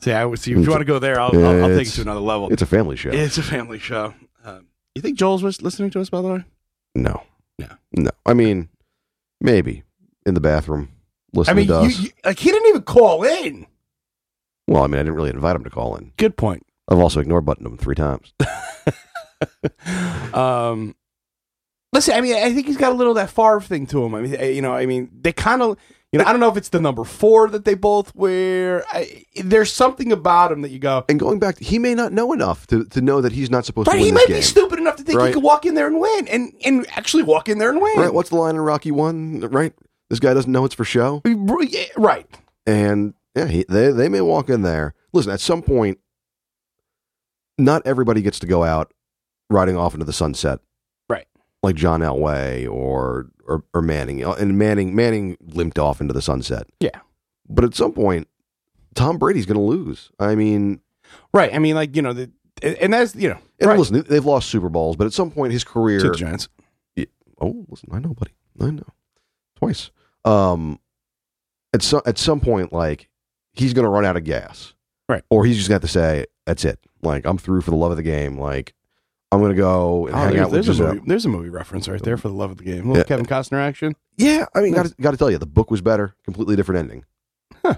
see, 0.00 0.12
I 0.12 0.24
would 0.24 0.38
see 0.38 0.52
if 0.52 0.58
you 0.58 0.68
want 0.70 0.80
to 0.80 0.84
go 0.86 0.98
there, 0.98 1.20
I'll, 1.20 1.30
yeah, 1.34 1.48
I'll, 1.48 1.64
I'll 1.64 1.78
take 1.78 1.88
it 1.88 1.92
to 1.92 2.02
another 2.02 2.20
level. 2.20 2.52
it's 2.52 2.62
a 2.62 2.66
family 2.66 2.96
show. 2.96 3.10
It's 3.10 3.38
a 3.38 3.42
family 3.42 3.78
show. 3.78 4.12
Um, 4.44 4.66
you 4.94 5.02
think 5.02 5.18
Joel's 5.18 5.42
was 5.42 5.62
listening 5.62 5.90
to 5.90 6.00
us, 6.00 6.10
by 6.10 6.20
the 6.20 6.28
way? 6.28 6.44
no, 6.94 7.22
No. 7.58 7.68
no. 7.96 8.10
I 8.26 8.34
mean, 8.34 8.68
maybe 9.40 9.82
in 10.26 10.34
the 10.34 10.40
bathroom 10.40 10.88
I 11.48 11.52
mean, 11.54 11.66
to 11.68 11.82
you, 11.82 11.88
you, 11.88 12.10
like 12.24 12.38
he 12.38 12.50
didn't 12.52 12.68
even 12.68 12.82
call 12.82 13.24
in. 13.24 13.66
Well, 14.66 14.82
I 14.82 14.86
mean, 14.86 14.96
I 14.96 15.02
didn't 15.02 15.14
really 15.14 15.30
invite 15.30 15.56
him 15.56 15.64
to 15.64 15.70
call 15.70 15.96
in. 15.96 16.12
Good 16.16 16.36
point. 16.36 16.64
I've 16.88 16.98
also 16.98 17.20
ignored 17.20 17.44
buttoned 17.46 17.66
him 17.66 17.78
three 17.78 17.94
times. 17.94 18.32
um, 20.34 20.94
listen, 21.92 22.14
I 22.14 22.20
mean, 22.20 22.36
I 22.36 22.52
think 22.52 22.66
he's 22.66 22.76
got 22.76 22.92
a 22.92 22.94
little 22.94 23.12
of 23.12 23.16
that 23.16 23.30
Favre 23.30 23.60
thing 23.60 23.86
to 23.88 24.04
him. 24.04 24.14
I 24.14 24.20
mean, 24.20 24.34
eh, 24.34 24.48
you 24.50 24.62
know, 24.62 24.74
I 24.74 24.86
mean, 24.86 25.10
they 25.18 25.32
kind 25.32 25.62
of, 25.62 25.78
you 26.12 26.18
know, 26.18 26.24
I 26.26 26.32
don't 26.32 26.40
know 26.40 26.48
if 26.50 26.56
it's 26.56 26.68
the 26.68 26.80
number 26.80 27.02
four 27.04 27.48
that 27.48 27.64
they 27.64 27.74
both 27.74 28.14
wear. 28.14 28.84
I, 28.92 29.24
there's 29.42 29.72
something 29.72 30.12
about 30.12 30.52
him 30.52 30.62
that 30.62 30.70
you 30.70 30.78
go, 30.78 31.04
And 31.08 31.18
going 31.18 31.38
back, 31.38 31.58
he 31.58 31.78
may 31.78 31.94
not 31.94 32.12
know 32.12 32.32
enough 32.32 32.66
to, 32.68 32.84
to 32.84 33.00
know 33.00 33.20
that 33.20 33.32
he's 33.32 33.50
not 33.50 33.64
supposed 33.64 33.88
right? 33.88 33.94
to 33.94 33.98
win 33.98 34.04
He 34.04 34.10
this 34.10 34.20
might 34.20 34.28
game. 34.28 34.36
be 34.36 34.42
stupid 34.42 34.78
enough 34.78 34.96
to 34.96 35.02
think 35.02 35.20
he 35.20 35.32
could 35.32 35.42
walk 35.42 35.66
in 35.66 35.74
there 35.74 35.86
and 35.86 35.98
win, 35.98 36.28
and 36.28 36.52
and 36.64 36.86
actually 36.90 37.22
walk 37.24 37.48
in 37.48 37.58
there 37.58 37.70
and 37.70 37.80
win. 37.80 37.96
Right? 37.98 38.12
What's 38.14 38.28
the 38.30 38.36
line 38.36 38.54
in 38.54 38.60
Rocky 38.60 38.90
One? 38.92 39.40
Right? 39.40 39.72
This 40.10 40.20
guy 40.20 40.34
doesn't 40.34 40.52
know 40.52 40.64
it's 40.64 40.74
for 40.74 40.84
show. 40.84 41.22
Right. 41.96 42.26
And 42.66 43.14
yeah, 43.34 43.46
he, 43.46 43.64
they 43.68 43.90
they 43.90 44.08
may 44.08 44.20
walk 44.20 44.48
in 44.48 44.62
there. 44.62 44.94
Listen, 45.12 45.32
at 45.32 45.40
some 45.40 45.62
point, 45.62 45.98
not 47.58 47.82
everybody 47.86 48.22
gets 48.22 48.38
to 48.40 48.46
go 48.46 48.64
out 48.64 48.92
riding 49.50 49.76
off 49.76 49.94
into 49.94 50.04
the 50.06 50.12
sunset, 50.12 50.60
Right. 51.08 51.26
like 51.62 51.76
John 51.76 52.00
Elway 52.00 52.70
or 52.70 53.30
or, 53.46 53.62
or 53.74 53.82
Manning, 53.82 54.22
and 54.22 54.58
Manning 54.58 54.94
Manning 54.94 55.36
limped 55.40 55.78
off 55.78 56.00
into 56.00 56.14
the 56.14 56.22
sunset. 56.22 56.66
Yeah. 56.80 57.00
But 57.48 57.64
at 57.64 57.74
some 57.74 57.92
point, 57.92 58.26
Tom 58.94 59.18
Brady's 59.18 59.44
going 59.46 59.58
to 59.58 59.62
lose. 59.62 60.10
I 60.18 60.34
mean, 60.34 60.80
Right. 61.32 61.52
I 61.54 61.58
mean, 61.58 61.74
like 61.74 61.94
you 61.94 62.02
know, 62.02 62.12
the, 62.12 62.30
and 62.62 62.92
that's 62.92 63.14
you 63.14 63.28
know, 63.28 63.38
and 63.60 63.68
right. 63.68 63.78
listen, 63.78 64.02
they've 64.08 64.24
lost 64.24 64.48
Super 64.48 64.68
Bowls, 64.68 64.96
but 64.96 65.06
at 65.06 65.12
some 65.12 65.30
point, 65.30 65.52
his 65.52 65.64
career. 65.64 66.00
to 66.00 66.08
the 66.10 66.14
Giants. 66.16 66.48
Oh, 67.40 67.66
listen, 67.68 67.88
I 67.92 67.98
know, 67.98 68.14
buddy. 68.14 68.32
I 68.60 68.70
know. 68.70 68.86
Twice. 69.56 69.90
Um, 70.24 70.78
at 71.74 71.82
some 71.82 72.00
at 72.06 72.16
some 72.16 72.40
point, 72.40 72.72
like 72.72 73.10
he's 73.54 73.72
going 73.72 73.84
to 73.84 73.88
run 73.90 74.04
out 74.04 74.16
of 74.16 74.24
gas, 74.24 74.74
Right. 75.08 75.22
Or 75.30 75.44
he's 75.44 75.56
just 75.56 75.68
got 75.68 75.82
to 75.82 75.88
say, 75.88 76.26
"That's 76.46 76.64
it. 76.64 76.78
Like 77.02 77.26
I'm 77.26 77.38
through 77.38 77.60
for 77.62 77.70
the 77.70 77.76
love 77.76 77.90
of 77.90 77.96
the 77.96 78.02
game. 78.02 78.38
Like 78.38 78.72
I'm 79.32 79.40
going 79.40 79.52
to 79.52 79.56
go 79.56 80.06
and 80.06 80.14
Oh, 80.14 80.18
hang 80.18 80.30
there's, 80.32 80.40
out 80.46 80.50
with 80.52 80.64
there's 80.66 80.80
a 80.80 80.94
movie. 80.94 81.02
There's 81.06 81.24
a 81.26 81.28
movie 81.28 81.48
reference 81.50 81.88
right 81.88 82.02
there 82.02 82.16
for 82.16 82.28
the 82.28 82.34
love 82.34 82.50
of 82.52 82.56
the 82.58 82.64
game. 82.64 82.84
A 82.84 82.86
little 82.88 82.96
Yeah. 82.98 83.02
Kevin 83.04 83.26
Costner 83.26 83.58
action. 83.58 83.94
Yeah, 84.16 84.46
I 84.54 84.60
mean, 84.60 84.72
got 84.72 84.86
to, 84.86 84.94
got 85.00 85.10
to 85.10 85.16
tell 85.16 85.30
you, 85.30 85.38
the 85.38 85.46
book 85.46 85.70
was 85.70 85.80
better. 85.82 86.14
Completely 86.24 86.56
different 86.56 86.78
ending. 86.78 87.04
Huh. 87.64 87.74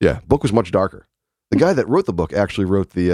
Yeah, 0.00 0.20
book 0.26 0.42
was 0.42 0.52
much 0.52 0.70
darker. 0.70 1.06
The 1.50 1.56
guy 1.58 1.72
that 1.72 1.88
wrote 1.88 2.06
the 2.06 2.12
book 2.12 2.32
actually 2.32 2.64
wrote 2.66 2.90
the. 2.90 3.12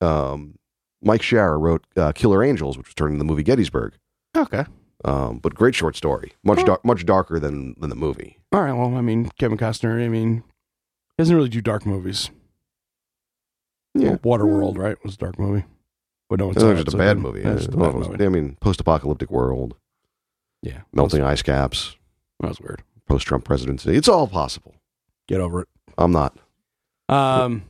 Uh, 0.00 0.04
um, 0.04 0.54
Mike 1.02 1.20
Shaara 1.20 1.60
wrote 1.60 1.84
uh, 1.96 2.12
Killer 2.12 2.42
Angels, 2.42 2.76
which 2.76 2.88
was 2.88 2.94
turned 2.94 3.12
into 3.12 3.18
the 3.18 3.24
movie 3.24 3.42
Gettysburg. 3.44 3.94
Okay. 4.36 4.64
Um, 5.04 5.38
but 5.38 5.54
great 5.54 5.76
short 5.76 5.94
story, 5.94 6.32
much 6.42 6.64
dar- 6.64 6.80
much 6.82 7.06
darker 7.06 7.38
than 7.38 7.76
than 7.78 7.90
the 7.90 7.94
movie. 7.96 8.38
All 8.52 8.62
right. 8.62 8.72
Well, 8.72 8.96
I 8.96 9.00
mean, 9.00 9.30
Kevin 9.38 9.56
Costner. 9.58 10.04
I 10.04 10.08
mean, 10.08 10.42
doesn't 11.18 11.34
really 11.36 11.48
do 11.48 11.60
dark 11.60 11.84
movies. 11.84 12.30
Yeah. 13.94 14.16
Waterworld, 14.16 14.78
right? 14.78 14.96
Was 15.04 15.14
a 15.14 15.18
dark 15.18 15.38
movie. 15.38 15.64
But 16.28 16.38
no, 16.40 16.50
It's 16.50 16.62
not. 16.62 16.76
just 16.76 16.94
a 16.94 16.98
bad 16.98 17.18
movie. 17.18 17.40
yeah, 17.40 17.54
it's 17.54 17.66
a 17.66 17.70
bad 17.70 17.94
movie. 17.94 18.24
I 18.24 18.28
mean, 18.28 18.56
post-apocalyptic 18.60 19.30
world, 19.30 19.74
Yeah, 20.62 20.82
melting 20.92 21.22
ice 21.22 21.42
caps, 21.42 21.96
That 22.40 22.48
was 22.48 22.60
weird. 22.60 22.82
post-Trump 23.08 23.44
presidency. 23.44 23.96
It's 23.96 24.08
all 24.08 24.28
possible. 24.28 24.74
Get 25.26 25.40
over 25.40 25.62
it. 25.62 25.68
I'm 25.96 26.12
not. 26.12 26.36
Um. 27.08 27.64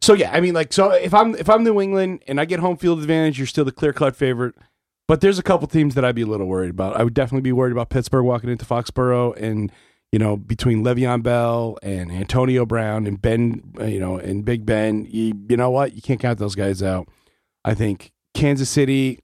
So 0.00 0.14
yeah, 0.14 0.30
I 0.32 0.40
mean, 0.40 0.54
like, 0.54 0.72
so 0.72 0.90
if 0.92 1.12
I'm 1.12 1.34
if 1.34 1.50
I'm 1.50 1.64
New 1.64 1.80
England 1.80 2.22
and 2.28 2.40
I 2.40 2.44
get 2.44 2.60
home 2.60 2.76
field 2.76 3.00
advantage, 3.00 3.36
you're 3.38 3.48
still 3.48 3.64
the 3.64 3.72
clear 3.72 3.92
cut 3.92 4.14
favorite. 4.14 4.54
But 5.08 5.20
there's 5.20 5.38
a 5.38 5.42
couple 5.42 5.66
teams 5.66 5.94
that 5.96 6.04
I'd 6.04 6.14
be 6.14 6.22
a 6.22 6.26
little 6.26 6.46
worried 6.46 6.70
about. 6.70 6.96
I 6.96 7.02
would 7.02 7.14
definitely 7.14 7.40
be 7.42 7.52
worried 7.52 7.72
about 7.72 7.90
Pittsburgh 7.90 8.24
walking 8.24 8.48
into 8.48 8.64
Foxborough, 8.64 9.36
and 9.36 9.72
you 10.12 10.18
know, 10.18 10.36
between 10.36 10.82
Le'Veon 10.84 11.22
Bell 11.22 11.78
and 11.82 12.10
Antonio 12.10 12.64
Brown 12.64 13.06
and 13.06 13.20
Ben, 13.20 13.62
uh, 13.78 13.84
you 13.84 14.00
know, 14.00 14.16
and 14.18 14.44
Big 14.44 14.64
Ben, 14.64 15.06
you, 15.10 15.34
you 15.48 15.56
know 15.56 15.70
what? 15.70 15.94
You 15.94 16.02
can't 16.02 16.20
count 16.20 16.38
those 16.38 16.54
guys 16.54 16.82
out. 16.82 17.08
I 17.64 17.74
think 17.74 18.12
Kansas 18.34 18.70
City, 18.70 19.20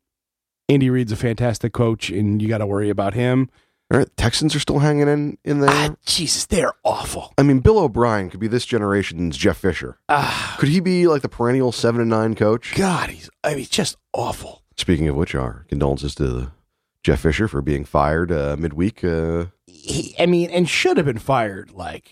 Andy 0.68 0.90
Reid's 0.90 1.12
a 1.12 1.16
fantastic 1.16 1.72
coach, 1.72 2.10
and 2.10 2.40
you 2.42 2.48
got 2.48 2.58
to 2.58 2.66
worry 2.66 2.90
about 2.90 3.14
him. 3.14 3.48
All 3.92 3.98
right, 3.98 4.08
Texans 4.16 4.56
are 4.56 4.60
still 4.60 4.78
hanging 4.78 5.08
in 5.08 5.38
in 5.44 5.60
there. 5.60 5.70
Ah, 5.70 5.94
Jesus, 6.06 6.46
they're 6.46 6.72
awful. 6.84 7.32
I 7.36 7.42
mean, 7.42 7.60
Bill 7.60 7.78
O'Brien 7.78 8.30
could 8.30 8.40
be 8.40 8.48
this 8.48 8.64
generation's 8.64 9.36
Jeff 9.36 9.58
Fisher. 9.58 9.98
Ah, 10.08 10.56
Could 10.58 10.70
he 10.70 10.80
be 10.80 11.06
like 11.06 11.20
the 11.22 11.28
perennial 11.28 11.70
seven 11.70 12.00
and 12.00 12.10
nine 12.10 12.34
coach? 12.34 12.74
God, 12.74 13.10
he's 13.10 13.28
I 13.44 13.54
mean, 13.54 13.66
just 13.70 13.96
awful. 14.14 14.62
Speaking 14.76 15.06
of 15.08 15.16
which, 15.16 15.34
our 15.34 15.66
condolences 15.68 16.14
to 16.16 16.50
Jeff 17.04 17.20
Fisher 17.20 17.46
for 17.46 17.60
being 17.60 17.84
fired 17.84 18.32
uh, 18.32 18.56
midweek. 18.58 19.04
Uh, 19.04 19.46
he, 19.66 20.14
I 20.18 20.26
mean, 20.26 20.50
and 20.50 20.68
should 20.68 20.96
have 20.96 21.06
been 21.06 21.18
fired. 21.18 21.70
Like, 21.72 22.10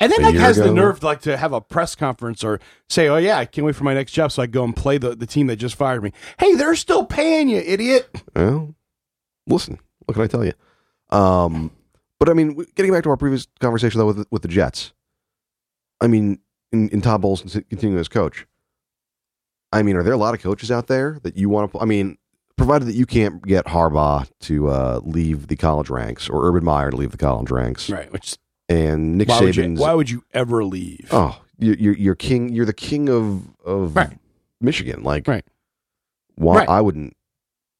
and 0.00 0.12
then 0.12 0.20
A 0.20 0.26
like 0.26 0.34
has 0.36 0.56
the 0.56 0.64
ago? 0.64 0.74
nerve 0.74 1.02
like 1.02 1.20
to 1.22 1.36
have 1.36 1.52
a 1.52 1.60
press 1.60 1.94
conference 1.94 2.44
or 2.44 2.60
say, 2.88 3.08
"Oh 3.08 3.16
yeah, 3.16 3.38
I 3.38 3.44
can't 3.44 3.64
wait 3.64 3.76
for 3.76 3.84
my 3.84 3.94
next 3.94 4.12
job, 4.12 4.32
so 4.32 4.42
I 4.42 4.46
go 4.46 4.64
and 4.64 4.76
play 4.76 4.98
the, 4.98 5.14
the 5.16 5.26
team 5.26 5.46
that 5.46 5.56
just 5.56 5.76
fired 5.76 6.02
me." 6.02 6.12
Hey, 6.38 6.54
they're 6.54 6.76
still 6.76 7.04
paying 7.06 7.48
you, 7.48 7.58
idiot. 7.58 8.22
well, 8.34 8.74
listen, 9.46 9.78
what 10.04 10.14
can 10.14 10.22
I 10.22 10.26
tell 10.26 10.44
you? 10.44 10.52
Um, 11.10 11.70
but 12.18 12.28
I 12.28 12.34
mean, 12.34 12.54
getting 12.74 12.92
back 12.92 13.04
to 13.04 13.10
our 13.10 13.16
previous 13.16 13.46
conversation 13.60 13.98
though 13.98 14.06
with 14.06 14.26
with 14.30 14.42
the 14.42 14.48
Jets, 14.48 14.92
I 16.00 16.06
mean, 16.06 16.40
in, 16.72 16.88
in 16.90 17.00
Todd 17.00 17.22
Bowles 17.22 17.40
continuing 17.40 17.98
as 17.98 18.08
coach, 18.08 18.46
I 19.72 19.82
mean, 19.82 19.96
are 19.96 20.02
there 20.02 20.12
a 20.12 20.18
lot 20.18 20.34
of 20.34 20.42
coaches 20.42 20.70
out 20.70 20.86
there 20.88 21.18
that 21.22 21.36
you 21.36 21.48
want 21.48 21.72
to? 21.72 21.80
I 21.80 21.86
mean, 21.86 22.17
provided 22.58 22.86
that 22.86 22.94
you 22.94 23.06
can't 23.06 23.42
get 23.46 23.64
Harbaugh 23.66 24.28
to 24.40 24.68
uh, 24.68 25.00
leave 25.02 25.46
the 25.46 25.56
college 25.56 25.88
ranks 25.88 26.28
or 26.28 26.46
Urban 26.46 26.64
Meyer 26.64 26.90
to 26.90 26.96
leave 26.96 27.12
the 27.12 27.16
college 27.16 27.50
ranks, 27.50 27.88
Right. 27.88 28.12
Which 28.12 28.36
and 28.68 29.16
Nick 29.16 29.28
why 29.28 29.40
would, 29.40 29.56
you, 29.56 29.74
why 29.74 29.94
would 29.94 30.10
you 30.10 30.22
ever 30.34 30.62
leave? 30.64 31.08
oh, 31.10 31.40
you- 31.58 31.76
you're 31.78 31.94
you're 31.96 32.14
king, 32.14 32.50
you're 32.50 32.66
the 32.66 32.72
king 32.74 33.08
of 33.08 33.42
of 33.64 33.96
Right. 33.96 34.18
Michigan, 34.60 35.02
like 35.02 35.26
Right. 35.26 35.44
Why 36.34 36.58
Right. 36.58 36.68
I 36.68 36.80
wouldn't. 36.82 37.16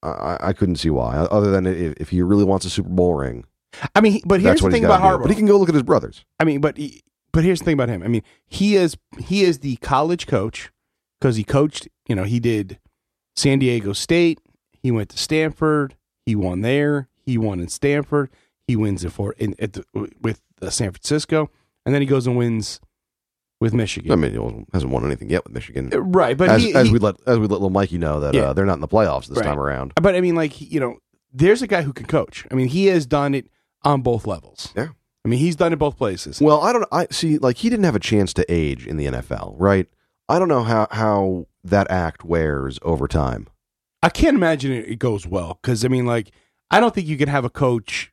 I, 0.03 0.37
I- 0.41 0.53
couldn't 0.53 0.77
see 0.77 0.91
why, 0.91 1.17
other 1.17 1.51
than 1.51 1.67
if, 1.67 1.95
if 2.01 2.09
he 2.11 2.23
really 2.23 2.45
wants 2.45 2.65
a 2.65 2.71
Super 2.71 2.89
Bowl 2.89 3.15
ring. 3.15 3.45
I 3.95 4.01
mean, 4.01 4.21
but 4.25 4.41
here's 4.41 4.61
the 4.61 4.71
thing 4.71 4.85
about. 4.85 5.01
Harbaugh. 5.03 5.23
But 5.23 5.31
he 5.31 5.37
can 5.37 5.47
go 5.47 5.59
look 5.59 5.69
at 5.69 5.75
his 5.75 5.83
brothers. 5.83 6.25
I 6.41 6.45
mean, 6.45 6.61
but 6.61 6.77
he, 6.77 7.03
but 7.33 7.45
here's 7.45 7.59
the 7.59 7.65
thing 7.67 7.75
about 7.75 7.89
him. 7.89 8.03
I 8.03 8.07
mean, 8.09 8.23
he 8.47 8.77
is 8.77 8.97
he 9.19 9.43
is 9.43 9.59
the 9.59 9.77
college 9.77 10.27
coach 10.27 10.71
because 11.21 11.37
he 11.37 11.45
coached. 11.45 11.89
You 12.09 12.15
know, 12.15 12.23
he 12.23 12.41
did 12.41 12.79
San 13.37 13.59
Diego 13.59 13.93
State. 13.93 14.41
He 14.83 14.91
went 14.91 15.09
to 15.11 15.19
Stanford. 15.19 15.95
He 16.27 16.35
won 16.35 16.61
there. 16.61 17.09
He 17.25 17.39
won 17.39 17.61
in 17.61 17.69
Stanford. 17.69 18.31
He 18.67 18.77
wins 18.77 19.05
in 19.05 19.11
for 19.11 19.33
in 19.33 19.55
at 19.59 19.73
the, 19.75 19.85
with 20.21 20.43
uh, 20.63 20.71
San 20.71 20.91
Francisco, 20.93 21.51
and 21.87 21.95
then 21.95 22.03
he 22.03 22.07
goes 22.07 22.27
and 22.27 22.37
wins 22.37 22.81
with 23.61 23.73
Michigan. 23.75 24.13
I 24.13 24.17
mean, 24.17 24.33
he 24.33 24.65
hasn't 24.73 24.93
won 24.93 25.05
anything 25.05 25.31
yet 25.31 25.45
with 25.45 25.53
Michigan. 25.55 25.91
Uh, 25.93 26.01
right, 26.01 26.37
but 26.37 26.49
as 26.51 26.63
he, 26.63 26.75
as 26.75 26.87
he- 26.89 26.93
we 26.93 26.99
let 26.99 27.17
as 27.27 27.37
we 27.39 27.43
let 27.43 27.53
little 27.53 27.71
Mikey 27.71 27.99
know 27.99 28.21
that 28.21 28.35
Yeah. 28.35 28.43
uh, 28.43 28.53
they're 28.53 28.67
not 28.67 28.75
in 28.75 28.81
the 28.81 28.89
playoffs 28.89 29.27
this 29.27 29.39
Right. 29.39 29.45
time 29.47 29.59
around. 29.59 29.93
but 30.01 30.15
I 30.15 30.21
mean, 30.21 30.35
like 30.35 30.61
you 30.61 30.81
know, 30.81 30.99
there's 31.33 31.63
a 31.63 31.67
guy 31.67 31.83
who 31.83 31.93
can 31.93 32.07
coach. 32.07 32.47
I 32.51 32.55
mean, 32.55 32.69
he 32.69 32.87
has 32.87 33.07
done 33.07 33.35
it 33.35 33.49
on 33.83 34.03
both 34.03 34.27
levels. 34.27 34.73
Yeah. 34.77 34.89
I 35.25 35.29
mean, 35.29 35.39
he's 35.41 35.57
done 35.57 35.73
it 35.73 35.79
both 35.79 35.97
places. 35.97 36.41
Well, 36.41 36.61
I 36.61 36.73
don't. 36.73 36.87
I 36.93 37.07
see. 37.11 37.39
Like 37.39 37.57
he 37.57 37.69
didn't 37.71 37.85
have 37.85 37.97
a 37.97 38.01
chance 38.01 38.33
to 38.35 38.45
age 38.53 38.87
in 38.87 38.97
the 38.97 39.07
NFL, 39.07 39.55
right? 39.59 39.87
I 40.29 40.39
don't 40.39 40.49
know 40.49 40.63
how 40.63 40.87
how 40.91 41.47
that 41.65 41.91
act 41.91 42.25
wears 42.25 42.79
over 42.83 43.09
time. 43.09 43.49
I 44.03 44.09
can't 44.09 44.37
imagine 44.37 44.73
it, 44.73 44.99
goes 44.99 45.27
well 45.27 45.59
because 45.61 45.85
I 45.85 45.89
mean, 45.89 46.07
like, 46.07 46.31
I 46.71 46.81
don't 46.81 46.95
think 46.95 47.07
you 47.07 47.17
can 47.17 47.29
have 47.29 47.45
a 47.45 47.51
coach 47.51 48.13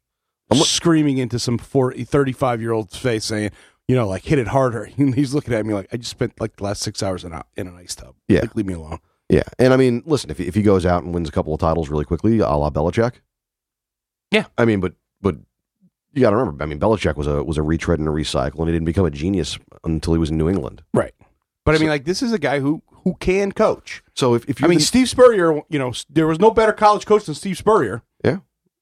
screaming 0.54 1.18
into 1.18 1.40
some 1.40 1.58
40, 1.58 2.04
35 2.04 2.62
year 2.62 2.72
old's 2.72 2.98
face 2.98 3.26
saying, 3.26 3.52
you 3.88 3.96
know, 3.96 4.08
like 4.08 4.24
hit 4.24 4.40
it 4.40 4.48
harder. 4.48 4.90
And 4.98 5.14
he's 5.14 5.34
looking 5.34 5.54
at 5.54 5.66
me 5.66 5.74
like 5.74 5.88
I 5.92 5.98
just 5.98 6.12
spent 6.12 6.40
like 6.40 6.56
the 6.56 6.64
last 6.64 6.82
six 6.82 7.04
hours 7.04 7.24
in, 7.24 7.34
a, 7.34 7.44
in 7.56 7.68
an 7.68 7.76
ice 7.76 7.96
tub. 7.96 8.16
Yeah. 8.28 8.42
like, 8.42 8.56
leave 8.56 8.66
me 8.66 8.74
alone. 8.74 9.00
Yeah, 9.30 9.44
and 9.58 9.74
I 9.74 9.78
mean, 9.78 10.04
listen, 10.06 10.30
if 10.30 10.38
he, 10.38 10.46
if 10.46 10.54
he 10.54 10.62
goes 10.62 10.86
out 10.86 11.04
and 11.04 11.12
wins 11.12 11.28
a 11.28 11.32
couple 11.32 11.52
of 11.52 11.60
titles 11.60 11.90
really 11.90 12.06
quickly, 12.06 12.40
a 12.40 12.48
la 12.48 12.70
Belichick. 12.70 13.14
Yeah. 14.32 14.46
I 14.58 14.66
mean, 14.66 14.80
but 14.80 14.94
but 15.22 15.36
you 16.14 16.22
got 16.22 16.30
to 16.30 16.36
remember, 16.36 16.64
I 16.64 16.68
mean, 16.68 16.80
Belichick 16.80 17.16
was 17.16 17.28
a 17.28 17.44
was 17.44 17.58
a 17.58 17.64
retread 17.64 18.00
and 18.00 18.08
a 18.08 18.12
recycle, 18.12 18.60
and 18.60 18.68
he 18.68 18.74
didn't 18.74 18.86
become 18.86 19.06
a 19.06 19.12
genius 19.12 19.58
until 19.84 20.14
he 20.14 20.20
was 20.20 20.30
in 20.30 20.38
New 20.38 20.48
England. 20.48 20.84
Right. 20.94 21.14
But 21.66 21.76
I 21.76 21.80
mean, 21.80 21.90
like 21.90 22.06
this 22.06 22.22
is 22.22 22.32
a 22.32 22.38
guy 22.38 22.60
who 22.60 22.84
who 23.06 23.16
can 23.22 23.54
coach. 23.54 24.04
So 24.16 24.34
if, 24.34 24.44
if 24.50 24.60
you 24.60 24.66
I 24.66 24.70
mean, 24.70 24.82
Steve 24.82 25.08
Spurrier. 25.08 25.62
You 25.70 25.80
know, 25.80 25.94
there 26.10 26.28
was 26.28 26.40
no 26.40 26.52
better 26.52 26.74
college 26.74 27.06
coach 27.06 27.24
than 27.26 27.36
Steve 27.36 27.58
Spurrier. 27.58 28.02
Yeah. 28.26 28.38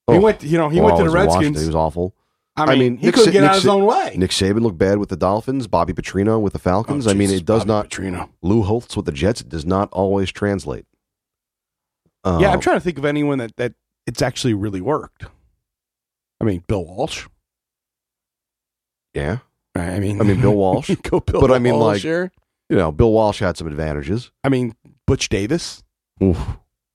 He 0.07 0.15
Oh. 0.15 0.19
went. 0.19 0.41
You 0.41 0.57
know, 0.57 0.69
he 0.69 0.79
well, 0.79 0.85
went 0.87 0.97
to 0.97 1.03
oh, 1.03 1.11
the 1.11 1.19
in 1.19 1.27
Washington, 1.27 1.39
Redskins. 1.53 1.61
he 1.61 1.67
was 1.67 1.75
awful. 1.75 2.15
I 2.55 2.63
I 2.63 2.65
mean, 2.67 2.79
mean, 2.79 2.97
he 2.97 3.05
Nick 3.07 3.15
couldn't 3.15 3.33
get 3.33 3.41
Nick 3.41 3.49
out 3.49 3.55
of 3.57 3.63
his 3.63 3.67
own 3.69 3.85
way. 3.85 4.13
Nick 4.17 4.29
Saban 4.31 4.61
looked 4.61 4.77
bad 4.77 4.97
with 4.99 5.09
the 5.09 5.15
Dolphins. 5.17 5.67
Bobby 5.67 5.91
Petrino 5.93 6.39
with 6.39 6.53
the 6.53 6.59
Falcons. 6.59 7.07
Oh, 7.07 7.11
I 7.11 7.13
mean, 7.13 7.29
it 7.31 7.45
does 7.45 7.65
Bobby 7.65 7.67
not. 7.67 7.89
Petrino. 7.89 8.29
Lou 8.41 8.61
Holtz 8.63 8.95
with 8.95 9.05
the 9.05 9.11
Jets. 9.11 9.41
It 9.41 9.49
does 9.49 9.65
not 9.65 9.89
always 9.91 10.31
translate. 10.31 10.85
Yeah, 12.25 12.31
I'm 12.49 12.53
um, 12.55 12.59
trying 12.61 12.77
to 12.77 12.81
think 12.81 12.97
of 12.97 13.05
anyone 13.05 13.39
that 13.39 13.55
that 13.57 13.73
it's 14.07 14.21
actually 14.21 14.53
really 14.53 14.81
worked. 14.81 15.25
I 16.39 16.45
mean, 16.45 16.63
Bill 16.67 16.85
Walsh. 16.85 17.27
Yeah, 19.13 19.39
I 19.75 19.99
mean, 19.99 20.21
I 20.21 20.23
mean, 20.23 20.41
Bill 20.41 20.55
Walsh. 20.55 20.89
Bill 21.09 21.19
But 21.21 21.51
I 21.51 21.59
mean, 21.59 21.73
Walsh 21.75 21.83
like- 21.95 22.01
here. 22.01 22.31
You 22.69 22.75
know, 22.77 22.91
Bill 22.91 23.11
Walsh 23.11 23.39
had 23.39 23.57
some 23.57 23.67
advantages. 23.67 24.31
I 24.43 24.49
mean, 24.49 24.75
Butch 25.05 25.29
Davis. 25.29 25.83
Oof. 26.21 26.37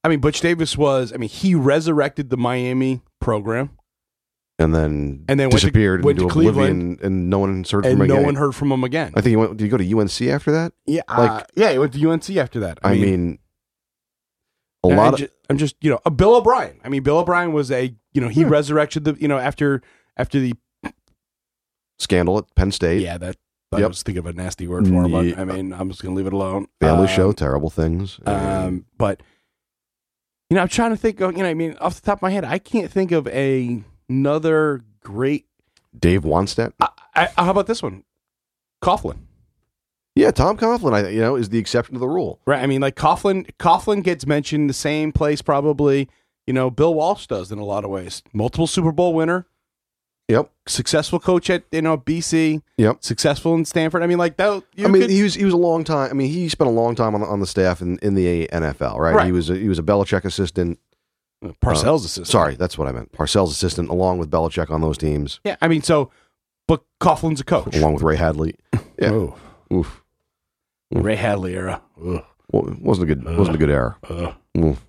I 0.04 0.08
mean, 0.08 0.20
Butch 0.20 0.40
Davis 0.40 0.76
was. 0.76 1.12
I 1.12 1.16
mean, 1.16 1.28
he 1.28 1.54
resurrected 1.54 2.30
the 2.30 2.36
Miami 2.36 3.02
program, 3.20 3.70
And 4.58 4.74
then 4.74 5.24
And 5.28 5.38
then 5.40 5.48
went 5.48 5.52
to- 5.52 5.66
disappeared 5.66 6.04
went 6.04 6.18
to 6.18 6.28
Cleveland. 6.28 7.00
and 7.02 7.28
no 7.30 7.38
one 7.40 7.64
heard 7.64 7.84
and 7.84 7.92
from 7.98 8.02
him 8.02 8.08
no 8.08 8.14
again. 8.14 8.24
one 8.24 8.34
heard 8.36 8.54
from 8.54 8.72
him 8.72 8.84
again. 8.84 9.12
I 9.14 9.20
think 9.20 9.30
he 9.30 9.36
went. 9.36 9.56
Did 9.56 9.64
he 9.64 9.68
go 9.70 9.76
to 9.76 9.84
UNC 9.98 10.22
after 10.30 10.50
that? 10.52 10.72
Yeah, 10.86 11.02
like- 11.08 11.30
uh, 11.30 11.42
yeah, 11.56 11.72
he 11.72 11.78
went 11.78 11.92
to 11.92 12.10
UNC 12.10 12.36
after 12.36 12.60
that. 12.60 12.78
I, 12.82 12.94
mean, 12.94 13.38
a 14.84 14.88
lot 14.88 15.14
of 15.14 15.20
ju- 15.20 15.28
I'm 15.50 15.58
just, 15.58 15.74
you 15.80 15.90
know, 15.90 15.98
a 16.06 16.10
Bill 16.10 16.34
O'Brien. 16.36 16.80
I 16.84 16.88
mean, 16.88 17.02
Bill 17.02 17.18
O'Brien 17.18 17.52
was 17.52 17.70
a, 17.70 17.94
you 18.14 18.20
know, 18.20 18.28
he 18.28 18.42
Yeah. 18.42 18.48
resurrected 18.48 19.04
the, 19.04 19.16
you 19.20 19.28
know, 19.28 19.38
after 19.38 19.82
after 20.16 20.40
the, 20.40 20.54
scandal 21.98 22.38
at 22.38 22.54
Penn 22.54 22.70
State. 22.72 23.02
yeah, 23.02 23.18
that. 23.18 23.36
I 23.72 23.80
Yep. 23.80 23.88
was 23.88 24.02
thinking 24.02 24.20
of 24.20 24.26
a 24.26 24.32
nasty 24.32 24.66
word 24.66 24.86
for 24.88 24.94
him, 25.04 25.10
but. 25.12 25.38
I 25.38 25.44
mean, 25.44 25.72
I'm 25.74 25.90
just 25.90 26.02
gonna 26.02 26.14
leave 26.14 26.26
it 26.26 26.32
alone. 26.32 26.68
Family 26.80 27.02
Um, 27.06 27.14
show, 27.14 27.32
terrible 27.32 27.68
things. 27.70 28.18
Um, 28.26 28.86
but 28.96 29.22
you 30.50 30.54
know, 30.54 30.62
I'm 30.62 30.68
trying 30.68 30.90
to 30.90 30.96
think 30.96 31.20
of 31.20 31.36
you 31.36 31.42
know, 31.42 31.48
I 31.48 31.54
mean, 31.54 31.76
off 31.80 31.94
the 31.96 32.00
top 32.00 32.18
of 32.18 32.22
my 32.22 32.30
head, 32.30 32.44
I 32.44 32.58
can't 32.58 32.90
think 32.90 33.12
of 33.12 33.28
a, 33.28 33.82
another 34.08 34.80
great. 35.02 35.46
Dave 35.98 36.22
Wannstedt. 36.22 36.72
I, 36.80 36.88
I, 37.14 37.28
how 37.44 37.50
about 37.50 37.66
this 37.66 37.82
one, 37.82 38.04
Coughlin? 38.82 39.18
Yeah, 40.14 40.30
Tom 40.30 40.56
Coughlin. 40.56 40.92
I 40.94 41.08
you 41.10 41.20
know 41.20 41.36
is 41.36 41.48
the 41.50 41.58
exception 41.58 41.94
to 41.94 41.98
the 42.00 42.08
rule. 42.08 42.40
Right. 42.46 42.62
I 42.62 42.66
mean, 42.66 42.80
like 42.80 42.96
Coughlin. 42.96 43.50
Coughlin 43.58 44.02
gets 44.02 44.26
mentioned 44.26 44.68
the 44.70 44.74
same 44.74 45.12
place 45.12 45.42
probably. 45.42 46.08
you 46.46 46.54
know 46.54 46.70
Bill 46.70 46.94
Walsh 46.94 47.26
does 47.26 47.52
in 47.52 47.58
a 47.58 47.64
lot 47.64 47.84
of 47.84 47.90
ways. 47.90 48.22
Multiple 48.32 48.66
Super 48.66 48.92
Bowl 48.92 49.12
winner, 49.14 49.46
Yep. 50.28 50.50
successful 50.66 51.18
coach 51.18 51.48
at 51.48 51.64
you 51.72 51.80
know 51.82 51.96
BC, 51.96 52.60
Yep. 52.76 52.98
successful 53.02 53.54
in 53.54 53.64
Stanford. 53.64 54.02
I 54.02 54.06
mean, 54.06 54.18
like 54.18 54.36
that. 54.36 54.62
You 54.76 54.86
I 54.86 54.88
mean, 54.90 55.02
could- 55.02 55.10
he 55.10 55.22
was 55.22 55.34
he 55.34 55.44
was 55.44 55.54
a 55.54 55.58
long 55.58 55.84
time. 55.84 56.10
I 56.10 56.12
mean, 56.12 56.30
he 56.30 56.48
spent 56.50 56.68
a 56.68 56.72
long 56.72 56.94
time 56.94 57.14
on 57.14 57.22
the, 57.22 57.26
on 57.26 57.40
the 57.40 57.46
staff 57.46 57.80
in, 57.80 57.98
in 58.02 58.14
the 58.14 58.46
NFL, 58.48 58.98
right? 58.98 59.14
Right. 59.14 59.26
He 59.26 59.32
was 59.32 59.48
a, 59.48 59.56
he 59.56 59.68
was 59.68 59.78
a 59.78 59.82
Belichick 59.82 60.24
assistant. 60.24 60.78
Parcells 61.62 61.98
assistant. 62.00 62.26
Sorry, 62.26 62.56
that's 62.56 62.76
what 62.76 62.88
I 62.88 62.92
meant. 62.92 63.12
Parcells 63.12 63.50
assistant, 63.52 63.88
along 63.90 64.18
with 64.18 64.28
Belichick 64.30 64.70
on 64.70 64.80
those 64.80 64.98
teams, 64.98 65.38
Yeah, 65.44 65.54
I 65.62 65.68
mean, 65.68 65.82
so, 65.82 66.10
but 66.66 66.82
Coughlin's 66.98 67.40
a 67.40 67.44
coach. 67.44 67.76
along 67.76 67.94
with 67.94 68.02
Ray 68.02 68.16
Handley. 68.16 68.54
Yeah. 69.00 69.12
Ooh. 69.12 69.34
Oof. 69.72 70.02
Ray 70.90 71.14
Handley 71.14 71.54
era. 71.54 71.80
Well, 71.96 72.24
wasn't 72.52 73.08
a 73.08 73.14
good 73.14 73.24
wasn't 73.24 73.54
a 73.54 73.58
good 73.58 73.70
era. 73.70 73.96
Oof. 74.58 74.84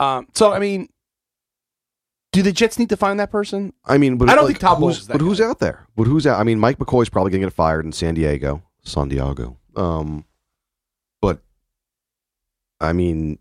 Um, 0.00 0.26
so 0.34 0.52
I 0.52 0.58
mean, 0.58 0.88
do 2.34 2.42
the 2.42 2.52
Jets 2.52 2.78
need 2.78 2.88
to 2.90 2.96
find 2.96 3.18
that 3.20 3.30
person? 3.30 3.72
I 3.86 3.96
mean, 3.98 4.16
but 4.18 4.28
I 4.28 4.34
don't 4.34 4.44
like, 4.44 4.54
think 4.54 4.60
Todd 4.60 4.78
Bowles 4.80 4.96
who's, 4.96 5.00
is 5.02 5.06
that 5.08 5.12
but 5.14 5.20
who's 5.22 5.40
out 5.40 5.58
there? 5.60 5.86
But 5.96 6.06
who's 6.06 6.26
out? 6.26 6.38
I 6.38 6.42
mean, 6.44 6.58
Mike 6.58 6.78
McCoy's 6.78 7.08
probably 7.08 7.30
going 7.30 7.40
to 7.42 7.46
get 7.46 7.54
fired 7.54 7.84
in 7.86 7.92
San 7.92 8.14
Diego, 8.14 8.62
San 8.82 9.08
Diego. 9.08 9.56
Um, 9.76 10.24
but 11.22 11.40
I 12.80 12.92
mean, 12.92 13.38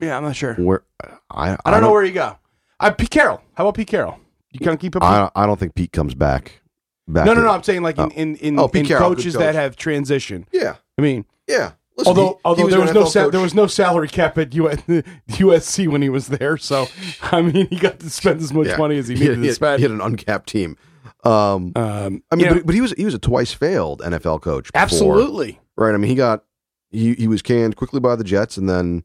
Yeah, 0.00 0.16
I'm 0.16 0.22
not 0.24 0.36
sure. 0.36 0.54
where 0.54 0.82
I 1.30 1.56
I 1.64 1.70
don't 1.70 1.80
know 1.82 1.92
where 1.92 2.04
you 2.04 2.12
go. 2.12 2.36
I 2.80 2.90
Pete 2.90 3.10
Carroll. 3.10 3.40
How 3.54 3.64
about 3.64 3.74
Pete 3.76 3.88
Carroll? 3.88 4.18
You 4.52 4.60
can't 4.60 4.78
keep 4.80 4.96
up. 4.96 5.02
I 5.02 5.30
I 5.34 5.46
don't 5.46 5.58
think 5.58 5.74
Pete 5.74 5.92
comes 5.92 6.14
back. 6.14 6.60
Back. 7.06 7.26
no, 7.26 7.34
no, 7.34 7.42
no. 7.42 7.50
I'm 7.50 7.62
saying 7.62 7.82
like 7.82 7.98
in 7.98 8.04
Oh. 8.04 8.10
in, 8.16 8.36
in, 8.36 8.58
Oh, 8.58 8.70
in 8.72 8.86
coaches 8.86 9.34
coach. 9.34 9.42
that 9.42 9.54
have 9.54 9.76
transitioned. 9.76 10.46
Yeah, 10.52 10.76
I 10.98 11.02
mean, 11.02 11.26
yeah. 11.46 11.72
Listen, 11.96 12.08
although 12.08 12.22
he- 12.22 12.28
he 12.28 12.38
although 12.44 12.64
was 12.64 12.72
there 12.72 12.80
was 12.80 12.92
no 12.94 13.04
sa- 13.04 13.28
there 13.28 13.40
was 13.40 13.54
no 13.54 13.66
salary 13.66 14.08
cap 14.08 14.36
at 14.38 14.52
U- 14.54 14.68
USC 14.68 15.86
when 15.92 16.02
he 16.02 16.08
was 16.08 16.26
there, 16.28 16.56
so 16.56 16.86
I 17.22 17.40
mean 17.42 17.68
he 17.68 17.76
got 17.76 18.00
to 18.00 18.10
spend 18.10 18.40
as 18.40 18.52
much 18.52 18.66
Yeah. 18.66 18.76
money 18.76 18.98
as 18.98 19.08
he 19.08 19.14
he, 19.14 19.20
needed 19.20 19.36
had, 19.36 19.42
to 19.42 19.48
he 19.48 19.52
spend. 19.54 19.82
had 19.82 19.90
an 19.90 20.00
uncapped 20.00 20.48
team. 20.48 20.76
Um, 21.24 21.72
um, 21.76 22.22
I 22.30 22.36
mean, 22.36 22.48
but, 22.52 22.66
but 22.66 22.74
he 22.74 22.80
was 22.80 22.92
he 22.92 23.04
was 23.04 23.14
a 23.14 23.18
twice 23.18 23.52
failed 23.52 24.00
NFL 24.00 24.42
coach. 24.42 24.66
before, 24.72 24.82
absolutely. 24.82 25.60
right. 25.76 25.94
I 25.94 25.96
mean, 25.96 26.08
he 26.10 26.16
got 26.16 26.44
he 26.90 27.14
he 27.14 27.28
was 27.28 27.42
canned 27.42 27.76
quickly 27.76 28.00
by 28.00 28.16
the 28.16 28.24
Jets 28.24 28.56
and 28.56 28.68
then 28.68 29.04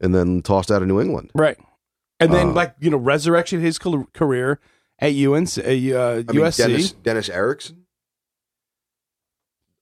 and 0.00 0.14
then 0.14 0.42
tossed 0.42 0.70
out 0.70 0.82
of 0.82 0.88
New 0.88 1.00
England. 1.00 1.30
Right. 1.34 1.56
And 2.20 2.32
then, 2.32 2.48
Uh, 2.48 2.52
like, 2.52 2.74
you 2.80 2.90
know, 2.90 2.96
resurrection 2.96 3.60
his 3.60 3.78
career 3.78 4.58
at 4.98 5.12
UNC, 5.14 5.58
uh, 5.58 5.62
I 5.62 5.74
mean, 5.74 6.24
USC. 6.26 6.56
Dennis, 6.56 6.92
Dennis 6.92 7.28
Erickson. 7.28 7.85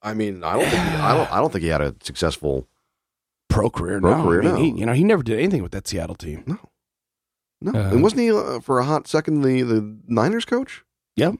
I 0.04 0.14
mean, 0.14 0.44
I 0.44 0.52
don't 0.52 0.68
think 0.68 0.82
he, 0.82 0.96
I 0.96 1.16
don't 1.16 1.32
I 1.32 1.40
don't 1.40 1.50
think 1.52 1.62
he 1.64 1.68
had 1.70 1.80
a 1.80 1.94
successful. 2.02 2.68
pro 3.48 3.70
career. 3.70 4.00
Pro 4.00 4.16
no. 4.18 4.22
career, 4.24 4.40
I 4.42 4.44
mean, 4.44 4.54
no. 4.54 4.60
He, 4.60 4.80
you 4.80 4.86
know, 4.86 4.92
he 4.92 5.02
never 5.04 5.22
did 5.22 5.38
anything 5.38 5.62
with 5.62 5.72
that 5.72 5.88
Seattle 5.88 6.14
team. 6.14 6.44
No, 7.60 7.72
Uh, 7.72 7.90
and 7.92 8.02
wasn't 8.02 8.20
he 8.22 8.30
uh, 8.30 8.60
for 8.60 8.78
a 8.78 8.84
hot 8.84 9.08
second 9.08 9.40
the 9.42 9.62
the 9.62 9.98
Niners 10.06 10.44
coach? 10.44 10.84
Yep. 11.16 11.36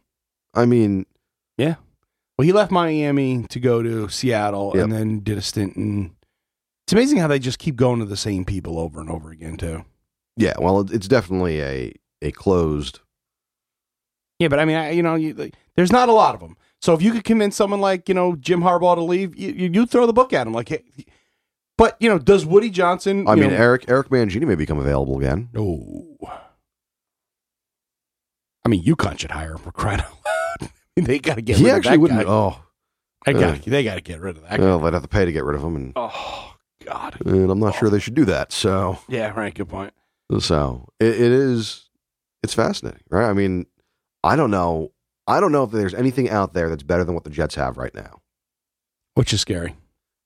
I 0.55 0.65
mean, 0.67 1.05
yeah. 1.59 1.75
Well, 2.39 2.47
he 2.47 2.53
left 2.53 2.71
Miami 2.73 3.45
to 3.51 3.61
go 3.61 3.83
to 3.83 4.09
Seattle 4.09 4.73
Yep. 4.75 4.85
and 4.85 4.93
then 4.93 5.21
did 5.21 5.37
a 5.39 5.43
stint 5.43 5.77
in. 5.77 6.15
It's 6.87 6.93
amazing 6.93 7.19
how 7.19 7.29
they 7.29 7.39
just 7.39 7.59
keep 7.59 7.77
going 7.77 8.01
to 8.01 8.07
the 8.07 8.17
same 8.17 8.45
people 8.45 8.79
over 8.79 9.01
and 9.01 9.09
over 9.11 9.31
again, 9.31 9.57
too. 9.57 9.85
yeah. 10.37 10.55
Well, 10.59 10.81
it's 10.81 11.09
definitely 11.09 11.61
a 11.61 11.93
a 12.23 12.31
closed. 12.33 13.01
Yeah, 14.39 14.49
but 14.49 14.59
I 14.59 14.65
mean, 14.65 14.77
I, 14.77 14.91
you 14.91 15.03
know, 15.03 15.15
you, 15.15 15.33
like, 15.35 15.55
there's 15.77 15.93
not 15.93 16.09
a 16.09 16.13
lot 16.13 16.35
of 16.35 16.41
them. 16.41 16.57
So 16.85 16.93
if 16.93 17.01
you 17.01 17.13
could 17.13 17.25
convince 17.25 17.57
someone 17.57 17.81
like 17.81 18.11
you 18.11 18.15
know 18.15 18.37
Jim 18.37 18.61
Harbaugh 18.61 18.97
to 18.97 19.03
leave, 19.03 19.35
you 19.35 19.71
you, 19.73 19.87
throw 19.87 20.05
the 20.05 20.13
book 20.13 20.35
at 20.35 20.47
him. 20.47 20.53
Like, 20.53 20.69
hey, 20.69 20.85
but 21.79 21.97
you 21.99 22.11
know, 22.11 22.19
does 22.19 22.45
Woody 22.45 22.69
Johnson? 22.69 23.27
I 23.27 23.37
mean, 23.37 23.49
know, 23.49 23.57
Eric 23.57 23.87
Eric 23.89 24.11
Mangini 24.11 24.47
may 24.47 24.55
become 24.55 24.79
available 24.79 25.17
again. 25.17 25.49
No. 25.55 26.19
I 28.67 28.69
mean, 28.69 28.85
UConn 28.85 29.19
should 29.19 29.31
hire 29.31 29.53
him 29.53 29.59
for 29.61 29.73
crying 29.73 30.01
out 30.01 30.13
loud. 30.61 30.71
they 31.07 31.19
got 31.19 31.37
to 31.37 31.43
get 31.43 31.57
he 31.57 31.65
rid 31.65 31.73
actually 31.73 31.95
of 31.95 31.95
that 31.95 32.01
wouldn't. 32.01 32.21
guy. 32.27 32.31
Oh, 32.31 32.63
I 33.27 33.33
got, 33.33 33.63
they 33.63 33.83
got 33.83 33.95
to 33.95 34.03
get 34.03 34.21
rid 34.21 34.37
of 34.37 34.43
that 34.43 34.61
guy. 34.61 34.67
well, 34.67 34.79
they'd 34.79 34.93
have 34.93 35.01
to 35.01 35.09
pay 35.09 35.25
to 35.25 35.33
get 35.33 35.45
rid 35.45 35.57
of 35.57 35.65
him, 35.65 35.77
and, 35.77 35.93
Oh 35.97 36.55
God. 36.85 37.17
and 37.25 37.51
I'm 37.51 37.61
not 37.61 37.77
sure 37.77 37.89
they 37.89 37.99
should 37.99 38.15
do 38.15 38.27
that. 38.27 38.53
So, 38.53 38.99
Yeah. 39.09 39.33
Right. 39.35 39.55
Good 39.55 39.71
point. 39.71 39.95
so 40.39 40.87
it, 41.01 41.15
it 41.15 41.33
is. 41.33 41.89
It's 42.43 42.53
fascinating, 42.53 43.05
right? 43.09 43.31
I 43.31 43.33
mean, 43.33 43.65
I 44.23 44.37
don't 44.37 44.51
know. 44.51 44.91
I 45.27 45.41
don't 45.41 45.53
know 45.53 45.65
if 45.65 45.71
there's 45.71 45.95
anything 45.95 46.29
out 46.31 46.53
there 46.55 46.69
that's 46.69 46.83
better 46.83 47.05
than 47.05 47.15
what 47.15 47.25
the 47.25 47.31
Jets 47.31 47.55
have 47.55 47.77
right 47.79 47.95
now. 47.95 48.21
Which 49.15 49.33
is 49.33 49.41
scary. 49.41 49.77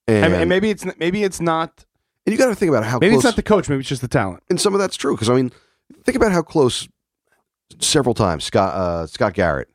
And, 0.07 0.25
And, 0.27 0.35
and 0.35 0.49
maybe 0.49 0.71
it's 0.71 0.85
maybe 0.99 1.23
it's 1.23 1.41
not. 1.41 1.85
and 2.27 2.33
you 2.33 2.39
got 2.39 2.47
to 2.49 2.55
think 2.55 2.71
about 2.71 2.85
how 2.85 2.99
Maybe 2.99 3.11
close. 3.13 3.19
it's 3.21 3.25
not 3.25 3.37
the 3.37 3.43
coach. 3.43 3.69
Maybe 3.69 3.81
it's 3.81 3.89
just 3.89 4.01
the 4.03 4.09
talent. 4.09 4.43
and 4.51 4.61
some 4.61 4.75
of 4.75 4.81
that's 4.81 4.97
true 4.97 5.15
because 5.15 5.29
I 5.31 5.35
mean, 5.35 5.53
think 6.05 6.17
about 6.17 6.33
how 6.33 6.43
close 6.43 6.89
several 7.81 8.15
times 8.15 8.45
Scott 8.45 8.75
uh, 8.75 9.07
Scott 9.07 9.35
Garrett, 9.35 9.69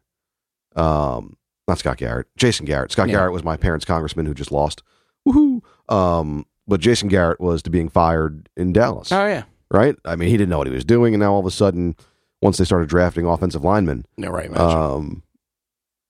um, 0.76 1.38
not 1.68 1.78
Scott 1.80 1.98
Garrett, 1.98 2.28
Jason 2.38 2.66
Garrett. 2.66 2.92
Scott 2.92 3.08
Yeah. 3.08 3.16
Garrett 3.16 3.34
was 3.34 3.44
my 3.44 3.58
parents' 3.58 3.86
congressman 3.86 4.26
who 4.26 4.34
just 4.34 4.52
lost. 4.52 4.82
Woohoo! 5.28 5.62
Um, 5.90 6.46
but 6.68 6.80
Jason 6.80 7.08
Garrett 7.08 7.40
was 7.40 7.62
to 7.64 7.70
being 7.70 7.90
fired 7.90 8.50
in 8.58 8.74
Dallas, 8.74 9.12
Oh 9.12 9.26
yeah. 9.26 9.44
right? 9.72 9.96
I 10.06 10.16
mean, 10.16 10.30
he 10.30 10.38
didn't 10.38 10.50
know 10.50 10.58
what 10.58 10.68
he 10.68 10.74
was 10.74 10.86
doing, 10.86 11.14
and 11.14 11.22
now 11.22 11.34
all 11.34 11.40
of 11.40 11.46
a 11.46 11.52
sudden, 11.52 11.96
once 12.44 12.58
they 12.58 12.66
started 12.66 12.90
drafting 12.90 13.26
offensive 13.26 13.64
linemen, 13.64 14.06
No 14.18 14.30
right. 14.30 14.56
um, 14.58 15.24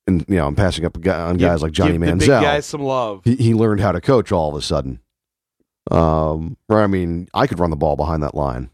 and 0.07 0.25
you 0.27 0.35
know, 0.35 0.47
I'm 0.47 0.55
passing 0.55 0.83
up 0.85 0.97
on 1.07 1.37
guys 1.37 1.61
like 1.61 1.71
Johnny 1.71 1.93
give 1.93 2.01
the 2.01 2.07
big 2.15 2.19
Manziel 2.29 2.41
guys 2.41 2.65
some 2.65 2.81
love. 2.81 3.21
he, 3.23 3.35
he 3.35 3.53
learned 3.53 3.79
how 3.81 3.91
to 3.91 4.01
coach 4.01 4.31
all 4.31 4.49
of 4.49 4.55
a 4.55 4.61
sudden. 4.61 4.99
Um, 5.91 6.57
right, 6.69 6.83
I 6.83 6.87
mean, 6.87 7.27
I 7.33 7.47
could 7.47 7.59
run 7.59 7.69
the 7.69 7.75
ball 7.75 7.95
behind 7.95 8.23
that 8.23 8.35
line. 8.35 8.69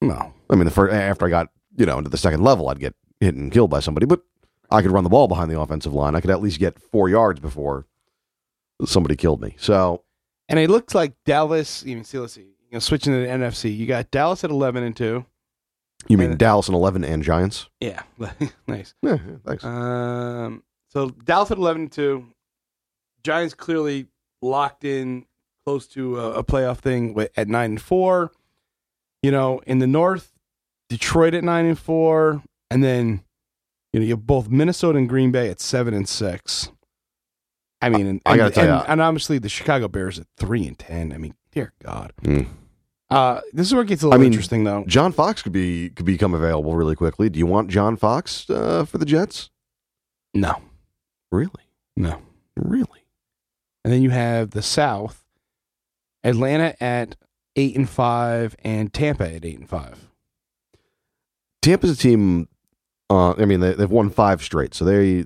No. 0.00 0.32
I 0.48 0.54
mean, 0.56 0.64
the 0.64 0.70
first 0.70 0.92
after 0.94 1.26
I 1.26 1.30
got 1.30 1.48
you 1.76 1.86
know 1.86 1.98
into 1.98 2.10
the 2.10 2.16
second 2.18 2.42
level, 2.42 2.68
I'd 2.68 2.80
get 2.80 2.94
hit 3.20 3.34
and 3.34 3.52
killed 3.52 3.70
by 3.70 3.80
somebody, 3.80 4.06
but 4.06 4.22
I 4.70 4.82
could 4.82 4.90
run 4.90 5.04
the 5.04 5.10
ball 5.10 5.28
behind 5.28 5.50
the 5.50 5.60
offensive 5.60 5.92
line. 5.94 6.14
I 6.14 6.20
could 6.20 6.30
at 6.30 6.40
least 6.42 6.58
get 6.58 6.80
four 6.80 7.08
yards 7.08 7.40
before 7.40 7.86
somebody 8.84 9.16
killed 9.16 9.40
me. 9.42 9.56
So 9.58 10.04
And 10.48 10.58
it 10.58 10.70
looks 10.70 10.94
like 10.94 11.12
Dallas. 11.26 11.84
Even 11.86 12.04
see, 12.04 12.18
let's 12.18 12.34
see. 12.34 12.42
You 12.42 12.74
know, 12.74 12.78
switching 12.78 13.12
to 13.12 13.20
the 13.20 13.26
NFC, 13.26 13.76
you 13.76 13.86
got 13.86 14.10
Dallas 14.10 14.44
at 14.44 14.50
eleven 14.50 14.82
and 14.84 14.96
two. 14.96 15.24
You 16.08 16.18
mean 16.18 16.30
And- 16.30 16.38
Dallas 16.38 16.68
and 16.68 16.74
eleven 16.74 17.04
and 17.04 17.22
Giants? 17.22 17.68
Yeah. 17.80 18.02
nice. 18.66 18.94
Yeah, 19.02 19.18
yeah, 19.26 19.36
thanks. 19.46 19.64
Um, 19.64 20.62
so 20.88 21.10
Dallas 21.10 21.50
at 21.50 21.58
eleven 21.58 21.82
and 21.82 21.92
two. 21.92 22.26
Giants 23.22 23.54
clearly 23.54 24.06
locked 24.42 24.84
in 24.84 25.26
close 25.66 25.86
to 25.88 26.18
a, 26.18 26.32
a 26.38 26.44
playoff 26.44 26.78
thing 26.78 27.16
at 27.36 27.48
nine 27.48 27.72
and 27.72 27.80
four. 27.82 28.32
You 29.22 29.30
know, 29.30 29.60
in 29.66 29.78
the 29.78 29.86
North, 29.86 30.32
Detroit 30.88 31.34
at 31.34 31.44
nine 31.44 31.66
and 31.66 31.78
four, 31.78 32.42
and 32.70 32.82
then 32.82 33.22
you 33.92 34.00
know 34.00 34.06
you 34.06 34.12
have 34.14 34.26
both 34.26 34.48
Minnesota 34.48 34.98
and 34.98 35.08
Green 35.08 35.30
Bay 35.30 35.50
at 35.50 35.60
seven 35.60 35.92
and 35.94 36.08
six. 36.08 36.70
I 37.82 37.88
mean, 37.90 38.06
and, 38.06 38.22
I 38.26 38.36
gotta 38.36 38.46
and, 38.46 38.54
tell 38.54 38.64
and, 38.64 38.72
ya. 38.72 38.84
and 38.88 39.00
obviously 39.00 39.38
the 39.38 39.48
Chicago 39.48 39.88
Bears 39.88 40.18
at 40.18 40.26
three 40.38 40.66
and 40.66 40.78
ten. 40.78 41.12
I 41.12 41.18
mean, 41.18 41.34
dear 41.52 41.72
God. 41.84 42.12
Mm. 42.22 42.46
Uh, 43.10 43.40
this 43.52 43.66
is 43.66 43.72
where 43.74 43.82
it 43.82 43.88
gets 43.88 44.02
a 44.02 44.06
little 44.06 44.20
I 44.20 44.22
mean, 44.22 44.32
interesting, 44.32 44.64
though. 44.64 44.84
John 44.86 45.10
Fox 45.12 45.42
could 45.42 45.52
be 45.52 45.90
could 45.90 46.06
become 46.06 46.32
available 46.34 46.74
really 46.76 46.94
quickly. 46.94 47.28
Do 47.28 47.38
you 47.38 47.46
want 47.46 47.68
John 47.68 47.96
Fox 47.96 48.48
uh, 48.48 48.84
for 48.84 48.98
the 48.98 49.04
Jets? 49.06 49.50
No, 50.32 50.62
Really, 51.32 51.50
no. 51.96 52.22
really? 52.56 53.04
And 53.84 53.92
then 53.92 54.02
you 54.02 54.10
have 54.10 54.50
the 54.50 54.62
South, 54.62 55.24
Atlanta 56.22 56.80
at 56.80 57.16
eight 57.56 57.74
and 57.76 57.88
five, 57.88 58.54
and 58.62 58.92
Tampa 58.92 59.28
at 59.34 59.44
eight 59.44 59.58
and 59.58 59.68
five. 59.68 60.08
Tampa's 61.62 61.90
a 61.90 61.96
team. 61.96 62.48
Uh, 63.08 63.32
I 63.32 63.44
mean, 63.44 63.58
they, 63.60 63.72
they've 63.74 63.90
won 63.90 64.10
five 64.10 64.40
straight, 64.42 64.72
so 64.74 64.84
they 64.84 65.24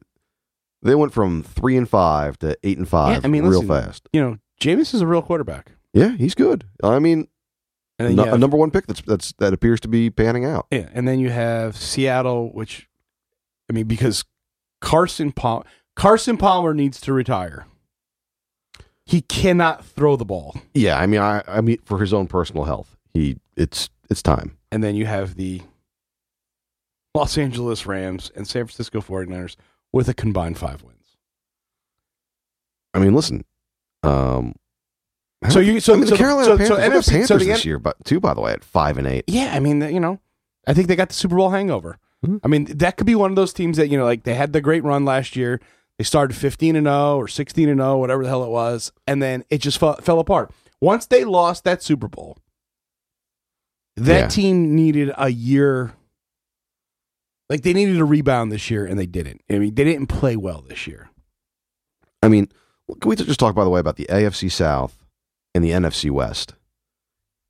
they 0.83 0.95
went 0.95 1.13
from 1.13 1.43
three 1.43 1.77
and 1.77 1.89
five 1.89 2.39
to 2.39 2.57
eight 2.63 2.79
and 2.79 2.89
five. 2.89 3.17
Yeah, 3.17 3.21
I 3.25 3.29
mean, 3.29 3.43
real 3.45 3.63
listen, 3.63 3.69
fast. 3.69 4.09
You 4.13 4.21
know, 4.23 4.39
Jameis 4.61 4.95
is 4.95 5.03
a 5.03 5.07
real 5.07 5.23
quarterback. 5.23 5.73
Yeah, 5.93 6.17
he's 6.17 6.35
good. 6.35 6.65
I 6.83 6.99
mean, 6.99 7.29
And 7.99 8.17
no- 8.17 8.25
you 8.25 8.33
a 8.33 8.39
number 8.39 8.57
one 8.57 8.71
pick 8.71 8.87
that's 8.87 9.03
that's 9.03 9.33
that 9.39 9.53
appears 9.53 9.81
to 9.81 9.89
be 9.89 10.11
panning 10.11 10.45
out. 10.45 10.67
yeah, 10.71 10.89
and 10.93 11.07
then 11.07 11.21
you 11.21 11.31
have 11.31 11.77
Seattle, 11.77 12.51
which 12.53 12.89
I 13.71 13.73
mean, 13.73 13.87
because 13.87 14.25
Carson 14.81 15.33
Palmer, 15.33 15.65
Carson 15.95 16.37
Palmer 16.37 16.75
needs 16.75 17.01
to 17.03 17.13
retire. 17.13 17.67
He 19.07 19.21
cannot 19.21 19.85
throw 19.85 20.17
the 20.17 20.25
ball. 20.25 20.57
Yeah, 20.73 20.99
I 20.99 21.07
mean, 21.07 21.21
I 21.21 21.43
I 21.47 21.61
mean, 21.61 21.79
for 21.85 22.01
his 22.01 22.13
own 22.13 22.27
personal 22.27 22.65
health, 22.65 22.97
he 23.13 23.39
it's 23.57 23.91
it's 24.11 24.23
time. 24.23 24.57
And 24.73 24.83
then 24.83 24.97
you 24.97 25.07
have 25.07 25.37
the 25.37 25.63
Los 27.15 27.39
Angeles 27.39 27.87
Rams 27.87 28.33
and 28.35 28.49
San 28.49 28.67
Francisco 28.67 29.01
49ers 29.01 29.55
with 29.93 30.09
a 30.09 30.15
combined 30.15 30.59
five 30.59 30.83
wins. 30.83 31.17
I 32.93 32.99
mean, 32.99 33.15
listen. 33.15 33.45
Um, 34.03 34.55
So 35.51 35.61
you 35.61 35.81
so 35.81 35.93
I 35.93 35.97
mean, 35.97 36.07
so, 36.07 36.13
the 36.13 36.17
Carolina 36.17 36.45
so, 36.45 36.57
Panthers, 36.57 36.69
so 36.69 36.77
NFC 36.77 37.11
Panthers 37.13 37.29
so 37.29 37.39
the 37.39 37.45
this 37.45 37.65
year, 37.65 37.79
but 37.79 38.03
too, 38.05 38.19
by 38.21 38.33
the 38.35 38.41
way, 38.41 38.53
at 38.53 38.65
five 38.65 38.97
and 38.99 39.07
eight. 39.07 39.25
Yeah, 39.27 39.53
I 39.55 39.61
mean, 39.61 39.81
you 39.83 40.01
know, 40.01 40.21
I 40.67 40.73
think 40.75 40.89
they 40.89 40.97
got 40.97 41.09
the 41.09 41.15
Super 41.15 41.37
Bowl 41.37 41.51
hangover. 41.51 41.99
Mhm. 42.25 42.41
I 42.43 42.49
mean, 42.49 42.65
that 42.79 42.97
could 42.97 43.07
be 43.07 43.15
one 43.15 43.31
of 43.31 43.37
those 43.37 43.53
teams 43.53 43.77
that 43.77 43.89
you 43.89 43.99
know, 43.99 44.05
like 44.05 44.23
they 44.25 44.35
had 44.35 44.53
the 44.55 44.61
great 44.63 44.83
run 44.85 45.05
last 45.05 45.37
year. 45.37 45.61
They 45.99 46.05
started 46.05 46.35
fifteen 46.35 46.77
and 46.77 46.87
zero 46.87 47.17
or 47.19 47.29
sixteen 47.29 47.69
and 47.69 47.79
zero, 47.79 47.99
whatever 47.99 48.23
the 48.23 48.29
hell 48.29 48.43
it 48.45 48.51
was, 48.51 48.91
and 49.07 49.23
then 49.23 49.45
it 49.51 49.59
just 49.59 49.79
fell, 49.79 49.97
fell 49.97 50.19
apart. 50.19 50.51
Once 50.81 51.07
they 51.07 51.25
lost 51.25 51.65
that 51.65 51.83
Super 51.83 52.09
Bowl, 52.09 52.39
That 53.97 54.21
Yeah. 54.23 54.27
team 54.29 54.75
needed 54.75 55.13
a 55.17 55.29
year. 55.29 55.93
Like 57.49 57.63
they 57.63 57.73
needed 57.73 57.99
a 58.01 58.05
rebound 58.05 58.51
this 58.51 58.69
year, 58.71 58.85
and 58.87 58.99
they 58.99 59.07
didn't. 59.07 59.43
I 59.51 59.59
mean, 59.59 59.75
they 59.75 59.85
didn't 59.85 60.09
play 60.09 60.35
well 60.37 60.65
this 60.67 60.87
year. 60.89 61.11
I 62.23 62.29
mean, 62.29 62.49
can 63.01 63.09
we 63.09 63.15
just 63.15 63.39
talk 63.39 63.55
by 63.55 63.63
the 63.63 63.71
way 63.71 63.79
about 63.81 63.95
the 63.97 64.07
AFC 64.11 64.49
South 64.51 65.04
and 65.55 65.63
the 65.65 65.71
NFC 65.71 66.11
West? 66.11 66.55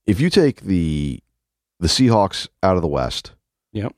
If 0.07 0.21
you 0.21 0.31
take 0.31 0.63
the 0.63 1.21
the 1.81 1.89
Seahawks 1.89 2.49
out 2.63 2.77
of 2.77 2.83
the 2.83 2.89
West, 2.89 3.33
Yep. 3.73 3.95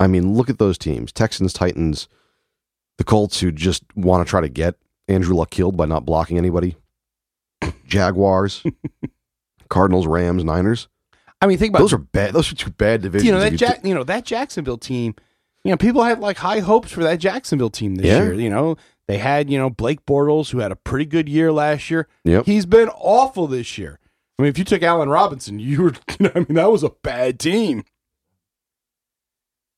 I 0.00 0.06
mean, 0.06 0.34
look 0.34 0.48
at 0.50 0.58
those 0.58 0.78
teams: 0.78 1.10
Texans, 1.12 1.52
Titans, 1.52 2.08
the 2.98 3.04
Colts, 3.04 3.40
who 3.40 3.50
just 3.50 3.82
want 3.96 4.24
to 4.26 4.30
try 4.30 4.40
to 4.40 4.48
get 4.48 4.76
Andrew 5.08 5.34
Luck 5.34 5.50
killed 5.50 5.76
by 5.76 5.86
not 5.86 6.04
blocking 6.06 6.38
anybody. 6.38 6.76
Jaguars, 7.86 8.62
Cardinals, 9.68 10.06
Rams, 10.06 10.44
Niners. 10.44 10.88
I 11.40 11.46
mean, 11.46 11.58
think 11.58 11.70
about 11.70 11.80
Those 11.80 11.92
are 11.92 11.98
bad. 11.98 12.32
Those 12.32 12.52
are 12.52 12.56
two 12.56 12.70
bad 12.70 13.02
divisions. 13.02 13.26
you 13.26 13.32
know 13.32 13.40
that 13.40 13.52
you 13.52 13.58
Jack, 13.58 13.84
you 13.84 13.94
know 13.94 14.04
that 14.04 14.24
Jacksonville 14.24 14.78
team. 14.78 15.14
You 15.64 15.72
know, 15.72 15.76
people 15.76 16.02
had 16.02 16.20
like 16.20 16.36
high 16.36 16.60
hopes 16.60 16.90
for 16.92 17.02
that 17.02 17.18
Jacksonville 17.18 17.70
team 17.70 17.96
this 17.96 18.06
Yeah. 18.06 18.22
year. 18.22 18.34
You 18.34 18.50
know, 18.50 18.76
they 19.08 19.18
had 19.18 19.50
you 19.50 19.58
know 19.58 19.70
Blake 19.70 20.06
Bortles, 20.06 20.50
who 20.50 20.58
had 20.58 20.70
a 20.70 20.76
pretty 20.76 21.06
good 21.06 21.28
year 21.28 21.50
last 21.50 21.90
year. 21.90 22.06
Yep. 22.24 22.46
He's 22.46 22.66
been 22.66 22.88
awful 22.90 23.46
this 23.48 23.76
year. 23.78 23.98
I 24.38 24.42
mean, 24.42 24.50
if 24.50 24.58
you 24.58 24.64
took 24.64 24.82
Allen 24.82 25.08
Robinson, 25.08 25.58
you 25.58 25.82
were. 25.82 25.92
you 26.20 26.26
know, 26.26 26.30
I 26.34 26.38
mean, 26.40 26.54
that 26.54 26.70
was 26.70 26.84
a 26.84 26.90
bad 27.02 27.40
team. 27.40 27.82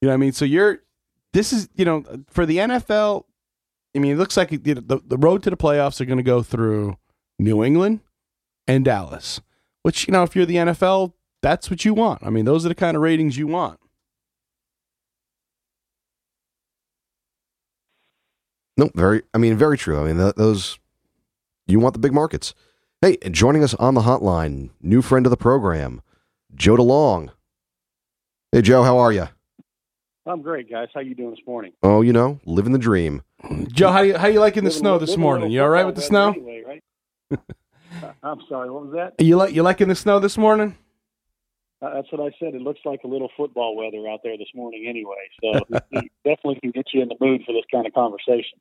You 0.00 0.06
know 0.06 0.08
what 0.08 0.14
I 0.14 0.18
mean? 0.18 0.32
So 0.32 0.44
you're. 0.44 0.80
This 1.32 1.52
is 1.52 1.68
you 1.74 1.84
know 1.84 2.04
for 2.28 2.44
the 2.44 2.58
NFL. 2.58 3.24
I 3.96 3.98
mean, 3.98 4.12
it 4.12 4.18
looks 4.18 4.36
like 4.36 4.52
it- 4.52 4.64
the 4.64 5.00
the 5.06 5.16
road 5.16 5.42
to 5.44 5.50
the 5.50 5.56
playoffs 5.56 6.00
are 6.00 6.04
going 6.04 6.18
to 6.18 6.22
go 6.22 6.42
through 6.42 6.96
New 7.38 7.64
England 7.64 8.00
and 8.66 8.84
Dallas. 8.84 9.40
Which 9.82 10.06
you 10.06 10.12
know, 10.12 10.22
if 10.24 10.36
you're 10.36 10.46
the 10.46 10.56
NFL, 10.56 11.12
that's 11.42 11.70
what 11.70 11.84
you 11.84 11.94
want. 11.94 12.22
I 12.22 12.30
mean, 12.30 12.44
those 12.44 12.66
are 12.66 12.68
the 12.68 12.74
kind 12.74 12.96
of 12.96 13.02
ratings 13.02 13.38
you 13.38 13.46
want. 13.46 13.79
No, 18.80 18.90
very. 18.94 19.22
I 19.34 19.38
mean, 19.38 19.58
very 19.58 19.76
true. 19.76 20.00
I 20.00 20.06
mean, 20.06 20.16
th- 20.16 20.36
those. 20.36 20.78
You 21.66 21.78
want 21.80 21.92
the 21.92 22.00
big 22.00 22.14
markets. 22.14 22.54
Hey, 23.02 23.18
joining 23.30 23.62
us 23.62 23.74
on 23.74 23.92
the 23.92 24.00
hotline, 24.00 24.70
new 24.80 25.02
friend 25.02 25.26
of 25.26 25.30
the 25.30 25.36
program, 25.36 26.00
Joe 26.54 26.76
DeLong. 26.76 27.28
Hey, 28.52 28.62
Joe, 28.62 28.82
how 28.82 28.96
are 28.96 29.12
you? 29.12 29.28
I'm 30.24 30.40
great, 30.40 30.70
guys. 30.70 30.88
How 30.94 31.00
you 31.00 31.14
doing 31.14 31.30
this 31.30 31.46
morning? 31.46 31.72
Oh, 31.82 32.00
you 32.00 32.14
know, 32.14 32.40
living 32.46 32.72
the 32.72 32.78
dream. 32.78 33.20
Joe, 33.70 33.92
how 33.92 34.00
you 34.00 34.16
how 34.16 34.28
you 34.28 34.40
liking 34.40 34.64
the 34.64 34.70
Living 34.70 34.80
snow 34.80 34.98
this 34.98 35.10
living 35.10 35.22
morning? 35.22 35.42
little 35.50 35.54
You 35.56 35.62
all 35.62 35.68
right 35.68 35.84
with 35.84 35.96
the 35.96 36.02
snow? 36.02 36.30
Anyway, 36.30 36.62
right? 36.66 36.82
I'm 38.22 38.40
sorry. 38.48 38.70
What 38.70 38.86
was 38.86 38.92
that? 38.94 39.22
You 39.22 39.36
like 39.36 39.54
you 39.54 39.62
liking 39.62 39.88
the 39.88 39.94
snow 39.94 40.20
this 40.20 40.38
morning? 40.38 40.78
Uh, 41.82 41.94
that's 41.94 42.10
what 42.12 42.20
I 42.20 42.34
said. 42.38 42.54
It 42.54 42.62
looks 42.62 42.80
like 42.86 43.00
a 43.04 43.06
little 43.06 43.30
football 43.36 43.76
weather 43.76 44.08
out 44.08 44.20
there 44.22 44.38
this 44.38 44.48
morning, 44.54 44.86
anyway. 44.88 45.28
So 45.42 45.80
definitely 46.24 46.60
can 46.60 46.70
get 46.70 46.86
you 46.94 47.02
in 47.02 47.08
the 47.08 47.16
mood 47.20 47.42
for 47.44 47.52
this 47.52 47.64
kind 47.70 47.86
of 47.86 47.92
conversation. 47.92 48.58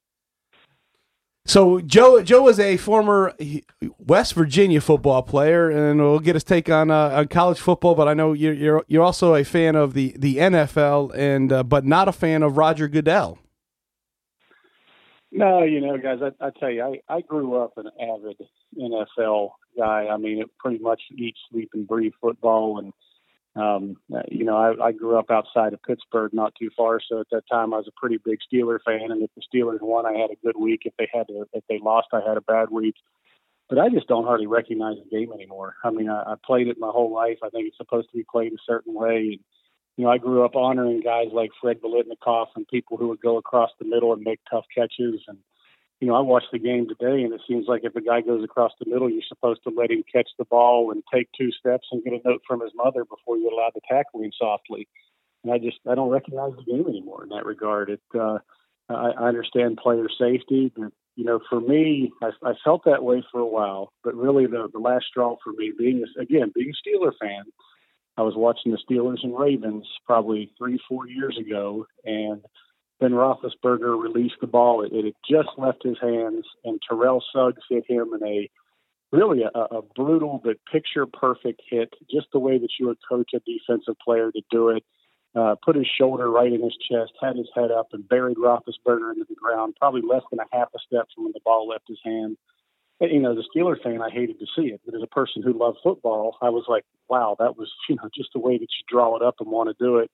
So 1.49 1.79
Joe 1.81 2.21
Joe 2.21 2.47
is 2.47 2.59
a 2.59 2.77
former 2.77 3.33
West 3.97 4.35
Virginia 4.35 4.79
football 4.79 5.23
player, 5.23 5.71
and 5.71 5.99
we'll 5.99 6.19
get 6.19 6.35
his 6.35 6.43
take 6.43 6.69
on 6.69 6.91
uh, 6.91 7.09
on 7.09 7.27
college 7.27 7.59
football. 7.59 7.95
But 7.95 8.07
I 8.07 8.13
know 8.13 8.33
you're 8.33 8.53
you're 8.53 8.85
you're 8.87 9.01
also 9.01 9.33
a 9.33 9.43
fan 9.43 9.75
of 9.75 9.95
the 9.95 10.13
the 10.15 10.37
NFL, 10.37 11.11
and 11.15 11.51
uh, 11.51 11.63
but 11.63 11.85
not 11.85 12.07
a 12.07 12.11
fan 12.11 12.43
of 12.43 12.57
Roger 12.57 12.87
Goodell. 12.87 13.39
No, 15.31 15.63
you 15.63 15.81
know, 15.81 15.97
guys, 15.97 16.19
I, 16.21 16.45
I 16.45 16.51
tell 16.59 16.69
you, 16.69 16.83
I, 16.83 17.15
I 17.15 17.21
grew 17.21 17.55
up 17.55 17.73
an 17.77 17.89
avid 17.99 18.37
NFL 18.79 19.49
guy. 19.75 20.05
I 20.05 20.17
mean, 20.17 20.41
it 20.41 20.51
pretty 20.59 20.77
much 20.77 21.01
eat, 21.17 21.33
sleep, 21.49 21.71
and 21.73 21.87
breathe 21.87 22.13
football. 22.21 22.77
And, 22.77 22.93
um, 23.55 23.97
uh, 24.13 24.21
you 24.29 24.45
know, 24.45 24.57
I, 24.57 24.87
I 24.87 24.91
grew 24.91 25.17
up 25.17 25.31
outside 25.31 25.73
of 25.73 25.81
Pittsburgh, 25.83 26.33
not 26.33 26.53
too 26.59 26.69
far. 26.77 26.99
So 27.07 27.19
at 27.19 27.27
that 27.31 27.43
time, 27.51 27.73
I 27.73 27.77
was 27.77 27.87
a 27.87 27.99
pretty 27.99 28.17
big 28.23 28.39
Steeler 28.51 28.79
fan. 28.85 29.11
And 29.11 29.23
if 29.23 29.31
the 29.35 29.41
Steelers 29.41 29.81
won, 29.81 30.05
I 30.05 30.13
had 30.13 30.29
a 30.31 30.45
good 30.45 30.55
week. 30.57 30.81
If 30.85 30.93
they 30.97 31.09
had 31.13 31.27
to, 31.27 31.45
if 31.53 31.63
they 31.67 31.79
lost, 31.79 32.07
I 32.13 32.21
had 32.27 32.37
a 32.37 32.41
bad 32.41 32.69
week. 32.69 32.95
But 33.67 33.79
I 33.79 33.89
just 33.89 34.07
don't 34.07 34.25
hardly 34.25 34.47
recognize 34.47 34.97
the 34.97 35.15
game 35.15 35.31
anymore. 35.33 35.75
I 35.83 35.91
mean, 35.91 36.09
I, 36.09 36.21
I 36.21 36.35
played 36.43 36.67
it 36.67 36.77
my 36.79 36.89
whole 36.89 37.13
life. 37.13 37.37
I 37.43 37.49
think 37.49 37.67
it's 37.67 37.77
supposed 37.77 38.09
to 38.09 38.17
be 38.17 38.25
played 38.31 38.53
a 38.53 38.57
certain 38.65 38.93
way. 38.93 39.17
And, 39.33 39.39
you 39.97 40.05
know, 40.05 40.11
I 40.11 40.17
grew 40.17 40.43
up 40.43 40.55
honoring 40.55 41.01
guys 41.01 41.27
like 41.31 41.51
Fred 41.61 41.81
Biletnikoff 41.81 42.47
and 42.55 42.67
people 42.67 42.97
who 42.97 43.09
would 43.09 43.21
go 43.21 43.37
across 43.37 43.69
the 43.79 43.85
middle 43.85 44.13
and 44.13 44.23
make 44.23 44.39
tough 44.49 44.65
catches. 44.75 45.21
And, 45.27 45.37
you 45.99 46.07
know, 46.07 46.15
I 46.15 46.21
watched 46.21 46.51
the 46.51 46.59
game 46.59 46.87
today, 46.87 47.23
and 47.23 47.33
it 47.33 47.41
seems 47.47 47.65
like 47.67 47.81
if 47.83 47.95
a 47.95 48.01
guy 48.01 48.21
goes 48.21 48.43
across 48.43 48.71
the 48.79 48.89
middle, 48.89 49.09
you're 49.09 49.21
supposed 49.27 49.61
to 49.63 49.73
let 49.75 49.91
him 49.91 50.03
catch 50.11 50.29
the 50.37 50.45
ball 50.45 50.91
and 50.91 51.03
take 51.13 51.27
two 51.37 51.51
steps 51.51 51.87
and 51.91 52.03
get 52.03 52.13
a 52.13 52.27
note 52.27 52.41
from 52.47 52.61
his 52.61 52.71
mother 52.73 53.03
before 53.03 53.37
you're 53.37 53.51
allowed 53.51 53.71
to 53.71 53.81
tackle 53.89 54.21
him 54.21 54.31
softly. 54.37 54.87
And 55.43 55.53
I 55.53 55.57
just 55.57 55.77
I 55.89 55.95
don't 55.95 56.09
recognize 56.09 56.53
the 56.55 56.63
game 56.63 56.85
anymore 56.87 57.23
in 57.23 57.29
that 57.29 57.45
regard. 57.45 57.89
It 57.89 58.01
uh, 58.17 58.39
I, 58.87 59.11
I 59.11 59.27
understand 59.27 59.77
player 59.77 60.07
safety, 60.17 60.71
but 60.75 60.91
you 61.15 61.25
know, 61.25 61.41
for 61.49 61.59
me, 61.59 62.13
I, 62.21 62.29
I 62.43 62.53
felt 62.63 62.85
that 62.85 63.03
way 63.03 63.21
for 63.29 63.41
a 63.41 63.45
while. 63.45 63.91
But 64.03 64.15
really, 64.15 64.45
the 64.45 64.69
the 64.71 64.79
last 64.79 65.05
straw 65.07 65.35
for 65.43 65.51
me, 65.51 65.73
being 65.77 66.03
a, 66.03 66.21
again 66.21 66.51
being 66.55 66.71
a 66.71 66.89
Steeler 66.89 67.11
fan, 67.21 67.43
I 68.17 68.21
was 68.21 68.35
watching 68.35 68.71
the 68.71 68.79
Steelers 68.89 69.23
and 69.23 69.37
Ravens 69.37 69.85
probably 70.05 70.53
three 70.57 70.79
four 70.87 71.07
years 71.07 71.37
ago, 71.37 71.85
and 72.05 72.41
Ben 72.99 73.11
Roethlisberger 73.11 74.01
released 74.01 74.35
the 74.41 74.47
ball. 74.47 74.83
It, 74.83 74.91
it 74.93 75.05
had 75.05 75.13
just 75.29 75.49
left 75.57 75.83
his 75.83 75.97
hands, 76.01 76.45
and 76.63 76.79
Terrell 76.87 77.23
Suggs 77.33 77.63
hit 77.69 77.85
him 77.87 78.11
in 78.19 78.27
a 78.27 78.49
really 79.11 79.43
a, 79.43 79.59
a 79.59 79.81
brutal 79.95 80.41
but 80.43 80.57
picture 80.71 81.05
perfect 81.05 81.61
hit, 81.69 81.93
just 82.11 82.27
the 82.31 82.39
way 82.39 82.57
that 82.57 82.69
you 82.79 82.87
would 82.87 82.97
coach 83.07 83.31
a 83.33 83.39
defensive 83.39 83.95
player 84.03 84.31
to 84.31 84.41
do 84.51 84.69
it. 84.69 84.83
Uh, 85.35 85.55
put 85.63 85.75
his 85.75 85.87
shoulder 85.87 86.29
right 86.29 86.51
in 86.51 86.61
his 86.61 86.75
chest, 86.89 87.11
had 87.21 87.37
his 87.37 87.49
head 87.55 87.69
up, 87.71 87.87
and 87.93 88.09
buried 88.09 88.37
Roethlisberger 88.37 89.13
into 89.13 89.25
the 89.29 89.35
ground, 89.35 89.75
probably 89.79 90.01
less 90.01 90.23
than 90.31 90.39
a 90.39 90.57
half 90.57 90.69
a 90.75 90.79
step 90.79 91.07
from 91.13 91.25
when 91.25 91.33
the 91.33 91.39
ball 91.45 91.67
left 91.67 91.87
his 91.87 91.99
hand. 92.03 92.35
And, 92.99 93.11
you 93.11 93.19
know, 93.19 93.31
as 93.31 93.37
a 93.37 93.57
Steeler 93.57 93.81
fan, 93.81 94.01
I 94.01 94.09
hated 94.09 94.39
to 94.39 94.47
see 94.55 94.69
it, 94.69 94.81
but 94.83 94.95
as 94.95 95.03
a 95.03 95.07
person 95.07 95.43
who 95.43 95.53
loved 95.53 95.77
football, 95.83 96.35
I 96.41 96.49
was 96.49 96.65
like, 96.67 96.83
wow, 97.07 97.35
that 97.39 97.57
was 97.57 97.71
you 97.87 97.95
know 97.95 98.09
just 98.13 98.29
the 98.33 98.39
way 98.39 98.57
that 98.57 98.61
you 98.61 98.85
draw 98.87 99.15
it 99.15 99.21
up 99.21 99.35
and 99.39 99.49
want 99.49 99.69
to 99.69 99.83
do 99.83 99.97
it 99.97 100.11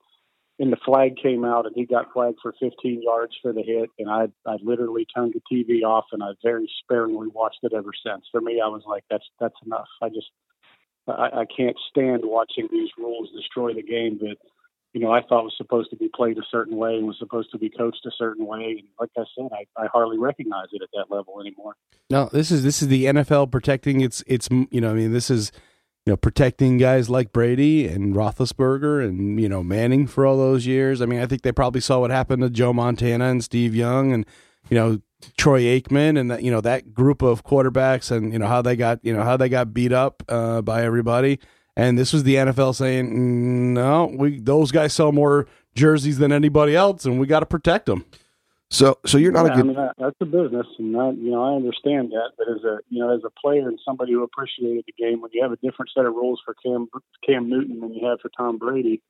and 0.60 0.72
the 0.72 0.78
flag 0.86 1.18
came 1.22 1.44
out 1.44 1.66
and 1.66 1.76
he 1.76 1.86
got 1.86 2.14
flagged 2.14 2.38
for 2.42 2.54
15 2.60 3.02
yards 3.04 3.34
for 3.42 3.52
the 3.52 3.62
hit 3.62 3.90
and 4.00 4.10
I 4.10 4.28
I 4.46 4.58
literally 4.62 5.06
turned 5.14 5.34
the 5.34 5.42
TV 5.52 5.84
off 5.84 6.06
and 6.12 6.24
I 6.24 6.32
very 6.44 6.70
sparingly 6.80 7.28
watched 7.28 7.60
it 7.64 7.74
ever 7.76 7.92
since. 8.06 8.26
For 8.32 8.42
me, 8.42 8.62
I 8.64 8.68
was 8.68 8.84
like, 8.88 9.04
that's 9.10 9.26
that's 9.40 9.56
enough. 9.66 9.88
I 10.02 10.10
just 10.10 10.30
I, 11.08 11.42
I 11.42 11.46
can't 11.46 11.78
stand 11.90 12.22
watching 12.24 12.68
these 12.72 12.90
rules 12.98 13.30
destroy 13.36 13.74
the 13.74 13.84
game 13.84 14.20
that 14.22 14.38
you 14.94 15.02
know 15.02 15.12
I 15.12 15.22
thought 15.22 15.44
was 15.44 15.56
supposed 15.58 15.90
to 15.90 15.98
be 15.98 16.10
played 16.14 16.38
a 16.38 16.46
certain 16.50 16.78
way 16.78 16.96
and 16.96 17.06
was 17.08 17.20
supposed 17.20 17.52
to 17.52 17.58
be 17.58 17.70
coached 17.70 18.06
a 18.06 18.12
certain 18.18 18.46
way. 18.46 18.78
And 18.80 18.88
like 19.00 19.12
I 19.18 19.24
said, 19.38 19.50
I, 19.52 19.82
I 19.82 19.88
hardly 19.88 20.18
recognize 20.18 20.68
it 20.72 20.82
at 20.82 20.90
that 20.94 21.14
level 21.14 21.42
anymore. 21.42 21.76
No, 22.10 22.30
this 22.32 22.52
is 22.52 22.64
this 22.64 22.82
is 22.82 22.88
the 22.88 23.06
NFL 23.06 23.52
protecting 23.52 24.02
its 24.02 24.24
its 24.26 24.48
you 24.50 24.82
know 24.82 24.92
I 24.92 24.94
mean 24.94 25.12
this 25.12 25.30
is 25.30 25.52
you 26.06 26.12
know 26.12 26.18
protecting 26.18 26.78
guys 26.78 27.10
like 27.10 27.34
Brady 27.34 27.88
and 27.88 28.14
Roethlisberger 28.14 29.04
and 29.08 29.40
you 29.40 29.50
know 29.50 29.64
Manning 29.64 30.08
for 30.08 30.26
all 30.26 30.38
those 30.38 30.66
years. 30.66 31.02
I 31.02 31.06
mean 31.06 31.20
I 31.20 31.26
think 31.26 31.42
they 31.42 31.52
probably 31.52 31.82
saw 31.82 32.00
what 32.00 32.12
happened 32.12 32.42
to 32.44 32.50
Joe 32.50 32.74
Montana 32.74 33.26
and 33.26 33.44
Steve 33.44 33.76
Young 33.76 34.14
and 34.14 34.26
you 34.70 34.76
know 34.76 35.00
Troy 35.38 35.62
Aikman 35.62 36.20
and 36.20 36.30
that 36.30 36.44
you 36.44 36.52
know 36.52 36.62
that 36.62 36.94
group 36.94 37.22
of 37.22 37.44
quarterbacks 37.44 38.12
and 38.12 38.32
you 38.32 38.40
know 38.40 38.48
how 38.48 38.62
they 38.62 38.76
got 38.76 39.00
you 39.04 39.14
know 39.16 39.24
how 39.24 39.38
they 39.38 39.50
got 39.50 39.74
beat 39.74 39.92
up 39.92 40.24
uh, 40.30 40.62
by 40.62 40.84
everybody. 40.84 41.40
And 41.78 41.98
this 41.98 42.14
was 42.14 42.24
the 42.24 42.36
NFL 42.36 42.74
saying, 42.76 43.10
"Mm, 43.10 43.74
no, 43.74 44.14
we 44.18 44.40
those 44.40 44.72
guys 44.72 44.94
sell 44.94 45.12
more 45.12 45.46
jerseys 45.76 46.20
than 46.20 46.32
anybody 46.32 46.76
else, 46.76 47.04
and 47.04 47.20
we 47.20 47.28
got 47.28 47.42
to 47.42 47.46
protect 47.46 47.88
them. 47.88 48.06
So, 48.76 48.98
so 49.06 49.18
you're 49.18 49.32
not 49.32 49.46
yeah, 49.46 49.54
a 49.54 49.56
good. 49.56 49.60
I 49.62 49.68
mean, 49.68 49.76
that, 49.78 49.94
that's 49.98 50.16
a 50.20 50.26
business, 50.26 50.68
and 50.78 50.94
that, 50.96 51.18
you 51.18 51.32
know 51.32 51.42
I 51.42 51.56
understand 51.56 52.12
that. 52.12 52.32
But 52.38 52.50
as 52.50 52.62
a 52.66 52.80
you 52.90 53.00
know 53.00 53.16
as 53.16 53.22
a 53.26 53.30
player 53.30 53.70
and 53.70 53.80
somebody 53.86 54.12
who 54.12 54.22
appreciated 54.22 54.84
the 54.86 54.94
game, 55.02 55.22
when 55.22 55.32
you 55.34 55.42
have 55.44 55.54
a 55.54 55.56
different 55.58 55.92
set 55.96 56.06
of 56.06 56.14
rules 56.14 56.42
for 56.44 56.54
Cam 56.56 56.90
Cam 57.26 57.50
Newton 57.50 57.80
than 57.80 57.94
you 57.94 58.06
have 58.06 58.20
for 58.20 58.30
Tom 58.36 58.58
Brady, 58.58 59.02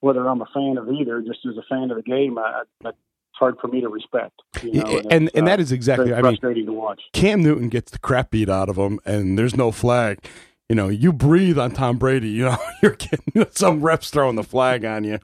whether 0.00 0.28
I'm 0.28 0.42
a 0.42 0.48
fan 0.52 0.78
of 0.78 0.90
either, 0.90 1.22
just 1.22 1.46
as 1.48 1.56
a 1.56 1.62
fan 1.68 1.92
of 1.92 1.96
the 1.96 2.02
game, 2.02 2.38
I, 2.38 2.64
I, 2.84 2.88
it's 2.88 2.98
hard 3.34 3.56
for 3.60 3.68
me 3.68 3.82
to 3.82 3.88
respect. 3.88 4.34
You 4.64 4.82
know, 4.82 4.98
and 5.10 5.28
it's, 5.28 5.34
and 5.36 5.44
uh, 5.44 5.50
that 5.50 5.60
is 5.60 5.70
exactly. 5.70 6.12
I 6.12 6.16
mean, 6.16 6.32
frustrating 6.32 6.66
to 6.66 6.72
watch. 6.72 7.00
Cam 7.12 7.40
Newton 7.40 7.68
gets 7.68 7.92
the 7.92 8.00
crap 8.00 8.32
beat 8.32 8.48
out 8.48 8.68
of 8.68 8.76
him, 8.76 8.98
and 9.04 9.38
there's 9.38 9.56
no 9.56 9.70
flag. 9.70 10.18
You 10.68 10.74
know, 10.74 10.88
you 10.88 11.12
breathe 11.12 11.58
on 11.58 11.70
Tom 11.70 11.98
Brady. 11.98 12.30
You 12.30 12.46
know, 12.46 12.58
you're 12.82 12.96
getting 12.96 13.46
some 13.52 13.80
reps 13.80 14.10
throwing 14.10 14.34
the 14.34 14.42
flag 14.42 14.84
on 14.84 15.04
you. 15.04 15.20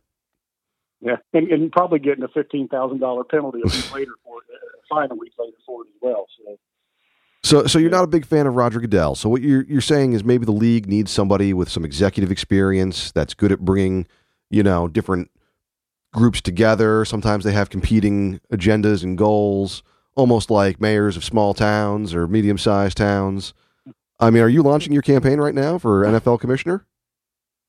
Yeah, 1.01 1.17
and, 1.33 1.49
and 1.49 1.73
probably 1.73 1.99
getting 1.99 2.25
a 2.25 2.29
fifteen 2.29 2.69
thousand 2.69 2.99
dollar 2.99 3.25
penalty 3.25 3.61
a 3.65 3.67
week 3.67 3.95
later 3.95 4.13
for 4.25 4.39
it, 4.39 4.55
uh, 4.55 4.95
fine 4.95 5.11
a 5.11 5.15
week 5.15 5.33
later 5.39 5.57
for 5.67 5.83
it 5.83 5.89
as 5.89 6.01
well. 6.01 6.27
So 6.37 6.59
So, 7.43 7.67
so 7.67 7.79
you're 7.79 7.91
not 7.91 8.05
a 8.05 8.09
big 8.09 8.27
fan 8.27 8.47
of 8.47 8.55
Roger 8.55 8.81
Goodell. 8.81 9.15
So 9.15 9.29
what 9.29 9.41
you're 9.41 9.63
you're 9.65 9.81
saying 9.81 10.13
is 10.13 10.25
maybe 10.25 10.45
the 10.45 10.53
league 10.53 10.87
needs 10.87 11.11
somebody 11.11 11.55
with 11.55 11.71
some 11.71 11.85
executive 11.85 12.31
experience 12.31 13.13
that's 13.13 13.33
good 13.33 13.51
at 13.51 13.61
bringing, 13.61 14.07
you 14.51 14.63
know, 14.63 14.89
different 14.89 15.31
groups 16.13 16.41
together. 16.43 17.05
Sometimes 17.05 17.45
they 17.45 17.53
have 17.53 17.71
competing 17.71 18.41
agendas 18.53 19.03
and 19.03 19.17
goals, 19.17 19.83
almost 20.17 20.51
like 20.51 20.81
mayors 20.81 21.17
of 21.17 21.25
small 21.25 21.55
towns 21.55 22.15
or 22.15 22.27
medium-sized 22.27 22.97
towns. 22.97 23.55
I 24.19 24.31
mean, 24.31 24.43
are 24.43 24.49
you 24.49 24.63
launching 24.63 24.93
your 24.93 25.03
campaign 25.03 25.41
right 25.41 25.55
now 25.55 25.79
for 25.79 26.05
NFL 26.05 26.41
commissioner? 26.41 26.85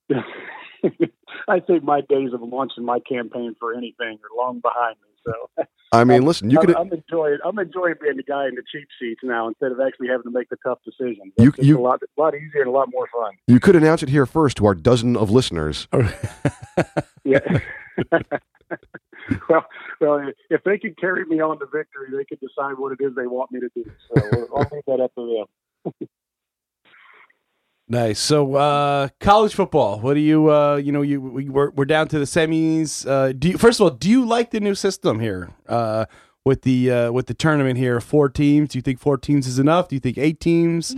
I 1.51 1.59
think 1.59 1.83
my 1.83 2.01
days 2.01 2.33
of 2.33 2.41
launching 2.41 2.85
my 2.85 2.99
campaign 2.99 3.55
for 3.59 3.73
anything 3.73 4.17
are 4.23 4.37
long 4.37 4.59
behind 4.61 4.95
me. 5.01 5.09
So 5.25 5.65
I 5.91 6.03
mean, 6.05 6.23
listen, 6.23 6.49
you 6.49 6.57
I'm, 6.59 6.65
could 6.65 6.75
I'm 6.75 6.91
enjoying 6.93 7.37
I'm 7.45 7.59
enjoying 7.59 7.95
being 8.01 8.17
the 8.17 8.23
guy 8.23 8.47
in 8.47 8.55
the 8.55 8.63
cheap 8.71 8.87
seats 8.99 9.19
now 9.23 9.47
instead 9.49 9.71
of 9.71 9.79
actually 9.79 10.07
having 10.07 10.23
to 10.23 10.31
make 10.31 10.49
the 10.49 10.57
tough 10.65 10.79
decisions. 10.85 11.33
You- 11.37 11.49
It's 11.57 11.67
you- 11.67 11.77
a 11.79 11.81
lot 11.81 12.01
a 12.01 12.21
lot 12.21 12.33
easier 12.33 12.61
and 12.61 12.67
a 12.69 12.71
lot 12.71 12.87
more 12.91 13.07
fun. 13.13 13.33
you 13.47 13.59
could 13.59 13.75
announce 13.75 14.01
it 14.01 14.09
here 14.09 14.25
first 14.25 14.57
to 14.57 14.65
our 14.65 14.73
dozen 14.75 15.15
of 15.15 15.29
listeners. 15.29 15.87
Yeah. 17.23 17.39
well, 19.49 19.65
well, 19.99 20.31
if 20.49 20.63
they 20.63 20.77
can 20.77 20.95
carry 20.99 21.23
me 21.25 21.39
on 21.39 21.59
to 21.59 21.65
victory, 21.65 22.07
they 22.11 22.25
can 22.25 22.37
decide 22.41 22.79
what 22.79 22.91
it 22.93 23.03
is 23.03 23.13
they 23.15 23.27
want 23.27 23.51
me 23.51 23.59
to 23.59 23.69
do. 23.75 23.85
So 24.09 24.47
I'll 24.55 24.67
leave 24.71 24.83
that 24.87 24.99
up 25.01 25.13
to 25.15 25.21
them. 25.37 25.45
Nice. 27.91 28.19
So, 28.19 28.55
uh, 28.55 29.09
college 29.19 29.53
football. 29.53 29.99
What 29.99 30.13
do 30.13 30.21
you, 30.21 30.49
uh, 30.49 30.77
you 30.77 30.93
know, 30.93 31.01
you 31.01 31.19
we, 31.19 31.49
we're 31.49 31.71
we're 31.71 31.83
down 31.83 32.07
to 32.07 32.19
the 32.19 32.23
semis. 32.23 33.05
Uh, 33.05 33.33
do 33.33 33.49
you, 33.49 33.57
first 33.57 33.81
of 33.81 33.83
all, 33.83 33.89
do 33.89 34.09
you 34.09 34.25
like 34.25 34.51
the 34.51 34.61
new 34.61 34.75
system 34.75 35.19
here 35.19 35.49
uh, 35.67 36.05
with 36.45 36.61
the 36.61 36.89
uh, 36.89 37.11
with 37.11 37.27
the 37.27 37.33
tournament 37.33 37.77
here? 37.77 37.99
Four 37.99 38.29
teams. 38.29 38.69
Do 38.69 38.77
you 38.77 38.81
think 38.81 39.01
four 39.01 39.17
teams 39.17 39.45
is 39.45 39.59
enough? 39.59 39.89
Do 39.89 39.97
you 39.97 39.99
think 39.99 40.17
eight 40.17 40.39
teams? 40.39 40.95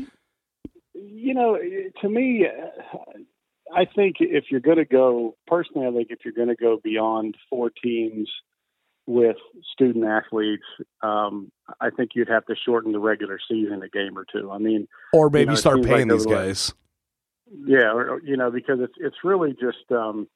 You 0.93 1.33
know, 1.33 1.57
to 2.01 2.09
me, 2.09 2.45
uh, 2.45 2.97
I 3.75 3.85
think 3.85 4.17
if 4.19 4.51
you're 4.51 4.59
going 4.59 4.77
to 4.77 4.85
go, 4.85 5.35
personally, 5.47 5.87
I 5.87 5.91
think 5.91 6.09
if 6.11 6.19
you're 6.23 6.35
going 6.35 6.49
to 6.49 6.55
go 6.55 6.79
beyond 6.83 7.35
four 7.49 7.71
teams 7.71 8.29
with 9.07 9.37
student 9.73 10.05
athletes, 10.05 10.61
um, 11.01 11.51
I 11.81 11.89
think 11.89 12.11
you'd 12.13 12.29
have 12.29 12.45
to 12.45 12.55
shorten 12.55 12.91
the 12.91 12.99
regular 12.99 13.39
season 13.49 13.81
a 13.81 13.89
game 13.89 14.15
or 14.15 14.27
two. 14.31 14.51
I 14.51 14.59
mean, 14.59 14.87
Or 15.11 15.31
maybe 15.31 15.49
know, 15.49 15.55
start 15.55 15.81
paying 15.81 16.07
like 16.07 16.19
these 16.19 16.27
guys? 16.27 16.73
Yeah, 17.51 18.17
you 18.23 18.37
know, 18.37 18.51
because 18.51 18.79
it's 18.79 18.93
it's 18.97 19.17
really 19.23 19.51
just 19.53 19.91
um, 19.91 20.27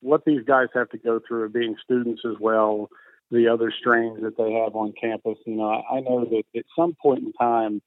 what 0.00 0.24
these 0.24 0.42
guys 0.44 0.68
have 0.74 0.90
to 0.90 0.98
go 0.98 1.20
through, 1.26 1.48
being 1.50 1.76
students 1.82 2.22
as 2.26 2.36
well, 2.40 2.88
the 3.30 3.48
other 3.48 3.72
strains 3.76 4.20
that 4.22 4.36
they 4.36 4.52
have 4.52 4.74
on 4.74 4.92
campus. 5.00 5.38
You 5.46 5.56
know, 5.56 5.70
I, 5.70 5.96
I 5.96 6.00
know 6.00 6.24
that 6.24 6.42
at 6.56 6.64
some 6.76 6.94
point 7.00 7.20
in 7.20 7.32
time, 7.32 7.80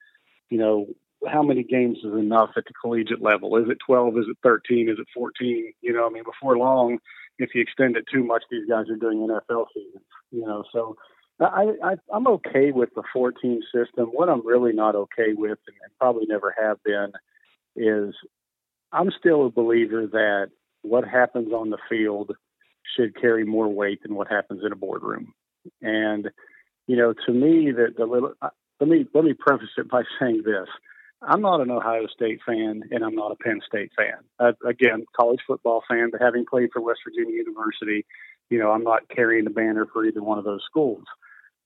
you 0.49 0.57
know, 0.57 0.87
how 1.27 1.43
many 1.43 1.63
games 1.63 1.97
is 1.99 2.13
enough 2.13 2.51
at 2.55 2.63
the 2.65 2.73
collegiate 2.81 3.21
level? 3.21 3.55
Is 3.57 3.69
it 3.69 3.77
twelve? 3.85 4.17
Is 4.17 4.25
it 4.29 4.37
thirteen? 4.41 4.89
Is 4.89 4.99
it 4.99 5.07
fourteen? 5.13 5.73
You 5.81 5.93
know, 5.93 6.07
I 6.07 6.09
mean, 6.09 6.23
before 6.23 6.57
long, 6.57 6.99
if 7.37 7.53
you 7.53 7.61
extend 7.61 7.97
it 7.97 8.05
too 8.11 8.23
much, 8.23 8.43
these 8.49 8.67
guys 8.69 8.89
are 8.89 8.95
doing 8.95 9.19
NFL 9.19 9.65
seasons. 9.73 10.03
You 10.31 10.41
know, 10.45 10.63
so. 10.71 10.95
I, 11.39 11.73
I 11.83 11.93
I'm 12.11 12.25
okay 12.25 12.71
with 12.71 12.89
the 12.95 13.03
14 13.13 13.61
system. 13.71 14.07
What 14.07 14.27
I'm 14.27 14.43
really 14.43 14.73
not 14.73 14.95
okay 14.95 15.33
with, 15.35 15.59
and 15.67 15.91
probably 15.99 16.25
never 16.25 16.55
have 16.59 16.81
been, 16.83 17.11
is 17.77 18.13
I'm 18.91 19.11
still 19.17 19.45
a 19.45 19.51
believer 19.51 20.07
that 20.07 20.49
what 20.81 21.07
happens 21.07 21.53
on 21.53 21.69
the 21.69 21.77
field 21.89 22.35
should 22.95 23.19
carry 23.19 23.45
more 23.45 23.67
weight 23.67 24.01
than 24.03 24.15
what 24.15 24.27
happens 24.29 24.61
in 24.65 24.71
a 24.71 24.75
boardroom. 24.75 25.33
And 25.81 26.29
you 26.87 26.95
know, 26.95 27.13
to 27.25 27.33
me, 27.33 27.71
that 27.71 27.95
the 27.97 28.05
little 28.05 28.33
let 28.79 28.89
me 28.89 29.05
let 29.13 29.23
me 29.23 29.33
preface 29.33 29.69
it 29.77 29.89
by 29.89 30.03
saying 30.19 30.43
this: 30.45 30.67
I'm 31.21 31.41
not 31.41 31.61
an 31.61 31.71
Ohio 31.71 32.07
State 32.07 32.39
fan, 32.45 32.83
and 32.91 33.03
I'm 33.03 33.15
not 33.15 33.31
a 33.31 33.35
Penn 33.35 33.59
State 33.67 33.91
fan. 33.97 34.17
Uh, 34.39 34.53
again, 34.67 35.05
college 35.15 35.41
football 35.45 35.83
fan, 35.89 36.09
but 36.11 36.21
having 36.21 36.45
played 36.45 36.69
for 36.71 36.81
West 36.81 36.99
Virginia 37.05 37.35
University, 37.35 38.05
you 38.49 38.59
know, 38.59 38.71
I'm 38.71 38.83
not 38.83 39.09
carrying 39.09 39.43
the 39.43 39.49
banner 39.49 39.85
for 39.91 40.05
either 40.05 40.23
one 40.23 40.37
of 40.37 40.45
those 40.45 40.63
schools. 40.65 41.03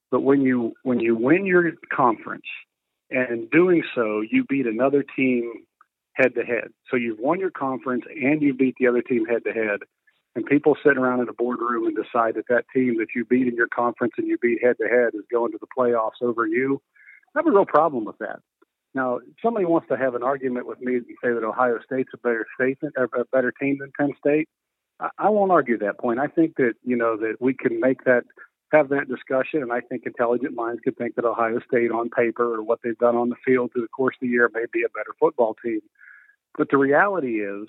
But 0.10 0.22
when 0.22 0.42
you 0.42 0.74
when 0.84 1.00
you 1.00 1.16
win 1.16 1.46
your 1.46 1.72
conference, 1.96 2.48
and 3.12 3.30
in 3.30 3.48
doing 3.52 3.84
so, 3.94 4.22
you 4.22 4.44
beat 4.46 4.66
another 4.66 5.04
team 5.16 5.66
head 6.14 6.36
to 6.36 6.44
head. 6.44 6.70
So 6.90 6.98
you've 6.98 7.20
won 7.20 7.40
your 7.40 7.52
conference 7.52 8.06
and 8.10 8.42
you 8.42 8.54
beat 8.54 8.76
the 8.80 8.88
other 8.88 9.02
team 9.02 9.26
head 9.26 9.44
to 9.46 9.52
head. 9.52 9.80
And 10.36 10.46
people 10.46 10.78
sit 10.84 10.98
around 10.98 11.22
in 11.22 11.30
a 11.30 11.34
boardroom 11.34 11.88
and 11.88 11.96
decide 11.96 12.36
that 12.36 12.48
that 12.48 12.66
team 12.74 12.98
that 13.00 13.08
you 13.16 13.26
beat 13.26 13.48
in 13.48 13.56
your 13.56 13.68
conference 13.68 14.14
and 14.18 14.28
you 14.28 14.38
beat 14.42 14.64
head 14.64 14.78
to 14.82 14.88
head 14.88 15.10
is 15.14 15.26
going 15.30 15.52
to 15.52 15.58
the 15.60 15.68
playoffs 15.78 16.22
over 16.22 16.46
you. 16.48 16.82
I 17.36 17.40
have 17.40 17.48
a 17.48 17.52
real 17.52 17.66
problem 17.66 18.06
with 18.06 18.18
that. 18.20 18.40
Now, 18.94 19.18
if 19.18 19.24
somebody 19.42 19.66
wants 19.66 19.88
to 19.90 19.98
have 19.98 20.16
an 20.16 20.24
argument 20.24 20.68
with 20.68 20.82
me 20.82 20.96
and 20.96 21.06
say 21.24 21.32
that 21.34 21.44
Ohio 21.44 21.80
State's 21.86 22.12
a 22.14 22.18
better 22.18 22.46
state, 22.56 22.78
than, 22.82 22.92
a 22.98 23.26
better 23.32 23.52
team 23.52 23.78
than 23.80 23.92
Penn 23.98 24.14
State. 24.18 24.50
I, 25.00 25.10
I 25.18 25.30
won't 25.30 25.52
argue 25.52 25.78
that 25.80 26.00
point. 26.00 26.20
I 26.20 26.28
think 26.28 26.56
that 26.58 26.74
you 26.84 26.98
know 26.98 27.18
that 27.18 27.36
we 27.40 27.54
can 27.54 27.80
make 27.80 28.04
that 28.04 28.24
have 28.72 28.90
that 28.90 29.10
discussion, 29.10 29.62
and 29.62 29.72
I 29.72 29.82
think 29.82 30.06
intelligent 30.06 30.56
minds 30.56 30.82
could 30.84 30.98
think 30.98 31.16
that 31.16 31.26
Ohio 31.26 31.60
State, 31.68 31.92
on 31.92 32.10
paper, 32.10 32.56
or 32.56 32.64
what 32.64 32.80
they've 32.84 32.98
done 32.98 33.16
on 33.16 33.30
the 33.30 33.36
field 33.46 33.72
through 33.72 33.84
the 33.84 33.88
course 33.90 34.16
of 34.16 34.22
the 34.22 34.28
year, 34.28 34.50
may 34.54 34.66
be 34.72 34.84
a 34.84 34.90
better 34.90 35.14
football 35.20 35.56
team. 35.64 35.82
But 36.58 36.70
the 36.70 36.78
reality 36.78 37.42
is, 37.42 37.68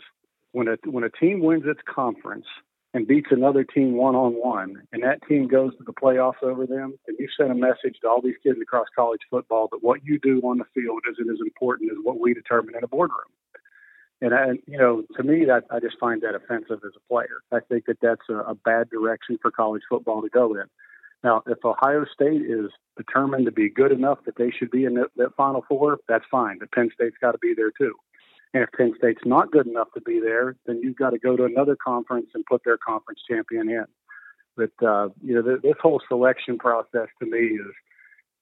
when 0.52 0.68
a 0.68 0.76
when 0.84 1.04
a 1.04 1.10
team 1.10 1.40
wins 1.40 1.64
its 1.66 1.80
conference 1.92 2.46
and 2.94 3.06
beats 3.06 3.28
another 3.30 3.64
team 3.64 3.96
one 3.96 4.14
on 4.14 4.32
one, 4.32 4.82
and 4.92 5.02
that 5.02 5.26
team 5.26 5.48
goes 5.48 5.76
to 5.78 5.84
the 5.84 5.92
playoffs 5.92 6.42
over 6.42 6.66
them, 6.66 6.98
and 7.06 7.16
you 7.18 7.26
send 7.36 7.50
a 7.50 7.54
message 7.54 7.96
to 8.02 8.08
all 8.08 8.20
these 8.20 8.36
kids 8.42 8.58
across 8.60 8.86
college 8.94 9.22
football 9.30 9.68
that 9.72 9.82
what 9.82 10.04
you 10.04 10.18
do 10.18 10.40
on 10.42 10.58
the 10.58 10.66
field 10.74 11.00
isn't 11.10 11.30
as 11.30 11.38
important 11.40 11.90
as 11.90 11.96
what 12.02 12.20
we 12.20 12.34
determine 12.34 12.74
in 12.76 12.84
a 12.84 12.88
boardroom. 12.88 13.30
And 14.20 14.34
I, 14.34 14.52
you 14.66 14.78
know, 14.78 15.02
to 15.16 15.22
me, 15.24 15.46
that 15.46 15.64
I 15.70 15.80
just 15.80 15.98
find 15.98 16.22
that 16.22 16.36
offensive 16.36 16.80
as 16.84 16.92
a 16.94 17.08
player. 17.08 17.42
I 17.50 17.58
think 17.60 17.86
that 17.86 17.98
that's 18.00 18.28
a, 18.28 18.34
a 18.34 18.54
bad 18.54 18.88
direction 18.88 19.38
for 19.42 19.50
college 19.50 19.82
football 19.88 20.22
to 20.22 20.28
go 20.28 20.54
in. 20.54 20.64
Now, 21.24 21.42
if 21.46 21.64
Ohio 21.64 22.04
State 22.12 22.42
is 22.42 22.70
determined 22.96 23.46
to 23.46 23.52
be 23.52 23.70
good 23.70 23.92
enough 23.92 24.18
that 24.26 24.36
they 24.36 24.50
should 24.50 24.70
be 24.70 24.84
in 24.84 24.94
that, 24.94 25.08
that 25.16 25.36
Final 25.36 25.64
Four, 25.68 25.98
that's 26.08 26.24
fine. 26.30 26.58
But 26.58 26.72
Penn 26.72 26.90
State's 26.94 27.16
got 27.20 27.32
to 27.32 27.38
be 27.38 27.54
there 27.54 27.70
too. 27.70 27.94
And 28.54 28.64
if 28.64 28.70
Penn 28.72 28.92
State's 28.98 29.22
not 29.24 29.50
good 29.50 29.66
enough 29.66 29.88
to 29.94 30.00
be 30.00 30.20
there, 30.20 30.56
then 30.66 30.80
you've 30.82 30.96
got 30.96 31.10
to 31.10 31.18
go 31.18 31.36
to 31.36 31.44
another 31.44 31.76
conference 31.76 32.26
and 32.34 32.44
put 32.44 32.62
their 32.64 32.76
conference 32.76 33.20
champion 33.28 33.70
in. 33.70 33.84
But 34.56 34.86
uh, 34.86 35.08
you 35.22 35.34
know, 35.34 35.42
th- 35.42 35.62
this 35.62 35.76
whole 35.80 36.02
selection 36.08 36.58
process 36.58 37.08
to 37.20 37.26
me 37.26 37.38
is 37.38 37.72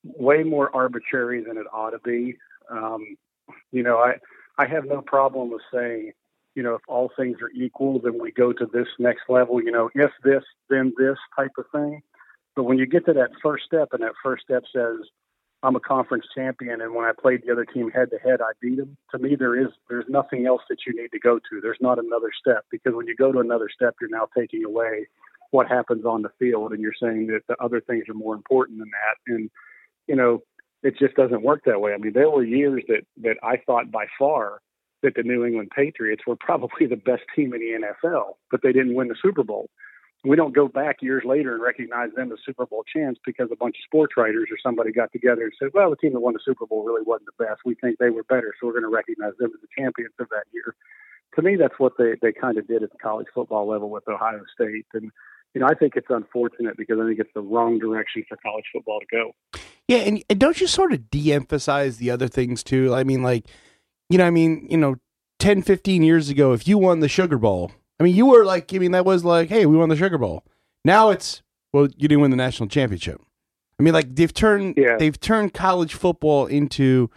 way 0.02 0.42
more 0.42 0.74
arbitrary 0.74 1.44
than 1.44 1.56
it 1.58 1.66
ought 1.72 1.90
to 1.90 1.98
be. 2.00 2.36
Um, 2.70 3.16
you 3.70 3.82
know, 3.82 3.98
I 3.98 4.14
I 4.58 4.66
have 4.66 4.84
no 4.86 5.02
problem 5.02 5.50
with 5.50 5.62
saying, 5.72 6.12
you 6.54 6.62
know, 6.62 6.74
if 6.74 6.82
all 6.88 7.10
things 7.16 7.36
are 7.40 7.50
equal, 7.50 8.00
then 8.00 8.18
we 8.20 8.32
go 8.32 8.52
to 8.52 8.66
this 8.72 8.88
next 8.98 9.22
level. 9.28 9.62
You 9.62 9.70
know, 9.70 9.90
if 9.94 10.10
this, 10.24 10.42
then 10.68 10.92
this 10.98 11.18
type 11.36 11.52
of 11.58 11.66
thing. 11.72 12.02
But 12.60 12.64
when 12.64 12.76
you 12.76 12.84
get 12.84 13.06
to 13.06 13.14
that 13.14 13.30
first 13.42 13.64
step, 13.64 13.88
and 13.92 14.02
that 14.02 14.12
first 14.22 14.42
step 14.42 14.64
says, 14.70 14.98
I'm 15.62 15.76
a 15.76 15.80
conference 15.80 16.26
champion, 16.36 16.82
and 16.82 16.94
when 16.94 17.06
I 17.06 17.12
played 17.18 17.40
the 17.42 17.52
other 17.52 17.64
team 17.64 17.90
head 17.90 18.10
to 18.10 18.18
head, 18.18 18.42
I 18.42 18.52
beat 18.60 18.76
them. 18.76 18.98
To 19.12 19.18
me, 19.18 19.34
there 19.34 19.58
is 19.58 19.68
there's 19.88 20.04
nothing 20.10 20.44
else 20.44 20.60
that 20.68 20.80
you 20.86 20.92
need 20.94 21.08
to 21.12 21.18
go 21.18 21.38
to. 21.38 21.60
There's 21.62 21.78
not 21.80 21.98
another 21.98 22.28
step 22.38 22.66
because 22.70 22.92
when 22.94 23.06
you 23.06 23.16
go 23.16 23.32
to 23.32 23.38
another 23.38 23.70
step, 23.74 23.94
you're 23.98 24.10
now 24.10 24.28
taking 24.36 24.62
away 24.62 25.06
what 25.52 25.68
happens 25.68 26.04
on 26.04 26.20
the 26.20 26.28
field, 26.38 26.74
and 26.74 26.82
you're 26.82 26.92
saying 27.02 27.28
that 27.28 27.46
the 27.48 27.56
other 27.64 27.80
things 27.80 28.04
are 28.10 28.14
more 28.14 28.34
important 28.34 28.78
than 28.78 28.90
that. 28.90 29.32
And 29.34 29.48
you 30.06 30.16
know, 30.16 30.42
it 30.82 30.98
just 30.98 31.14
doesn't 31.14 31.40
work 31.40 31.62
that 31.64 31.80
way. 31.80 31.94
I 31.94 31.96
mean, 31.96 32.12
there 32.12 32.28
were 32.28 32.44
years 32.44 32.82
that 32.88 33.06
that 33.22 33.36
I 33.42 33.56
thought 33.56 33.90
by 33.90 34.04
far 34.18 34.60
that 35.02 35.14
the 35.14 35.22
New 35.22 35.46
England 35.46 35.70
Patriots 35.74 36.24
were 36.26 36.36
probably 36.38 36.84
the 36.84 36.96
best 36.96 37.22
team 37.34 37.54
in 37.54 37.60
the 37.60 37.86
NFL, 37.86 38.34
but 38.50 38.60
they 38.62 38.74
didn't 38.74 38.96
win 38.96 39.08
the 39.08 39.16
Super 39.22 39.44
Bowl 39.44 39.70
we 40.24 40.36
don't 40.36 40.54
go 40.54 40.68
back 40.68 40.96
years 41.00 41.22
later 41.24 41.54
and 41.54 41.62
recognize 41.62 42.10
them 42.14 42.30
as 42.30 42.38
Super 42.44 42.66
Bowl 42.66 42.84
champs 42.84 43.20
because 43.24 43.48
a 43.50 43.56
bunch 43.56 43.76
of 43.76 43.84
sports 43.84 44.14
writers 44.16 44.48
or 44.50 44.58
somebody 44.62 44.92
got 44.92 45.10
together 45.12 45.44
and 45.44 45.52
said, 45.58 45.70
well, 45.72 45.88
the 45.88 45.96
team 45.96 46.12
that 46.12 46.20
won 46.20 46.34
the 46.34 46.40
Super 46.44 46.66
Bowl 46.66 46.84
really 46.84 47.02
wasn't 47.04 47.26
the 47.26 47.44
best. 47.44 47.60
We 47.64 47.74
think 47.74 47.98
they 47.98 48.10
were 48.10 48.24
better, 48.24 48.52
so 48.60 48.66
we're 48.66 48.74
going 48.74 48.82
to 48.82 48.94
recognize 48.94 49.32
them 49.38 49.50
as 49.54 49.60
the 49.60 49.68
champions 49.76 50.12
of 50.20 50.28
that 50.28 50.44
year. 50.52 50.74
To 51.36 51.42
me, 51.42 51.56
that's 51.56 51.78
what 51.78 51.92
they, 51.96 52.16
they 52.20 52.32
kind 52.32 52.58
of 52.58 52.66
did 52.66 52.82
at 52.82 52.90
the 52.92 52.98
college 52.98 53.28
football 53.34 53.66
level 53.66 53.88
with 53.88 54.06
Ohio 54.08 54.42
State. 54.54 54.86
And, 54.92 55.10
you 55.54 55.60
know, 55.60 55.66
I 55.66 55.74
think 55.74 55.94
it's 55.96 56.10
unfortunate 56.10 56.76
because 56.76 56.98
I 57.00 57.06
think 57.06 57.18
it's 57.18 57.32
the 57.34 57.40
wrong 57.40 57.78
direction 57.78 58.24
for 58.28 58.36
college 58.36 58.66
football 58.72 59.00
to 59.00 59.06
go. 59.10 59.32
Yeah, 59.88 59.98
and, 59.98 60.22
and 60.28 60.38
don't 60.38 60.60
you 60.60 60.66
sort 60.66 60.92
of 60.92 61.10
de-emphasize 61.10 61.96
the 61.96 62.10
other 62.10 62.28
things 62.28 62.62
too? 62.62 62.94
I 62.94 63.04
mean, 63.04 63.22
like, 63.22 63.46
you 64.10 64.18
know, 64.18 64.26
I 64.26 64.30
mean, 64.30 64.66
you 64.68 64.76
know, 64.76 64.96
10, 65.38 65.62
15 65.62 66.02
years 66.02 66.28
ago, 66.28 66.52
if 66.52 66.68
you 66.68 66.76
won 66.76 67.00
the 67.00 67.08
Sugar 67.08 67.38
Bowl, 67.38 67.72
I 68.00 68.02
mean, 68.02 68.16
you 68.16 68.26
were 68.26 68.44
like, 68.44 68.72
I 68.74 68.78
mean, 68.78 68.92
that 68.92 69.04
was 69.04 69.24
like, 69.24 69.50
hey, 69.50 69.66
we 69.66 69.76
won 69.76 69.90
the 69.90 69.96
Sugar 69.96 70.16
Bowl. 70.18 70.44
Now 70.84 71.10
it's, 71.10 71.42
well, 71.72 71.84
you 71.96 72.08
didn't 72.08 72.20
win 72.22 72.30
the 72.30 72.36
national 72.36 72.68
championship. 72.68 73.20
I 73.78 73.82
mean, 73.82 73.92
like 73.94 74.14
they've 74.16 74.32
turned, 74.32 74.74
Yeah. 74.76 74.96
they've 74.98 75.18
turned 75.20 75.52
college 75.54 75.94
football 75.94 76.46
into, 76.46 77.10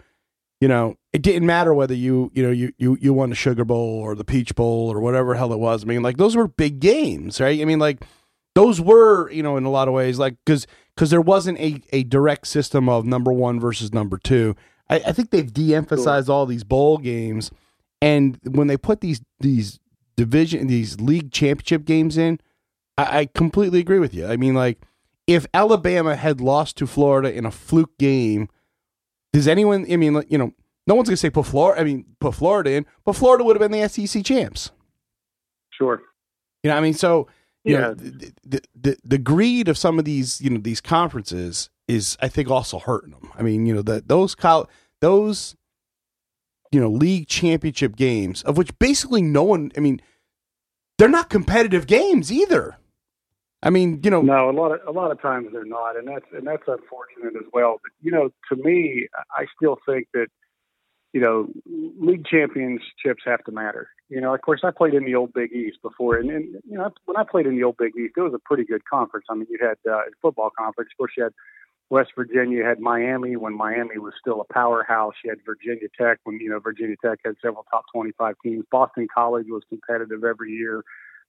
you 0.60 0.68
know, 0.68 0.96
it 1.12 1.22
didn't 1.22 1.46
matter 1.46 1.72
whether 1.74 1.94
you, 1.94 2.30
you 2.34 2.42
know, 2.42 2.50
you 2.50 2.72
you 2.78 2.98
you 3.00 3.12
won 3.14 3.30
the 3.30 3.36
Sugar 3.36 3.64
Bowl 3.64 4.00
or 4.00 4.14
the 4.14 4.24
Peach 4.24 4.54
Bowl 4.54 4.92
or 4.92 5.00
whatever 5.00 5.34
hell 5.34 5.52
it 5.52 5.58
was. 5.58 5.84
I 5.84 5.86
mean, 5.86 6.02
like 6.02 6.16
those 6.16 6.36
were 6.36 6.48
big 6.48 6.80
games, 6.80 7.40
right? 7.40 7.60
I 7.60 7.64
mean, 7.64 7.78
like 7.78 8.04
those 8.54 8.80
were, 8.80 9.30
you 9.30 9.42
know, 9.42 9.56
in 9.56 9.64
a 9.64 9.70
lot 9.70 9.88
of 9.88 9.94
ways, 9.94 10.18
like 10.18 10.36
because 10.44 10.66
because 10.94 11.10
there 11.10 11.20
wasn't 11.20 11.58
a 11.60 11.80
a 11.92 12.02
direct 12.04 12.46
system 12.46 12.88
of 12.88 13.04
number 13.04 13.32
one 13.32 13.60
versus 13.60 13.92
number 13.92 14.18
two. 14.18 14.56
I, 14.90 14.96
I 14.96 15.12
think 15.12 15.30
they've 15.30 15.52
de-emphasized 15.52 16.28
all 16.28 16.46
these 16.46 16.64
bowl 16.64 16.98
games, 16.98 17.50
and 18.02 18.38
when 18.44 18.66
they 18.66 18.76
put 18.76 19.00
these 19.00 19.20
these 19.40 19.78
division 20.16 20.66
these 20.66 21.00
league 21.00 21.32
championship 21.32 21.84
games 21.84 22.16
in, 22.16 22.40
I, 22.96 23.20
I 23.20 23.26
completely 23.26 23.80
agree 23.80 23.98
with 23.98 24.14
you. 24.14 24.26
I 24.26 24.36
mean, 24.36 24.54
like 24.54 24.80
if 25.26 25.46
Alabama 25.54 26.16
had 26.16 26.40
lost 26.40 26.76
to 26.78 26.86
Florida 26.86 27.32
in 27.32 27.46
a 27.46 27.50
fluke 27.50 27.96
game, 27.98 28.48
does 29.32 29.48
anyone? 29.48 29.86
I 29.90 29.96
mean, 29.96 30.14
like, 30.14 30.30
you 30.30 30.38
know, 30.38 30.52
no 30.86 30.94
one's 30.94 31.08
gonna 31.08 31.16
say 31.16 31.30
put 31.30 31.46
Florida. 31.46 31.80
I 31.80 31.84
mean, 31.84 32.04
put 32.20 32.34
Florida 32.34 32.72
in, 32.72 32.86
but 33.04 33.14
Florida 33.14 33.44
would 33.44 33.60
have 33.60 33.70
been 33.70 33.80
the 33.80 33.88
SEC 33.88 34.24
champs. 34.24 34.70
Sure. 35.70 36.00
You 36.62 36.70
know, 36.70 36.76
I 36.76 36.80
mean, 36.80 36.94
so 36.94 37.28
you 37.64 37.74
yeah. 37.74 37.80
know, 37.80 37.94
the, 37.94 38.32
the, 38.44 38.62
the 38.80 38.96
the 39.04 39.18
greed 39.18 39.68
of 39.68 39.78
some 39.78 39.98
of 39.98 40.04
these 40.04 40.40
you 40.40 40.50
know 40.50 40.60
these 40.60 40.80
conferences 40.80 41.70
is 41.88 42.16
I 42.20 42.28
think 42.28 42.50
also 42.50 42.78
hurting 42.78 43.10
them. 43.10 43.30
I 43.36 43.42
mean, 43.42 43.66
you 43.66 43.74
know, 43.74 43.82
that 43.82 44.08
those 44.08 44.34
col- 44.34 44.68
those 45.00 45.56
you 46.74 46.80
know 46.80 46.90
league 46.90 47.28
championship 47.28 47.96
games 47.96 48.42
of 48.42 48.58
which 48.58 48.76
basically 48.78 49.22
no 49.22 49.44
one. 49.44 49.70
I 49.76 49.80
mean, 49.80 50.02
they're 50.98 51.08
not 51.08 51.30
competitive 51.30 51.86
games 51.86 52.32
either. 52.32 52.76
I 53.62 53.70
mean, 53.70 54.00
you 54.02 54.10
know, 54.10 54.20
no, 54.20 54.50
a 54.50 54.52
lot 54.52 54.72
of 54.72 54.80
a 54.86 54.90
lot 54.90 55.10
of 55.10 55.22
times 55.22 55.48
they're 55.52 55.64
not, 55.64 55.96
and 55.96 56.06
that's 56.06 56.26
and 56.32 56.46
that's 56.46 56.64
unfortunate 56.66 57.34
as 57.36 57.46
well. 57.52 57.80
But 57.82 57.92
you 58.02 58.10
know, 58.10 58.30
to 58.50 58.56
me, 58.56 59.08
I 59.30 59.46
still 59.56 59.78
think 59.86 60.08
that 60.12 60.26
you 61.12 61.20
know 61.20 61.48
league 61.66 62.26
championships 62.26 63.22
have 63.24 63.42
to 63.44 63.52
matter. 63.52 63.88
You 64.10 64.20
know, 64.20 64.34
of 64.34 64.42
course, 64.42 64.60
I 64.64 64.70
played 64.70 64.92
in 64.92 65.04
the 65.04 65.14
old 65.14 65.32
Big 65.32 65.52
East 65.52 65.78
before, 65.80 66.16
and, 66.16 66.30
and 66.30 66.56
you 66.68 66.76
know, 66.76 66.90
when 67.06 67.16
I 67.16 67.24
played 67.24 67.46
in 67.46 67.56
the 67.56 67.64
old 67.64 67.78
Big 67.78 67.92
East, 67.96 68.14
it 68.16 68.20
was 68.20 68.34
a 68.34 68.38
pretty 68.44 68.64
good 68.64 68.84
conference. 68.84 69.26
I 69.30 69.34
mean, 69.34 69.46
you 69.48 69.58
had 69.60 69.78
uh, 69.90 70.02
football 70.20 70.50
conference, 70.50 70.90
of 70.92 70.98
course, 70.98 71.12
you 71.16 71.22
had 71.22 71.32
West 71.90 72.10
Virginia, 72.16 72.64
had 72.64 72.80
Miami 72.80 73.36
when 73.36 73.56
Miami 73.56 73.98
was 73.98 74.14
still 74.20 74.40
a 74.40 74.52
powerhouse. 74.52 75.14
You 75.22 75.30
had 75.30 75.38
Virginia 75.44 75.88
Tech 75.98 76.18
when 76.24 76.38
you 76.40 76.50
know 76.50 76.58
Virginia 76.58 76.96
Tech 77.04 77.20
had 77.24 77.34
several 77.42 77.64
top 77.70 77.84
25 77.94 78.34
teams. 78.42 78.64
Boston 78.70 79.06
College 79.14 79.46
was 79.48 79.62
competitive 79.68 80.24
every 80.24 80.52
year 80.52 80.82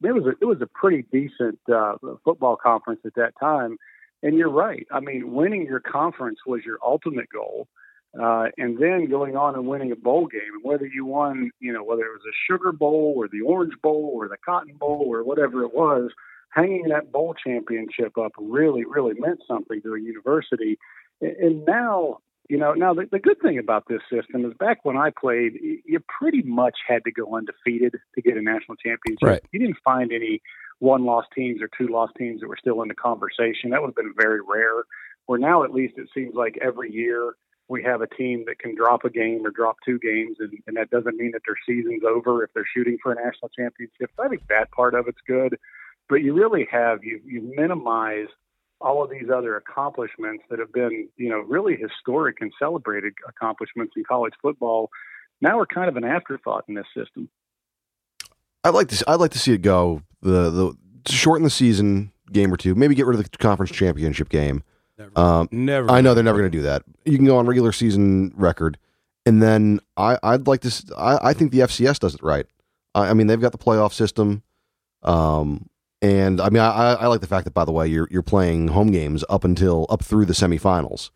it 0.04 0.14
was 0.14 0.26
a, 0.26 0.32
it 0.42 0.46
was 0.46 0.62
a 0.62 0.68
pretty 0.68 1.06
decent 1.12 1.60
uh, 1.74 1.96
football 2.24 2.58
conference 2.62 3.02
at 3.06 3.16
that 3.16 3.34
time. 3.40 3.78
And 4.24 4.38
you're 4.38 4.50
right. 4.50 4.88
I 4.92 5.00
mean, 5.00 5.34
winning 5.34 5.66
your 5.66 5.80
conference 5.80 6.40
was 6.46 6.62
your 6.66 6.80
ultimate 6.84 7.30
goal. 7.30 7.68
Uh, 8.20 8.46
and 8.58 8.78
then 8.80 9.10
going 9.10 9.36
on 9.36 9.56
and 9.56 9.68
winning 9.68 9.92
a 9.92 9.96
bowl 9.96 10.26
game, 10.26 10.42
and 10.54 10.64
whether 10.64 10.86
you 10.86 11.04
won, 11.04 11.52
you 11.60 11.74
know, 11.74 11.84
whether 11.84 12.04
it 12.04 12.14
was 12.14 12.22
a 12.26 12.38
Sugar 12.50 12.72
Bowl 12.72 13.14
or 13.18 13.28
the 13.28 13.42
Orange 13.42 13.74
Bowl 13.84 14.12
or 14.14 14.30
the 14.30 14.38
Cotton 14.38 14.76
Bowl 14.78 15.06
or 15.06 15.22
whatever 15.26 15.64
it 15.64 15.74
was, 15.74 16.12
hanging 16.56 16.88
that 16.90 17.12
bowl 17.12 17.36
championship 17.36 18.18
up 18.18 18.32
really, 18.38 18.86
really 18.86 19.14
meant 19.20 19.42
something 19.48 19.82
to 19.82 19.94
a 19.94 20.00
university. 20.00 20.80
And 21.22 21.66
now 21.66 22.20
you 22.50 22.58
know, 22.58 22.74
now 22.74 22.94
the, 22.94 23.08
the 23.12 23.20
good 23.20 23.42
thing 23.42 23.58
about 23.58 23.86
this 23.88 24.02
system 24.12 24.46
is 24.46 24.54
back 24.60 24.86
when 24.86 24.98
I 24.98 25.10
played, 25.10 25.54
you 25.84 26.00
pretty 26.20 26.44
much 26.44 26.76
had 26.88 27.04
to 27.06 27.12
go 27.12 27.36
undefeated 27.36 27.96
to 28.14 28.22
get 28.22 28.38
a 28.38 28.42
national 28.42 28.76
championship. 28.78 29.24
Right. 29.24 29.44
You 29.52 29.60
didn't 29.60 29.78
find 29.84 30.12
any 30.12 30.42
one 30.80 31.06
loss 31.06 31.26
teams 31.34 31.62
or 31.62 31.70
two 31.76 31.92
loss 31.92 32.12
teams 32.18 32.42
that 32.42 32.48
were 32.48 32.58
still 32.60 32.82
in 32.84 32.88
the 32.88 32.96
conversation. 32.96 33.72
That 33.72 33.82
would 33.82 33.88
have 33.88 33.96
been 33.96 34.14
very 34.16 34.42
rare. 34.48 34.84
Where 35.26 35.40
now, 35.40 35.64
at 35.64 35.74
least, 35.74 35.96
it 35.98 36.08
seems 36.14 36.36
like 36.36 36.60
every 36.62 36.92
year 36.94 37.34
we 37.68 37.82
have 37.82 38.02
a 38.02 38.08
team 38.08 38.44
that 38.46 38.60
can 38.60 38.76
drop 38.76 39.04
a 39.06 39.10
game 39.10 39.44
or 39.44 39.50
drop 39.50 39.78
two 39.84 39.98
games, 39.98 40.38
and, 40.40 40.54
and 40.68 40.78
that 40.78 40.92
doesn't 40.92 41.18
mean 41.18 41.32
that 41.32 41.42
their 41.48 41.58
season's 41.66 42.04
over 42.08 42.44
if 42.44 42.52
they're 42.54 42.68
shooting 42.76 43.00
for 43.02 43.12
a 43.12 43.16
national 43.16 43.50
championship. 43.58 44.12
So 44.16 44.24
I 44.24 44.28
think 44.28 44.44
that 44.50 44.70
part 44.70 44.94
of 44.94 45.08
it's 45.08 45.18
good, 45.26 45.58
but 46.10 46.18
you 46.18 46.34
really 46.34 46.68
have 46.72 47.04
you 47.04 47.20
you 47.26 47.54
minimize 47.56 48.28
all 48.82 49.04
of 49.04 49.10
these 49.10 49.30
other 49.34 49.56
accomplishments 49.56 50.44
that 50.50 50.60
have 50.60 50.72
been, 50.74 51.08
you 51.18 51.30
know, 51.30 51.40
really 51.40 51.76
historic 51.76 52.38
and 52.42 52.52
celebrated 52.60 53.14
accomplishments 53.28 53.94
in 53.96 54.04
college 54.04 54.34
football 54.42 54.90
now 55.42 55.60
are 55.60 55.66
kind 55.66 55.90
of 55.90 55.96
an 55.98 56.04
afterthought 56.04 56.66
in 56.68 56.76
this 56.76 56.86
system. 56.96 57.30
I'd 58.64 58.74
like 58.74 58.88
to 58.90 59.04
I'd 59.08 59.20
like 59.20 59.32
to 59.32 59.40
see 59.40 59.54
it 59.54 59.62
go 59.62 60.02
the 60.22 60.50
the 61.06 61.12
shorten 61.12 61.44
the 61.44 61.50
season 61.50 62.12
game 62.32 62.54
or 62.54 62.58
two, 62.58 62.76
maybe 62.76 62.96
get 62.96 63.06
rid 63.06 63.18
of 63.20 63.30
the 63.30 63.38
conference 63.38 63.72
championship 63.72 64.30
game. 64.30 64.64
Never, 64.98 65.12
um, 65.20 65.50
never. 65.52 65.92
I 65.92 66.02
know 66.02 66.14
they're 66.14 66.24
never 66.24 66.40
going 66.40 66.52
to 66.52 66.58
do 66.58 66.64
that. 66.64 66.84
You 67.04 67.18
can 67.18 67.26
go 67.26 67.38
on 67.38 67.46
regular 67.46 67.72
season 67.72 68.34
record, 68.36 68.78
and 69.26 69.42
then 69.42 69.80
I 69.98 70.18
I'd 70.24 70.48
like 70.48 70.62
to. 70.62 70.94
I, 70.98 71.30
I 71.30 71.34
think 71.34 71.52
the 71.52 71.60
FCS 71.60 72.00
does 72.00 72.16
it 72.16 72.24
right. 72.24 72.46
I, 72.96 73.10
I 73.10 73.14
mean, 73.14 73.28
they've 73.28 73.42
got 73.42 73.52
the 73.52 73.58
playoff 73.58 73.94
system. 73.94 74.42
Um, 75.04 75.70
and 76.02 76.42
I 76.42 76.50
mean, 76.50 76.62
I, 76.62 76.94
I 76.94 77.08
like 77.08 77.22
the 77.22 77.28
fact 77.28 77.46
that, 77.46 77.54
by 77.54 77.66
the 77.66 77.72
way, 77.72 77.88
you're 77.88 78.08
you're 78.12 78.22
playing 78.22 78.70
home 78.70 78.92
games 78.92 79.24
up 79.30 79.44
until 79.44 79.86
up 79.90 80.04
through 80.04 80.26
the 80.26 80.34
semifinals. 80.34 81.10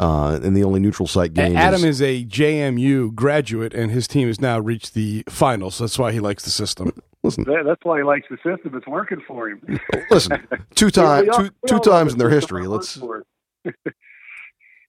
Uh, 0.00 0.40
and 0.42 0.56
the 0.56 0.64
only 0.64 0.80
neutral 0.80 1.06
site 1.06 1.34
game. 1.34 1.54
Adam 1.54 1.84
is, 1.84 2.00
is, 2.00 2.02
a 2.02 2.24
JMU 2.24 3.14
graduate, 3.14 3.72
and 3.74 3.92
his 3.92 4.08
team 4.08 4.26
has 4.26 4.40
now 4.40 4.58
reached 4.58 4.94
the 4.94 5.22
finals. 5.28 5.78
That's 5.78 5.98
why 5.98 6.12
he 6.12 6.18
likes 6.18 6.44
the 6.44 6.50
system. 6.50 6.92
Listen, 7.22 7.44
that's 7.44 7.84
why 7.84 7.98
he 7.98 8.02
likes 8.02 8.26
the 8.28 8.36
system. 8.38 8.74
It's 8.74 8.86
working 8.86 9.20
for 9.28 9.48
him. 9.48 9.78
listen, 10.10 10.44
two 10.74 10.90
times, 10.90 11.28
two, 11.36 11.50
two 11.68 11.78
times 11.78 12.14
in 12.14 12.18
their 12.18 12.30
history. 12.30 12.66
Let's. 12.66 13.00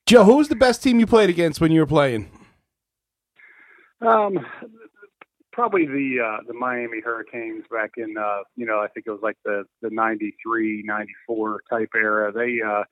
Joe, 0.08 0.24
who 0.24 0.38
was 0.38 0.48
the 0.48 0.56
best 0.56 0.82
team 0.82 1.00
you 1.00 1.06
played 1.06 1.30
against 1.30 1.62
when 1.62 1.72
you 1.72 1.82
were 1.82 1.86
playing? 1.86 2.32
Um, 4.02 4.44
probably 5.54 5.86
the 5.86 6.18
uh, 6.20 6.43
the 6.45 6.54
Miami 6.54 6.99
Hurricanes 6.99 7.64
back 7.72 7.91
in 7.97 8.18
uh, 8.18 8.39
you 8.56 8.66
know 8.66 8.80
I 8.80 8.88
think 8.88 9.08
it 9.08 9.12
was 9.12 9.22
like 9.22 9.38
the 9.45 9.64
the 9.82 9.89
93, 9.89 10.84
94 10.86 11.62
type 11.70 11.89
era. 11.95 12.34
They 12.34 12.60
uh, 12.62 12.84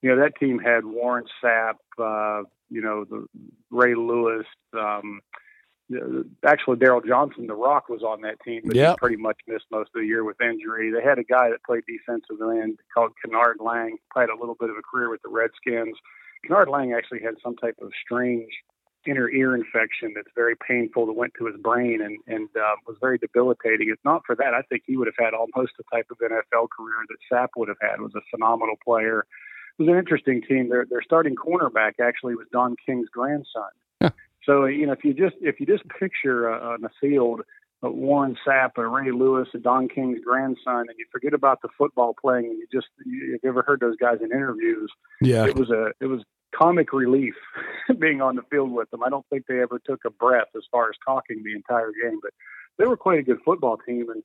you 0.00 0.10
know 0.10 0.16
that 0.22 0.36
team 0.40 0.58
had 0.58 0.84
Warren 0.86 1.24
Sapp, 1.42 1.74
uh, 1.98 2.44
you 2.70 2.80
know 2.80 3.04
the 3.04 3.26
Ray 3.70 3.94
Lewis. 3.94 4.46
Um, 4.72 5.20
actually, 6.46 6.76
Daryl 6.76 7.06
Johnston, 7.06 7.46
the 7.46 7.54
Rock, 7.54 7.88
was 7.90 8.02
on 8.02 8.22
that 8.22 8.40
team, 8.42 8.62
but 8.64 8.74
yep. 8.74 8.92
he 8.92 8.96
pretty 8.96 9.16
much 9.16 9.36
missed 9.46 9.66
most 9.70 9.90
of 9.94 10.00
the 10.00 10.06
year 10.06 10.24
with 10.24 10.40
injury. 10.40 10.90
They 10.90 11.02
had 11.06 11.18
a 11.18 11.24
guy 11.24 11.50
that 11.50 11.62
played 11.64 11.82
defensive 11.86 12.36
end 12.40 12.78
called 12.94 13.12
Kenard 13.24 13.56
Lang, 13.60 13.98
played 14.12 14.30
a 14.30 14.38
little 14.38 14.56
bit 14.58 14.70
of 14.70 14.76
a 14.76 14.82
career 14.82 15.10
with 15.10 15.20
the 15.22 15.28
Redskins. 15.28 15.96
Kenard 16.46 16.68
Lang 16.68 16.94
actually 16.94 17.20
had 17.20 17.34
some 17.42 17.56
type 17.56 17.76
of 17.82 17.90
strange 18.02 18.50
inner 19.06 19.28
ear 19.30 19.54
infection 19.54 20.12
that's 20.14 20.28
very 20.34 20.54
painful 20.56 21.06
that 21.06 21.12
went 21.12 21.32
to 21.38 21.46
his 21.46 21.56
brain 21.60 22.00
and 22.02 22.18
and 22.26 22.48
uh, 22.56 22.76
was 22.86 22.96
very 23.00 23.18
debilitating. 23.18 23.88
If 23.90 23.98
not 24.04 24.22
for 24.26 24.34
that, 24.36 24.54
I 24.54 24.62
think 24.62 24.82
he 24.86 24.96
would 24.96 25.06
have 25.08 25.18
had 25.18 25.34
almost 25.34 25.72
the 25.76 25.84
type 25.92 26.06
of 26.10 26.18
NFL 26.18 26.68
career 26.76 26.96
that 27.08 27.18
Sapp 27.30 27.48
would 27.56 27.68
have 27.68 27.78
had. 27.80 28.00
Was 28.00 28.14
a 28.14 28.20
phenomenal 28.30 28.76
player. 28.84 29.26
It 29.78 29.82
was 29.82 29.88
an 29.88 29.98
interesting 29.98 30.42
team. 30.42 30.68
Their 30.68 30.86
their 30.88 31.02
starting 31.02 31.34
cornerback 31.34 31.94
actually 32.00 32.34
was 32.34 32.46
Don 32.52 32.76
King's 32.84 33.08
grandson. 33.08 33.70
So 34.46 34.66
you 34.66 34.86
know 34.86 34.92
if 34.92 35.04
you 35.04 35.14
just 35.14 35.36
if 35.40 35.60
you 35.60 35.66
just 35.66 35.84
picture 35.88 36.52
uh, 36.52 36.74
on 36.74 36.82
the 36.82 36.90
field. 37.00 37.42
Uh, 37.82 37.90
Warren 37.90 38.36
Sapp 38.46 38.70
and 38.76 38.94
Ray 38.94 39.10
Lewis 39.10 39.48
and 39.52 39.62
Don 39.62 39.88
King's 39.88 40.20
grandson, 40.24 40.86
and 40.88 40.94
you 40.96 41.04
forget 41.12 41.34
about 41.34 41.60
the 41.60 41.68
football 41.76 42.14
playing, 42.18 42.46
and 42.46 42.58
you 42.58 42.66
just 42.72 42.86
you, 43.04 43.32
have 43.32 43.40
you 43.42 43.50
ever 43.50 43.62
heard 43.62 43.80
those 43.80 43.96
guys 43.96 44.18
in 44.22 44.30
interviews? 44.30 44.90
Yeah, 45.20 45.44
it 45.44 45.56
was 45.56 45.70
a 45.70 45.90
it 46.00 46.06
was 46.06 46.22
comic 46.56 46.92
relief 46.92 47.34
being 47.98 48.20
on 48.20 48.36
the 48.36 48.42
field 48.50 48.72
with 48.72 48.90
them. 48.90 49.02
I 49.02 49.10
don't 49.10 49.26
think 49.30 49.46
they 49.46 49.60
ever 49.60 49.80
took 49.84 50.04
a 50.04 50.10
breath 50.10 50.48
as 50.56 50.62
far 50.70 50.88
as 50.88 50.96
talking 51.04 51.42
the 51.42 51.54
entire 51.54 51.92
game, 52.02 52.20
but 52.22 52.32
they 52.78 52.86
were 52.86 52.96
quite 52.96 53.18
a 53.18 53.22
good 53.22 53.40
football 53.44 53.76
team. 53.76 54.06
And 54.10 54.22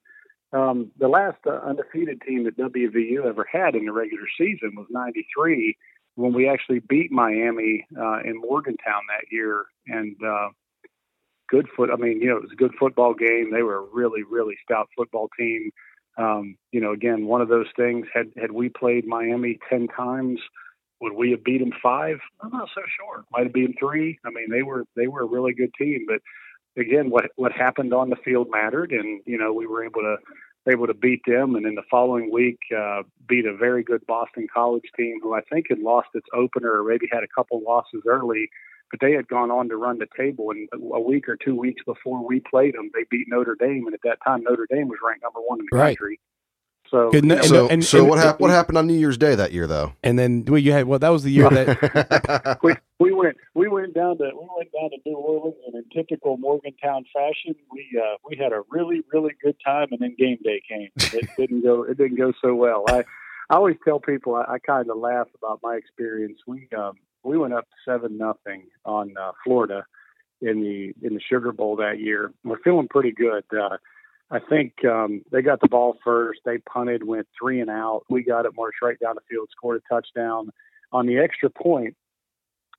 um, 0.52 0.92
the 0.98 1.08
last 1.08 1.38
uh, 1.46 1.60
undefeated 1.66 2.22
team 2.22 2.46
that 2.46 2.58
WVU 2.58 3.26
ever 3.26 3.46
had 3.52 3.76
in 3.76 3.86
the 3.86 3.92
regular 3.92 4.26
season 4.38 4.74
was 4.76 4.88
'93 4.90 5.78
when 6.16 6.34
we 6.34 6.50
actually 6.50 6.80
beat 6.80 7.12
Miami 7.12 7.86
uh, 7.98 8.20
in 8.20 8.42
Morgantown 8.42 9.02
that 9.08 9.32
year. 9.32 9.66
And 9.88 10.16
uh, 10.26 10.50
good 11.50 11.68
foot. 11.76 11.90
I 11.92 11.96
mean, 11.96 12.22
you 12.22 12.30
know, 12.30 12.38
it 12.38 12.44
was 12.44 12.52
a 12.52 12.58
good 12.58 12.74
football 12.80 13.14
game. 13.14 13.52
They 13.52 13.64
were 13.64 13.78
a 13.78 13.88
really, 13.94 14.24
really 14.24 14.56
stout 14.64 14.90
football 14.98 15.30
team. 15.38 15.72
Um, 16.18 16.58
you 16.72 16.82
know, 16.82 16.92
again, 16.92 17.26
one 17.26 17.42
of 17.42 17.48
those 17.48 17.68
things. 17.76 18.08
Had 18.14 18.32
had 18.36 18.52
we 18.52 18.70
played 18.70 19.06
Miami 19.06 19.60
ten 19.70 19.88
times 19.88 20.40
would 21.02 21.14
we 21.14 21.32
have 21.32 21.44
beat 21.44 21.60
them 21.60 21.72
five? 21.82 22.18
I'm 22.42 22.52
not 22.52 22.70
so 22.76 22.82
sure. 23.00 23.26
Might 23.32 23.44
have 23.44 23.54
beat 23.54 23.68
them 23.68 23.76
three. 23.80 24.20
I 24.26 24.30
mean, 24.30 24.50
they 24.50 24.64
were 24.64 24.86
they 24.96 25.08
were 25.08 25.22
a 25.22 25.28
really 25.28 25.54
good 25.54 25.74
team, 25.78 26.06
but 26.08 26.22
again, 26.80 27.10
what 27.10 27.26
what 27.36 27.52
happened 27.52 27.94
on 27.94 28.10
the 28.10 28.16
field 28.18 28.48
mattered, 28.52 28.92
and 28.92 29.22
you 29.26 29.38
know 29.38 29.54
we 29.54 29.68
were 29.68 29.84
able 29.84 30.02
to 30.02 30.18
able 30.70 30.88
to 30.88 30.94
beat 30.94 31.22
them, 31.26 31.56
and 31.56 31.66
in 31.66 31.76
the 31.76 31.84
following 31.90 32.32
week 32.32 32.60
uh, 32.78 33.04
beat 33.28 33.46
a 33.46 33.56
very 33.56 33.84
good 33.84 34.06
Boston 34.08 34.48
College 34.54 34.84
team 34.96 35.20
who 35.22 35.34
I 35.34 35.42
think 35.42 35.68
had 35.70 35.80
lost 35.80 36.10
its 36.14 36.28
opener 36.34 36.82
or 36.82 36.88
maybe 36.88 37.08
had 37.12 37.24
a 37.24 37.28
couple 37.28 37.62
losses 37.66 38.04
early, 38.08 38.50
but 38.92 39.00
they 39.00 39.14
had 39.14 39.28
gone 39.28 39.52
on 39.52 39.70
to 39.70 39.78
run 39.78 40.00
the 40.00 40.08
table. 40.18 40.52
And 40.52 40.70
a 40.94 41.00
week 41.00 41.28
or 41.28 41.38
two 41.38 41.56
weeks 41.56 41.82
before 41.86 42.26
we 42.26 42.42
played 42.42 42.76
them, 42.76 42.92
they 42.94 43.06
beat 43.10 43.28
Notre 43.28 43.56
Dame, 43.60 43.86
and 43.86 43.94
at 43.94 44.02
that 44.04 44.20
time 44.24 44.44
Notre 44.44 44.68
Dame 44.70 44.88
was 44.88 45.00
ranked 45.04 45.24
number 45.24 45.40
one 45.40 45.60
in 45.60 45.68
the 45.72 45.78
right. 45.78 45.98
country. 45.98 46.20
So, 46.90 47.12
you 47.14 47.22
know, 47.22 47.42
so, 47.42 47.68
and, 47.70 47.84
so 47.84 48.00
and, 48.00 48.10
what, 48.10 48.20
hap- 48.20 48.40
what 48.40 48.50
happened 48.50 48.78
on 48.78 48.88
New 48.88 48.96
Year's 48.96 49.18
Day 49.18 49.36
that 49.36 49.52
year, 49.52 49.68
though? 49.68 49.94
And 50.04 50.18
then 50.18 50.44
well, 50.46 50.58
you 50.58 50.72
had 50.72 50.86
well, 50.86 51.00
that 51.00 51.10
was 51.10 51.24
the 51.24 51.32
year 51.32 51.50
that 51.50 52.60
we, 52.64 52.74
we 53.00 53.14
went 53.14 53.38
we 53.54 53.68
went 53.68 53.94
down 53.94 54.18
to 54.18 54.24
we 54.34 54.48
went 54.58 54.72
down 54.72 54.90
to 54.90 54.98
New 55.06 55.16
Orleans, 55.16 55.56
and 55.68 55.76
in 55.76 55.86
typical 55.90 56.38
Morgantown 56.38 57.06
fashion, 57.14 57.56
we 57.72 57.88
uh, 57.98 58.18
we 58.28 58.38
had 58.38 58.54
a 58.54 58.62
really 58.72 59.02
really 59.14 59.34
good 59.44 59.56
time, 59.64 59.88
and 59.92 60.00
then 60.00 60.16
game 60.18 60.40
day 60.44 60.62
came. 60.68 60.90
It 60.98 61.30
didn't 61.38 61.64
go 61.64 61.84
it 61.84 61.98
didn't 61.98 62.18
go 62.18 62.34
so 62.42 62.56
well. 62.56 62.86
I 62.88 63.04
I 63.50 63.56
always 63.56 63.78
tell 63.86 64.00
people 64.00 64.36
I, 64.36 64.54
I 64.54 64.60
kind 64.60 64.90
of 64.90 64.98
laugh 64.98 65.28
about 65.36 65.60
my 65.62 65.76
experience. 65.76 66.40
We 66.48 66.68
um, 66.76 66.94
we 67.24 67.38
went 67.38 67.54
up 67.54 67.68
seven 67.86 68.18
nothing 68.18 68.64
on 68.86 69.14
uh, 69.20 69.32
Florida 69.44 69.86
in 70.42 70.62
the 70.62 70.94
in 71.06 71.14
the 71.14 71.22
Sugar 71.22 71.52
Bowl 71.52 71.76
that 71.76 72.00
year. 72.00 72.34
We're 72.44 72.60
feeling 72.64 72.88
pretty 72.88 73.12
good. 73.12 73.44
Uh, 73.52 73.78
I 74.32 74.40
think 74.40 74.86
um, 74.86 75.24
they 75.32 75.42
got 75.42 75.60
the 75.60 75.68
ball 75.68 75.98
first. 76.04 76.42
They 76.46 76.60
punted, 76.60 77.04
went 77.06 77.28
three 77.40 77.62
and 77.62 77.70
out. 77.70 78.04
We 78.10 78.24
got 78.24 78.46
it, 78.46 78.52
marched 78.56 78.82
right 78.82 79.00
down 79.00 79.16
the 79.16 79.22
field, 79.30 79.50
scored 79.52 79.82
a 79.82 79.94
touchdown. 79.94 80.52
On 80.92 81.06
the 81.08 81.18
extra 81.18 81.50
point, 81.50 81.96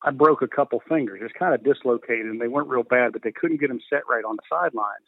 I 0.02 0.10
broke 0.10 0.42
a 0.42 0.48
couple 0.48 0.80
fingers, 0.88 1.20
just 1.20 1.34
kind 1.34 1.54
of 1.54 1.64
dislocated, 1.64 2.26
and 2.26 2.40
they 2.40 2.48
weren't 2.48 2.68
real 2.68 2.84
bad, 2.84 3.12
but 3.12 3.22
they 3.22 3.32
couldn't 3.32 3.60
get 3.60 3.68
them 3.68 3.80
set 3.90 4.02
right 4.08 4.24
on 4.24 4.36
the 4.36 4.42
sidelines. 4.48 5.06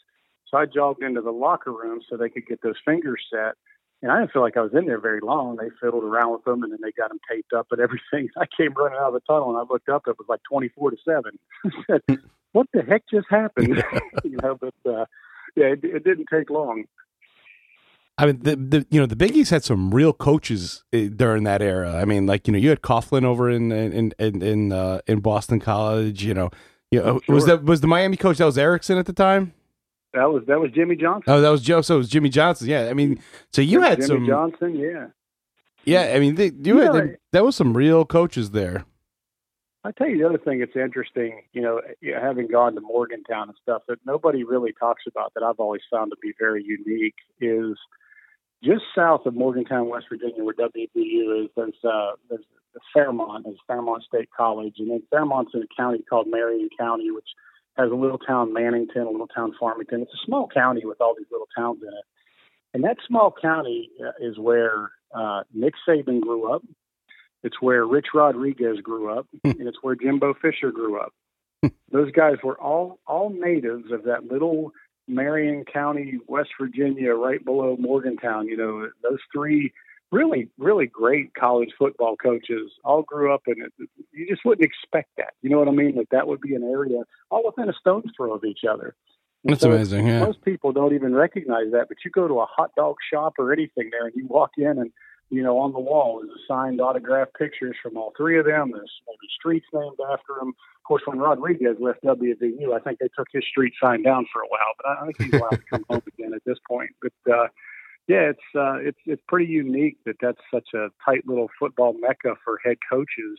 So 0.49 0.59
I 0.59 0.67
jogged 0.67 1.03
into 1.03 1.23
the 1.23 1.31
locker 1.31 1.73
room 1.73 2.01
so 2.09 2.17
they 2.17 2.29
could 2.29 2.47
get 2.47 2.61
those 2.63 2.77
fingers 2.85 3.25
set. 3.33 3.55
And 4.03 4.11
I 4.11 4.19
didn't 4.19 4.33
feel 4.33 4.43
like 4.43 4.57
I 4.57 4.63
was 4.63 4.75
in 4.75 4.87
there 4.87 5.01
very 5.01 5.21
long. 5.21 5.57
They 5.57 5.71
fiddled 5.81 6.03
around 6.03 6.33
with 6.33 6.45
them 6.45 6.63
and 6.65 6.73
then 6.73 6.81
they 6.83 6.91
got 6.91 7.09
them 7.09 7.21
taped 7.31 7.53
up 7.53 7.69
and 7.71 7.81
everything. 7.81 8.31
I 8.37 8.47
came 8.55 8.75
running 8.75 8.99
out 8.99 9.09
of 9.09 9.15
the 9.15 9.21
tunnel 9.21 9.51
and 9.51 9.59
I 9.59 9.63
looked 9.63 9.89
up. 9.89 10.03
It 10.09 10.19
was 10.19 10.27
like 10.29 10.41
24 10.51 10.91
to 10.91 10.97
7. 11.05 11.39
I 11.65 11.71
said, 11.87 12.19
what 12.51 12.67
the 12.75 12.83
heck 12.83 13.05
just 13.09 13.29
happened? 13.31 13.83
you 14.25 14.37
know, 14.43 14.59
but 14.61 14.75
uh, 14.91 15.07
yeah, 15.57 15.67
it, 15.67 15.81
it 15.83 16.05
didn't 16.05 16.27
take 16.33 16.51
long. 16.51 16.85
I 18.19 18.27
mean, 18.27 18.41
the, 18.41 18.57
the 18.57 18.87
you 18.91 19.01
know 19.01 19.07
the 19.07 19.17
Big 19.17 19.35
East 19.35 19.51
had 19.51 19.65
some 19.65 19.93
real 19.93 20.13
coaches 20.13 20.85
eh, 20.93 21.09
during 21.15 21.45
that 21.45 21.63
era. 21.63 21.97
I 21.97 22.05
mean, 22.05 22.27
like 22.27 22.47
you 22.47 22.53
know, 22.53 22.59
you 22.59 22.69
had 22.69 22.83
Coughlin 22.83 23.25
over 23.25 23.49
in 23.51 23.73
in 23.73 24.13
in 24.19 24.43
in, 24.43 24.73
uh, 24.73 25.01
in 25.07 25.21
Boston 25.21 25.61
College. 25.61 26.23
You 26.25 26.35
know, 26.35 26.51
you 26.91 27.01
know, 27.01 27.21
sure. 27.25 27.35
was 27.35 27.47
that 27.47 27.65
was 27.65 27.81
the 27.81 27.87
Miami 27.87 28.17
coach 28.17 28.39
that 28.39 28.45
was 28.45 28.59
Erickson 28.59 28.99
at 28.99 29.07
the 29.07 29.13
time? 29.13 29.55
That 30.13 30.31
was 30.31 30.45
that 30.47 30.61
was 30.61 30.71
Jimmy 30.73 30.97
Johnson. 30.97 31.33
Oh, 31.33 31.41
that 31.41 31.49
was 31.49 31.63
Joe. 31.63 31.81
So 31.81 31.95
it 31.95 31.99
was 31.99 32.09
Jimmy 32.11 32.29
Johnson. 32.29 32.69
Yeah, 32.69 32.89
I 32.91 32.95
mean, 32.95 33.19
so 33.51 33.63
you 33.63 33.81
had 33.81 33.97
Jimmy 33.97 34.09
some 34.09 34.27
Johnson. 34.27 34.77
Yeah, 34.77 35.07
yeah. 35.85 36.13
I 36.15 36.21
mean, 36.21 36.35
they, 36.35 36.47
you, 36.47 36.53
you 36.63 36.79
had 36.79 36.93
know, 36.93 37.15
that 37.33 37.45
was 37.45 37.57
some 37.57 37.75
real 37.75 38.05
coaches 38.05 38.51
there. 38.51 38.85
I 39.85 39.91
tell 39.91 40.09
you 40.09 40.19
the 40.19 40.29
other 40.29 40.39
thing 40.39 40.61
that's 40.61 40.77
interesting, 40.77 41.43
you 41.53 41.61
know, 41.61 41.81
having 42.21 42.47
gone 42.47 42.75
to 42.77 42.81
Morgantown 42.81 43.49
and 43.49 43.59
stuff 43.61 43.83
that 43.89 43.99
nobody 44.07 44.45
really 44.45 44.73
talks 44.79 45.03
about 45.09 45.35
that 45.35 45.43
I've 45.43 45.59
always 45.59 45.83
found 45.91 46.13
to 46.13 46.17
be 46.23 46.33
very 46.39 46.63
unique 46.65 47.17
is 47.41 47.77
just 48.63 48.83
south 48.95 49.27
of 49.27 49.35
Morgantown, 49.35 49.89
West 49.89 50.07
Virginia, 50.09 50.45
where 50.45 50.55
WVU 50.55 51.45
is. 51.45 51.51
There's 51.57 51.75
uh, 51.85 52.13
there's 52.31 52.45
Fairmont, 52.95 53.45
there's 53.45 53.59
Fairmont 53.67 54.05
State 54.05 54.29
College, 54.37 54.75
and 54.79 54.91
then 54.91 55.03
Fairmont's 55.11 55.53
in 55.55 55.63
a 55.63 55.67
county 55.77 56.03
called 56.09 56.29
Marion 56.29 56.69
County, 56.79 57.11
which 57.11 57.29
has 57.77 57.91
a 57.91 57.95
little 57.95 58.19
town 58.19 58.55
Mannington, 58.55 59.07
a 59.07 59.11
little 59.11 59.29
town 59.29 59.53
Farmington. 59.59 60.03
It's 60.03 60.13
a 60.13 60.27
small 60.27 60.49
county 60.49 60.85
with 60.85 61.01
all 61.01 61.15
these 61.17 61.27
little 61.31 61.49
towns 61.57 61.81
in 61.83 61.89
it. 61.89 62.05
And 62.75 62.85
that 62.85 62.99
small 63.07 63.35
county 63.41 63.91
uh, 64.01 64.13
is 64.21 64.39
where 64.39 64.93
uh, 65.15 65.43
Nick 65.53 65.75
Saban 65.87 66.21
grew 66.21 66.53
up. 66.53 66.63
It's 67.43 67.61
where 67.61 67.85
Rich 67.85 68.09
Rodriguez 68.15 68.81
grew 68.83 69.11
up, 69.11 69.27
hmm. 69.45 69.51
and 69.51 69.69
it's 69.69 69.79
where 69.83 69.97
Jimbo 69.97 70.35
Fisher 70.35 70.71
grew 70.71 71.01
up. 71.01 71.13
Hmm. 71.63 71.69
Those 71.91 72.13
guys 72.13 72.37
were 72.43 72.59
all 72.61 72.99
all 73.07 73.31
natives 73.31 73.91
of 73.91 74.05
that 74.05 74.25
little 74.31 74.73
Marion 75.09 75.65
County, 75.65 76.19
West 76.27 76.51
Virginia, 76.61 77.15
right 77.15 77.45
below 77.45 77.77
Morgantown. 77.79 78.47
You 78.47 78.57
know, 78.57 78.89
those 79.03 79.19
three 79.33 79.73
really, 80.13 80.49
really 80.59 80.87
great 80.87 81.35
college 81.35 81.71
football 81.79 82.17
coaches 82.17 82.71
all 82.85 83.03
grew 83.03 83.35
up 83.35 83.43
in 83.47 83.63
it. 83.63 83.73
You 84.13 84.29
just 84.29 84.45
wouldn't 84.45 84.65
expect 84.65 85.11
that. 85.17 85.35
You 85.41 85.51
know 85.51 85.59
what 85.59 85.69
I 85.69 85.73
mean? 85.73 85.97
That 85.97 86.11
that 86.11 86.29
would 86.29 86.41
be 86.41 86.55
an 86.55 86.63
area 86.63 87.03
all 87.31 87.45
within 87.47 87.69
a 87.69 87.73
stone's 87.73 88.13
throw 88.17 88.35
of 88.35 88.45
each 88.45 88.61
other. 88.71 88.95
And 89.45 89.53
That's 89.53 89.63
so 89.63 89.73
amazing. 89.73 90.07
Yeah. 90.07 90.21
Most 90.21 90.43
people 90.43 90.73
don't 90.73 90.95
even 90.95 91.15
recognize 91.15 91.73
that, 91.73 91.89
but 91.89 91.99
you 92.05 92.11
go 92.13 92.29
to 92.29 92.41
a 92.41 92.47
hot 92.47 92.71
dog 92.77 92.97
shop 93.13 93.35
or 93.39 93.53
anything 93.53 93.91
there, 93.91 94.07
and 94.07 94.15
you 94.15 94.27
walk 94.27 94.53
in, 94.57 94.79
and 94.79 94.93
you 95.33 95.43
know 95.43 95.59
on 95.59 95.73
the 95.73 95.81
wall 95.81 96.23
is 96.23 96.29
a 96.29 96.41
signed 96.47 96.81
autographed 96.81 97.35
pictures 97.35 97.75
from 97.83 97.97
all 97.97 98.13
three 98.17 98.39
of 98.39 98.45
them. 98.45 98.71
There's 98.73 98.93
maybe 99.09 99.29
streets 99.39 99.67
named 99.73 99.97
after 100.13 100.35
them. 100.39 100.49
Of 100.49 100.85
course, 100.87 101.03
when 101.07 101.19
Rodriguez 101.19 101.77
left 101.81 102.05
WVU, 102.05 102.75
I 102.75 102.81
think 102.81 102.99
they 102.99 103.09
took 103.17 103.29
his 103.33 103.45
street 103.49 103.73
sign 103.83 104.03
down 104.03 104.27
for 104.33 104.43
a 104.43 104.49
while, 104.49 104.75
but 104.77 104.87
I 104.87 105.05
think 105.07 105.23
he's 105.23 105.41
allowed 105.41 105.51
to 105.53 105.63
come 105.71 105.85
home 105.89 106.03
again 106.07 106.35
at 106.35 106.43
this 106.45 106.59
point. 106.69 106.91
But 107.01 107.33
uh, 107.33 107.49
yeah, 108.09 108.31
it's 108.31 108.49
uh, 108.55 108.77
it's 108.77 108.99
it's 109.07 109.23
pretty 109.27 109.51
unique 109.51 109.97
that 110.05 110.17
that's 110.21 110.41
such 110.53 110.69
a 110.75 110.89
tight 111.05 111.27
little 111.27 111.49
football 111.59 111.95
mecca 111.99 112.35
for 112.45 112.59
head 112.63 112.77
coaches 112.91 113.39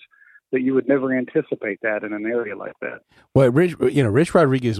that 0.54 0.62
you 0.62 0.74
would 0.74 0.88
never 0.88 1.14
anticipate 1.14 1.82
that 1.82 2.04
in 2.04 2.14
an 2.14 2.26
area 2.26 2.56
like 2.56 2.80
that. 2.80 3.02
Well, 3.36 3.52
Rich, 3.52 3.76
you 3.92 4.04
know, 4.04 4.10
Rich 4.10 4.34
Rodriguez, 4.34 4.80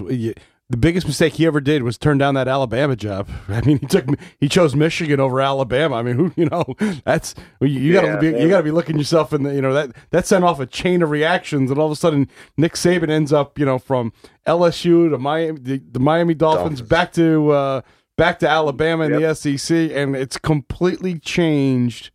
the 0.70 0.76
biggest 0.78 1.06
mistake 1.06 1.34
he 1.34 1.46
ever 1.46 1.60
did 1.60 1.82
was 1.82 1.98
turn 1.98 2.16
down 2.16 2.34
that 2.34 2.48
Alabama 2.48 2.96
job. 2.96 3.28
I 3.48 3.60
mean, 3.62 3.78
he 3.78 3.86
took 3.86 4.06
he 4.40 4.48
chose 4.48 4.74
Michigan 4.74 5.20
over 5.20 5.40
Alabama. 5.40 5.96
I 5.96 6.02
mean, 6.02 6.16
who 6.16 6.32
you 6.36 6.46
know 6.46 6.64
that's 7.04 7.34
you, 7.60 7.68
you 7.68 7.94
yeah, 7.94 8.02
gotta 8.02 8.20
be 8.20 8.26
you 8.40 8.48
gotta 8.48 8.62
be 8.62 8.70
looking 8.70 8.96
yourself 8.96 9.32
in 9.32 9.42
the 9.42 9.54
you 9.54 9.60
know 9.60 9.74
that 9.74 9.92
that 10.10 10.26
sent 10.26 10.44
off 10.44 10.60
a 10.60 10.66
chain 10.66 11.02
of 11.02 11.10
reactions, 11.10 11.70
and 11.70 11.78
all 11.78 11.86
of 11.86 11.92
a 11.92 11.96
sudden 11.96 12.28
Nick 12.56 12.74
Saban 12.74 13.10
ends 13.10 13.32
up 13.32 13.58
you 13.58 13.66
know 13.66 13.78
from 13.78 14.12
LSU 14.46 15.10
to 15.10 15.18
Miami 15.18 15.60
the, 15.60 15.82
the 15.92 16.00
Miami 16.00 16.34
Dolphins, 16.34 16.80
Dolphins, 16.80 16.88
back 16.88 17.12
to. 17.14 17.50
Uh, 17.50 17.80
back 18.16 18.38
to 18.38 18.48
Alabama 18.48 19.02
and 19.06 19.20
yep. 19.20 19.36
the 19.36 19.58
SEC, 19.58 19.90
and 19.92 20.14
it's 20.14 20.38
completely 20.38 21.18
changed 21.18 22.12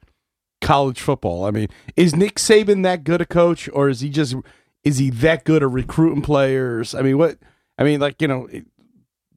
college 0.62 1.00
football. 1.02 1.46
I 1.46 1.52
mean, 1.52 1.68
is 1.96 2.16
Nick 2.16 2.36
Saban 2.36 2.84
that 2.84 3.04
good 3.04 3.22
a 3.22 3.26
coach, 3.26 3.70
or 3.74 3.90
is 3.90 4.02
he 4.02 4.10
just 4.10 4.36
is 4.84 4.98
he 4.98 5.10
that 5.10 5.44
good 5.46 5.64
at 5.64 5.70
recruiting 5.70 6.22
players? 6.22 6.96
I 6.96 7.02
mean, 7.02 7.18
what? 7.18 7.38
I 7.78 7.84
mean, 7.84 8.00
like 8.00 8.22
you 8.22 8.28
know, 8.28 8.48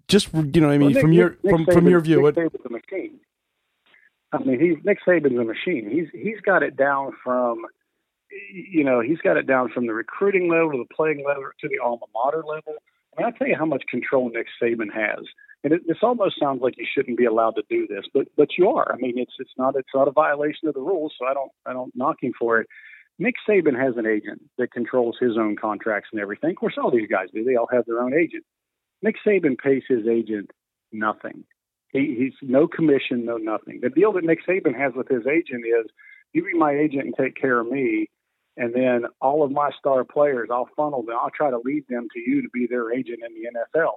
just 0.09 0.33
you 0.33 0.61
know, 0.61 0.70
I 0.70 0.79
mean, 0.79 0.81
well, 0.81 0.91
Nick, 0.91 1.01
from 1.01 1.12
your 1.12 1.31
Nick, 1.43 1.53
from 1.53 1.64
Nick 1.64 1.73
from 1.73 1.89
your 1.89 2.01
view, 2.01 2.16
Nick 2.16 2.23
what? 2.23 2.35
Saban's 2.35 2.66
a 2.66 2.70
machine. 2.70 3.20
I 4.33 4.39
mean, 4.39 4.61
he's 4.61 4.85
Nick 4.85 4.99
Saban's 5.07 5.39
a 5.39 5.45
machine. 5.45 5.91
He's 5.91 6.09
he's 6.12 6.41
got 6.41 6.62
it 6.62 6.77
down 6.77 7.12
from, 7.23 7.66
you 8.53 8.85
know, 8.85 9.01
he's 9.01 9.18
got 9.18 9.37
it 9.37 9.47
down 9.47 9.70
from 9.70 9.87
the 9.87 9.95
recruiting 9.95 10.51
level 10.51 10.73
to 10.73 10.79
the 10.79 10.95
playing 10.95 11.25
level 11.27 11.45
to 11.61 11.68
the 11.68 11.79
alma 11.79 12.07
mater 12.14 12.43
level. 12.45 12.75
I 13.16 13.23
mean, 13.23 13.33
I 13.33 13.37
tell 13.37 13.47
you 13.47 13.57
how 13.57 13.66
much 13.66 13.85
control 13.91 14.31
Nick 14.31 14.47
Saban 14.61 14.93
has 14.93 15.25
and 15.65 15.73
it, 15.73 15.83
this 15.87 15.99
almost 16.03 16.41
sounds 16.41 16.61
like 16.61 16.75
you 16.77 16.87
shouldn't 16.93 17.19
be 17.19 17.25
allowed 17.25 17.53
to 17.53 17.63
do 17.69 17.87
this, 17.87 18.05
but 18.13 18.27
but 18.37 18.49
you 18.59 18.69
are. 18.69 18.93
I 18.93 18.97
mean, 18.97 19.15
it's 19.17 19.35
it's 19.39 19.53
not 19.57 19.77
it's 19.77 19.95
not 19.95 20.09
a 20.09 20.13
violation 20.13 20.69
of 20.69 20.75
the 20.75 20.81
rules, 20.81 21.15
so 21.19 21.27
I 21.27 21.35
don't 21.35 21.53
I 21.67 21.73
don't 21.73 21.95
knock 21.95 22.17
him 22.21 22.33
for 22.39 22.61
it. 22.61 22.67
Nick 23.19 23.35
Saban 23.49 23.79
has 23.79 23.97
an 23.97 24.07
agent 24.07 24.43
that 24.59 24.73
controls 24.73 25.17
his 25.21 25.37
own 25.39 25.57
contracts 25.57 26.09
and 26.13 26.21
everything. 26.21 26.51
Of 26.51 26.57
course, 26.57 26.75
all 26.83 26.91
these 26.91 27.09
guys 27.09 27.29
do. 27.33 27.45
They 27.45 27.57
all 27.57 27.69
have 27.71 27.85
their 27.87 28.01
own 28.01 28.15
agent. 28.15 28.45
Nick 29.03 29.17
Saban 29.27 29.59
pays 29.59 29.83
his 29.89 30.07
agent 30.09 30.51
nothing. 30.93 31.45
He, 31.91 32.17
he's 32.19 32.49
no 32.49 32.67
commission, 32.67 33.25
no 33.25 33.37
nothing. 33.37 33.81
The 33.83 33.91
deal 33.91 34.13
that 34.13 34.25
Nick 34.25 34.39
Saban 34.49 34.79
has 34.79 34.95
with 34.97 35.09
his 35.09 35.27
agent 35.27 35.65
is, 35.67 35.87
you 36.33 36.43
be 36.43 36.55
my 36.55 36.73
agent 36.73 37.05
and 37.05 37.15
take 37.15 37.37
care 37.37 37.61
of 37.61 37.69
me, 37.69 38.09
and 38.57 38.75
then 38.75 39.05
all 39.21 39.45
of 39.45 39.51
my 39.51 39.71
star 39.79 40.05
players, 40.05 40.49
I'll 40.51 40.71
funnel 40.77 41.03
them. 41.03 41.17
I'll 41.23 41.31
try 41.31 41.51
to 41.51 41.61
lead 41.63 41.85
them 41.89 42.09
to 42.15 42.21
you 42.21 42.43
to 42.43 42.49
be 42.53 42.67
their 42.67 42.93
agent 42.93 43.21
in 43.27 43.35
the 43.35 43.51
NFL. 43.79 43.93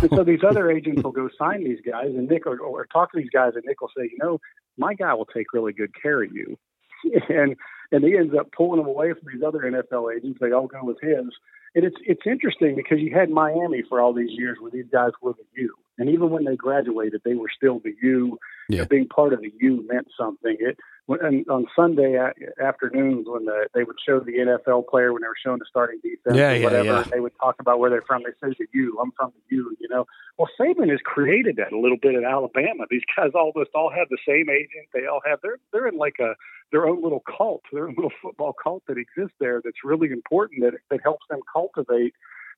And 0.00 0.10
so 0.10 0.24
these 0.24 0.44
other 0.48 0.70
agents 0.70 1.02
will 1.02 1.12
go 1.12 1.28
sign 1.38 1.64
these 1.64 1.80
guys, 1.84 2.06
and 2.06 2.28
Nick 2.28 2.46
or, 2.46 2.58
or 2.58 2.86
talk 2.86 3.12
to 3.12 3.18
these 3.18 3.30
guys, 3.30 3.52
and 3.54 3.64
Nick 3.64 3.80
will 3.80 3.90
say, 3.96 4.04
you 4.04 4.18
know, 4.20 4.40
my 4.76 4.94
guy 4.94 5.14
will 5.14 5.26
take 5.26 5.52
really 5.52 5.72
good 5.72 5.92
care 6.00 6.22
of 6.22 6.32
you, 6.32 6.58
and 7.28 7.56
and 7.90 8.04
he 8.04 8.16
ends 8.16 8.34
up 8.38 8.52
pulling 8.52 8.80
them 8.80 8.88
away 8.88 9.12
from 9.12 9.32
these 9.32 9.42
other 9.42 9.60
NFL 9.60 10.14
agents. 10.14 10.38
They 10.40 10.52
all 10.52 10.66
go 10.66 10.84
with 10.84 11.00
his, 11.00 11.26
and 11.74 11.84
it's 11.84 11.96
it's 12.04 12.26
interesting 12.26 12.76
because 12.76 12.98
you 13.00 13.14
had 13.14 13.30
Miami 13.30 13.82
for 13.88 14.00
all 14.00 14.12
these 14.12 14.32
years 14.32 14.58
where 14.60 14.70
these 14.70 14.88
guys 14.90 15.12
were 15.22 15.32
the 15.32 15.62
U, 15.62 15.74
and 15.98 16.08
even 16.08 16.30
when 16.30 16.44
they 16.44 16.56
graduated, 16.56 17.22
they 17.24 17.34
were 17.34 17.50
still 17.54 17.80
the 17.80 17.94
U. 18.02 18.38
Yeah. 18.68 18.84
Being 18.84 19.08
part 19.08 19.32
of 19.32 19.40
the 19.40 19.52
U 19.60 19.86
meant 19.88 20.08
something. 20.16 20.56
It 20.58 20.78
and 21.08 21.48
on 21.48 21.66
Sunday 21.74 22.18
afternoons 22.62 23.26
when 23.28 23.46
the, 23.46 23.68
they 23.74 23.82
would 23.82 23.96
show 24.06 24.20
the 24.20 24.32
NFL 24.32 24.88
player 24.88 25.12
when 25.12 25.22
they 25.22 25.28
were 25.28 25.40
showing 25.42 25.58
the 25.58 25.64
starting 25.68 26.00
defense 26.02 26.36
yeah, 26.36 26.52
or 26.52 26.62
whatever, 26.62 26.84
yeah, 26.84 26.98
yeah. 26.98 27.04
they 27.10 27.20
would 27.20 27.32
talk 27.40 27.56
about 27.60 27.78
where 27.78 27.88
they're 27.88 28.04
from. 28.06 28.22
They 28.24 28.46
say 28.46 28.54
the 28.58 28.66
U, 28.74 28.98
I'm 29.00 29.12
from 29.12 29.32
the 29.34 29.56
U, 29.56 29.74
you 29.80 29.88
know. 29.88 30.04
Well, 30.36 30.48
Saban 30.60 30.90
has 30.90 31.00
created 31.02 31.56
that 31.56 31.72
a 31.72 31.78
little 31.78 31.96
bit 32.00 32.14
at 32.14 32.24
Alabama. 32.24 32.84
These 32.90 33.02
guys 33.16 33.30
almost 33.34 33.70
all 33.74 33.90
have 33.90 34.08
the 34.10 34.18
same 34.26 34.50
agent. 34.50 34.88
They 34.92 35.06
all 35.06 35.20
have 35.24 35.38
they're 35.42 35.58
they're 35.72 35.88
in 35.88 35.96
like 35.96 36.16
a 36.20 36.34
their 36.72 36.86
own 36.86 37.02
little 37.02 37.22
cult, 37.38 37.62
their 37.72 37.88
own 37.88 37.94
little 37.96 38.12
football 38.20 38.52
cult 38.52 38.82
that 38.88 38.98
exists 38.98 39.36
there. 39.40 39.62
That's 39.64 39.84
really 39.84 40.10
important. 40.10 40.60
That 40.62 40.74
that 40.90 41.00
helps 41.02 41.26
them 41.30 41.40
cultivate 41.50 42.12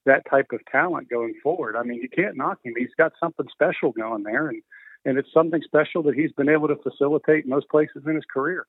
that 0.06 0.28
type 0.28 0.48
of 0.52 0.60
talent 0.70 1.08
going 1.08 1.34
forward. 1.42 1.76
I 1.76 1.82
mean, 1.84 2.00
you 2.02 2.08
can't 2.08 2.36
knock 2.36 2.58
him. 2.64 2.74
He's 2.76 2.94
got 2.98 3.12
something 3.20 3.46
special 3.52 3.92
going 3.92 4.24
there, 4.24 4.48
and 4.48 4.62
and 5.04 5.18
it's 5.18 5.28
something 5.32 5.60
special 5.64 6.02
that 6.04 6.14
he's 6.14 6.32
been 6.32 6.48
able 6.48 6.68
to 6.68 6.76
facilitate 6.76 7.46
most 7.46 7.68
places 7.68 8.02
in 8.06 8.14
his 8.14 8.24
career. 8.32 8.66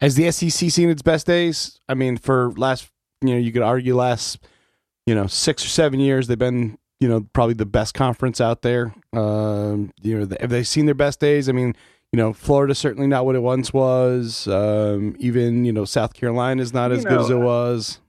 Has 0.00 0.14
the 0.14 0.30
SEC 0.30 0.70
seen 0.70 0.90
its 0.90 1.02
best 1.02 1.26
days? 1.26 1.80
I 1.88 1.94
mean, 1.94 2.16
for 2.16 2.52
last, 2.52 2.90
you 3.22 3.30
know, 3.30 3.38
you 3.38 3.52
could 3.52 3.62
argue 3.62 3.96
last, 3.96 4.46
you 5.06 5.14
know, 5.14 5.26
six 5.26 5.64
or 5.64 5.68
seven 5.68 6.00
years, 6.00 6.26
they've 6.26 6.38
been, 6.38 6.78
you 7.00 7.08
know, 7.08 7.26
probably 7.32 7.54
the 7.54 7.66
best 7.66 7.94
conference 7.94 8.40
out 8.40 8.62
there. 8.62 8.94
Um, 9.12 9.92
you 10.02 10.18
know, 10.18 10.36
have 10.40 10.50
they 10.50 10.62
seen 10.62 10.86
their 10.86 10.94
best 10.94 11.20
days? 11.20 11.48
I 11.48 11.52
mean, 11.52 11.74
you 12.12 12.16
know, 12.16 12.32
Florida's 12.32 12.78
certainly 12.78 13.08
not 13.08 13.24
what 13.26 13.34
it 13.34 13.42
once 13.42 13.72
was. 13.72 14.46
Um, 14.46 15.16
even, 15.18 15.64
you 15.64 15.72
know, 15.72 15.84
South 15.84 16.14
Carolina 16.14 16.62
is 16.62 16.72
not 16.72 16.90
you 16.90 16.98
as 16.98 17.04
know, 17.04 17.10
good 17.10 17.20
as 17.20 17.30
it 17.30 17.38
was. 17.38 18.00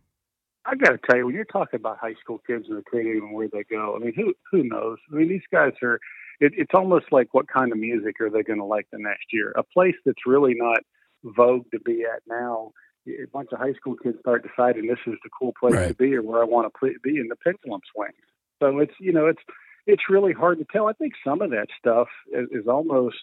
I 0.66 0.76
got 0.76 0.92
to 0.92 1.00
tell 1.08 1.18
you, 1.18 1.26
when 1.28 1.36
you're 1.36 1.46
talking 1.46 1.80
about 1.80 1.98
high 2.00 2.16
school 2.22 2.42
kids 2.46 2.66
and 2.68 2.78
recruiting 2.78 3.22
and 3.24 3.34
where 3.34 3.48
they 3.48 3.64
go, 3.64 3.96
I 3.96 4.04
mean, 4.04 4.14
who 4.16 4.34
who 4.52 4.64
knows? 4.64 4.98
I 5.12 5.16
mean, 5.16 5.30
these 5.30 5.42
guys 5.52 5.74
are 5.84 6.00
it, 6.40 6.54
it's 6.56 6.74
almost 6.74 7.06
like 7.12 7.34
what 7.34 7.48
kind 7.48 7.72
of 7.72 7.78
music 7.78 8.16
are 8.22 8.30
they 8.30 8.44
going 8.44 8.60
to 8.60 8.66
like 8.66 8.88
the 8.92 9.00
next 9.00 9.26
year? 9.32 9.54
A 9.56 9.64
place 9.64 9.96
that's 10.06 10.26
really 10.26 10.54
not 10.56 10.80
vogue 11.24 11.66
to 11.72 11.80
be 11.80 12.04
at 12.04 12.22
now. 12.28 12.72
A 13.08 13.28
bunch 13.32 13.50
of 13.52 13.60
high 13.60 13.74
school 13.74 13.96
kids 13.96 14.18
start 14.20 14.44
deciding 14.44 14.88
this 14.88 15.00
is 15.06 15.16
the 15.24 15.30
cool 15.38 15.54
place 15.60 15.76
right. 15.76 15.88
to 15.90 15.94
be 15.94 16.16
or 16.16 16.24
where 16.24 16.42
I 16.42 16.46
want 16.46 16.66
to 16.66 16.78
play, 16.78 16.96
be, 17.04 17.20
in 17.20 17.28
the 17.28 17.36
pendulum 17.36 17.82
swings. 17.94 18.16
So 18.60 18.80
it's 18.80 18.94
you 19.00 19.14
know 19.14 19.28
it's 19.28 19.42
it's 19.86 20.04
really 20.10 20.34
hard 20.34 20.58
to 20.58 20.66
tell. 20.72 20.88
I 20.88 20.94
think 20.94 21.14
some 21.24 21.42
of 21.42 21.52
that 21.52 21.68
stuff 21.78 22.08
is, 22.34 22.48
is 22.52 22.68
almost 22.68 23.18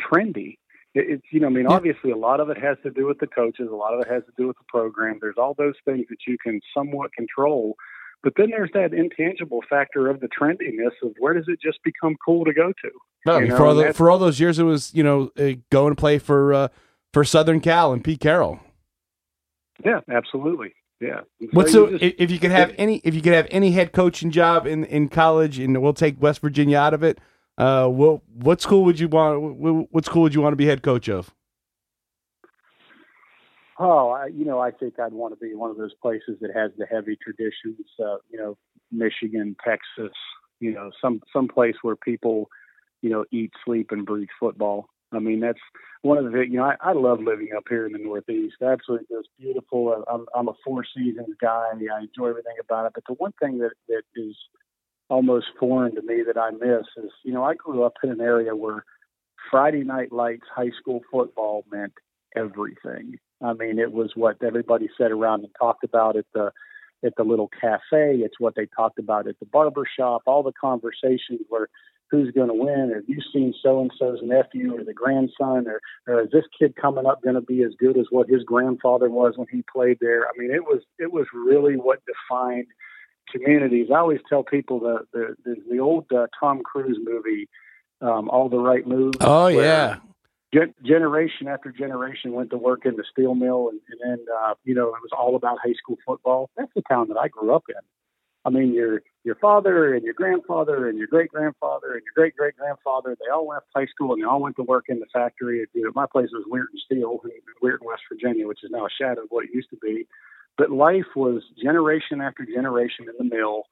trendy. 0.00 0.56
It, 0.94 1.06
it's 1.10 1.22
you 1.30 1.40
know 1.40 1.48
I 1.48 1.50
mean 1.50 1.66
obviously 1.66 2.12
a 2.12 2.16
lot 2.16 2.40
of 2.40 2.48
it 2.48 2.56
has 2.58 2.78
to 2.82 2.90
do 2.90 3.06
with 3.06 3.18
the 3.18 3.26
coaches, 3.26 3.68
a 3.70 3.76
lot 3.76 3.92
of 3.92 4.00
it 4.00 4.08
has 4.08 4.22
to 4.24 4.32
do 4.38 4.46
with 4.46 4.56
the 4.56 4.64
program. 4.68 5.18
There's 5.20 5.36
all 5.36 5.54
those 5.58 5.74
things 5.84 6.06
that 6.08 6.20
you 6.26 6.38
can 6.42 6.60
somewhat 6.74 7.12
control 7.12 7.76
But 8.22 8.34
then 8.36 8.50
there's 8.50 8.70
that 8.74 8.92
intangible 8.92 9.60
factor 9.68 10.08
of 10.08 10.20
the 10.20 10.28
trendiness 10.28 10.92
of 11.02 11.12
where 11.18 11.32
does 11.34 11.46
it 11.48 11.58
just 11.62 11.78
become 11.82 12.16
cool 12.24 12.44
to 12.44 12.52
go 12.52 12.68
to? 12.68 12.90
No, 13.26 13.32
I 13.36 13.40
mean, 13.40 13.50
for 13.56 13.64
all 13.66 13.74
the, 13.74 13.94
for 13.94 14.10
all 14.10 14.18
those 14.18 14.38
years, 14.40 14.58
it 14.58 14.64
was 14.64 14.94
you 14.94 15.02
know 15.02 15.30
uh, 15.38 15.52
go 15.70 15.86
and 15.86 15.96
play 15.96 16.18
for 16.18 16.52
uh, 16.52 16.68
for 17.12 17.24
Southern 17.24 17.60
Cal 17.60 17.92
and 17.92 18.04
Pete 18.04 18.20
Carroll. 18.20 18.60
Yeah, 19.84 20.00
absolutely. 20.10 20.74
Yeah. 21.00 21.20
And 21.40 21.48
What's 21.52 21.72
you 21.72 21.86
so 21.86 21.98
just- 21.98 22.14
if 22.18 22.30
you 22.30 22.38
could 22.38 22.50
have 22.50 22.72
any 22.76 22.96
if 23.04 23.14
you 23.14 23.22
could 23.22 23.32
have 23.32 23.46
any 23.50 23.70
head 23.72 23.92
coaching 23.92 24.30
job 24.30 24.66
in 24.66 24.84
in 24.84 25.08
college, 25.08 25.58
and 25.58 25.80
we'll 25.80 25.94
take 25.94 26.20
West 26.20 26.40
Virginia 26.40 26.76
out 26.78 26.92
of 26.94 27.02
it. 27.02 27.18
Uh, 27.56 27.86
what 27.88 28.20
what 28.34 28.60
school 28.60 28.84
would 28.84 29.00
you 29.00 29.08
want? 29.08 29.38
wh- 29.58 29.92
What 29.94 30.04
school 30.04 30.22
would 30.22 30.34
you 30.34 30.40
want 30.42 30.52
to 30.52 30.56
be 30.56 30.66
head 30.66 30.82
coach 30.82 31.08
of? 31.08 31.34
Oh, 33.82 34.10
I, 34.10 34.26
you 34.26 34.44
know, 34.44 34.60
I 34.60 34.72
think 34.72 35.00
I'd 35.00 35.14
want 35.14 35.32
to 35.32 35.40
be 35.40 35.54
one 35.54 35.70
of 35.70 35.78
those 35.78 35.94
places 36.02 36.36
that 36.42 36.54
has 36.54 36.70
the 36.76 36.84
heavy 36.84 37.16
traditions. 37.16 37.86
Uh, 37.98 38.16
you 38.30 38.36
know, 38.38 38.58
Michigan, 38.92 39.56
Texas. 39.64 40.14
You 40.60 40.74
know, 40.74 40.90
some 41.00 41.22
some 41.32 41.48
place 41.48 41.76
where 41.80 41.96
people, 41.96 42.50
you 43.00 43.08
know, 43.08 43.24
eat, 43.32 43.52
sleep, 43.64 43.90
and 43.90 44.04
breathe 44.04 44.28
football. 44.38 44.90
I 45.12 45.18
mean, 45.18 45.40
that's 45.40 45.58
one 46.02 46.18
of 46.18 46.30
the. 46.30 46.40
You 46.40 46.58
know, 46.58 46.64
I, 46.64 46.76
I 46.82 46.92
love 46.92 47.20
living 47.20 47.48
up 47.56 47.64
here 47.70 47.86
in 47.86 47.92
the 47.92 47.98
Northeast. 47.98 48.56
Absolutely, 48.62 49.06
just 49.10 49.30
beautiful. 49.38 50.04
I'm 50.12 50.26
I'm 50.34 50.48
a 50.48 50.54
Four 50.62 50.84
Seasons 50.94 51.34
guy. 51.40 51.70
I 51.72 52.00
enjoy 52.00 52.28
everything 52.28 52.56
about 52.62 52.84
it. 52.84 52.92
But 52.94 53.04
the 53.08 53.14
one 53.14 53.32
thing 53.40 53.58
that 53.60 53.72
that 53.88 54.02
is 54.14 54.36
almost 55.08 55.46
foreign 55.58 55.94
to 55.94 56.02
me 56.02 56.22
that 56.26 56.38
I 56.38 56.50
miss 56.50 56.86
is, 57.02 57.10
you 57.24 57.32
know, 57.32 57.44
I 57.44 57.54
grew 57.54 57.84
up 57.84 57.94
in 58.04 58.10
an 58.10 58.20
area 58.20 58.54
where 58.54 58.84
Friday 59.50 59.84
night 59.84 60.12
lights 60.12 60.46
high 60.54 60.70
school 60.78 61.00
football 61.10 61.64
meant 61.72 61.94
everything. 62.36 63.18
I 63.42 63.54
mean, 63.54 63.78
it 63.78 63.92
was 63.92 64.12
what 64.14 64.42
everybody 64.42 64.88
sat 64.98 65.10
around 65.10 65.44
and 65.44 65.54
talked 65.58 65.84
about 65.84 66.16
at 66.16 66.26
the 66.34 66.52
at 67.04 67.14
the 67.16 67.24
little 67.24 67.48
cafe. 67.48 68.16
It's 68.16 68.38
what 68.38 68.54
they 68.54 68.66
talked 68.66 68.98
about 68.98 69.26
at 69.26 69.38
the 69.40 69.46
barber 69.46 69.84
shop. 69.98 70.22
All 70.26 70.42
the 70.42 70.52
conversations 70.52 71.40
were 71.50 71.68
who's 72.10 72.32
going 72.32 72.48
to 72.48 72.54
win, 72.54 72.90
or 72.90 72.96
have 72.96 73.08
you 73.08 73.20
seen 73.32 73.54
so 73.62 73.80
and 73.80 73.90
so's 73.98 74.18
nephew 74.22 74.76
or 74.76 74.84
the 74.84 74.92
grandson, 74.92 75.66
or 75.68 75.80
or 76.06 76.22
is 76.22 76.30
this 76.32 76.44
kid 76.58 76.74
coming 76.76 77.06
up 77.06 77.22
going 77.22 77.36
to 77.36 77.40
be 77.40 77.62
as 77.62 77.72
good 77.78 77.96
as 77.96 78.06
what 78.10 78.28
his 78.28 78.42
grandfather 78.42 79.08
was 79.08 79.34
when 79.36 79.46
he 79.50 79.62
played 79.72 79.98
there? 80.00 80.26
I 80.26 80.30
mean, 80.36 80.50
it 80.50 80.64
was 80.64 80.82
it 80.98 81.12
was 81.12 81.26
really 81.32 81.76
what 81.76 82.02
defined 82.06 82.66
communities. 83.30 83.88
I 83.92 83.98
always 83.98 84.20
tell 84.28 84.42
people 84.42 84.80
the 84.80 85.06
the 85.12 85.36
the, 85.44 85.56
the 85.70 85.78
old 85.78 86.06
uh, 86.12 86.26
Tom 86.38 86.62
Cruise 86.62 86.98
movie, 87.02 87.48
um, 88.00 88.28
All 88.28 88.48
the 88.48 88.58
Right 88.58 88.86
Moves. 88.86 89.18
Oh 89.20 89.46
yeah, 89.46 89.98
generation 90.84 91.48
after 91.48 91.70
generation 91.70 92.32
went 92.32 92.50
to 92.50 92.56
work 92.56 92.84
in 92.84 92.96
the 92.96 93.04
steel 93.10 93.34
mill, 93.34 93.68
and, 93.68 93.80
and 93.90 94.00
then 94.18 94.26
uh, 94.42 94.54
you 94.64 94.74
know 94.74 94.88
it 94.88 95.02
was 95.02 95.10
all 95.16 95.36
about 95.36 95.58
high 95.62 95.74
school 95.74 95.96
football. 96.06 96.50
That's 96.56 96.72
the 96.74 96.82
town 96.88 97.08
that 97.08 97.16
I 97.16 97.28
grew 97.28 97.54
up 97.54 97.64
in. 97.68 97.80
I 98.44 98.50
mean, 98.50 98.72
your 98.72 99.02
your 99.22 99.34
father 99.34 99.94
and 99.94 100.02
your 100.02 100.14
grandfather 100.14 100.88
and 100.88 100.96
your 100.96 101.06
great 101.06 101.30
grandfather 101.30 101.92
and 101.92 102.02
your 102.02 102.14
great 102.14 102.36
great 102.36 102.56
grandfather, 102.56 103.16
they 103.20 103.30
all 103.30 103.46
left 103.46 103.66
high 103.74 103.86
school 103.86 104.14
and 104.14 104.22
they 104.22 104.26
all 104.26 104.40
went 104.40 104.56
to 104.56 104.62
work 104.62 104.86
in 104.88 104.98
the 104.98 105.06
factory. 105.12 105.66
You 105.74 105.82
know, 105.82 105.92
my 105.94 106.06
place 106.10 106.28
was 106.32 106.44
Weirton 106.50 106.78
Steel 106.84 107.20
Weirton, 107.62 107.84
West 107.84 108.02
Virginia, 108.10 108.46
which 108.46 108.64
is 108.64 108.70
now 108.70 108.86
a 108.86 108.90
shadow 108.98 109.22
of 109.22 109.28
what 109.28 109.44
it 109.44 109.50
used 109.52 109.70
to 109.70 109.76
be. 109.76 110.06
But 110.56 110.70
life 110.70 111.06
was 111.14 111.42
generation 111.62 112.20
after 112.20 112.44
generation 112.44 113.06
in 113.08 113.14
the 113.18 113.36
mill, 113.36 113.64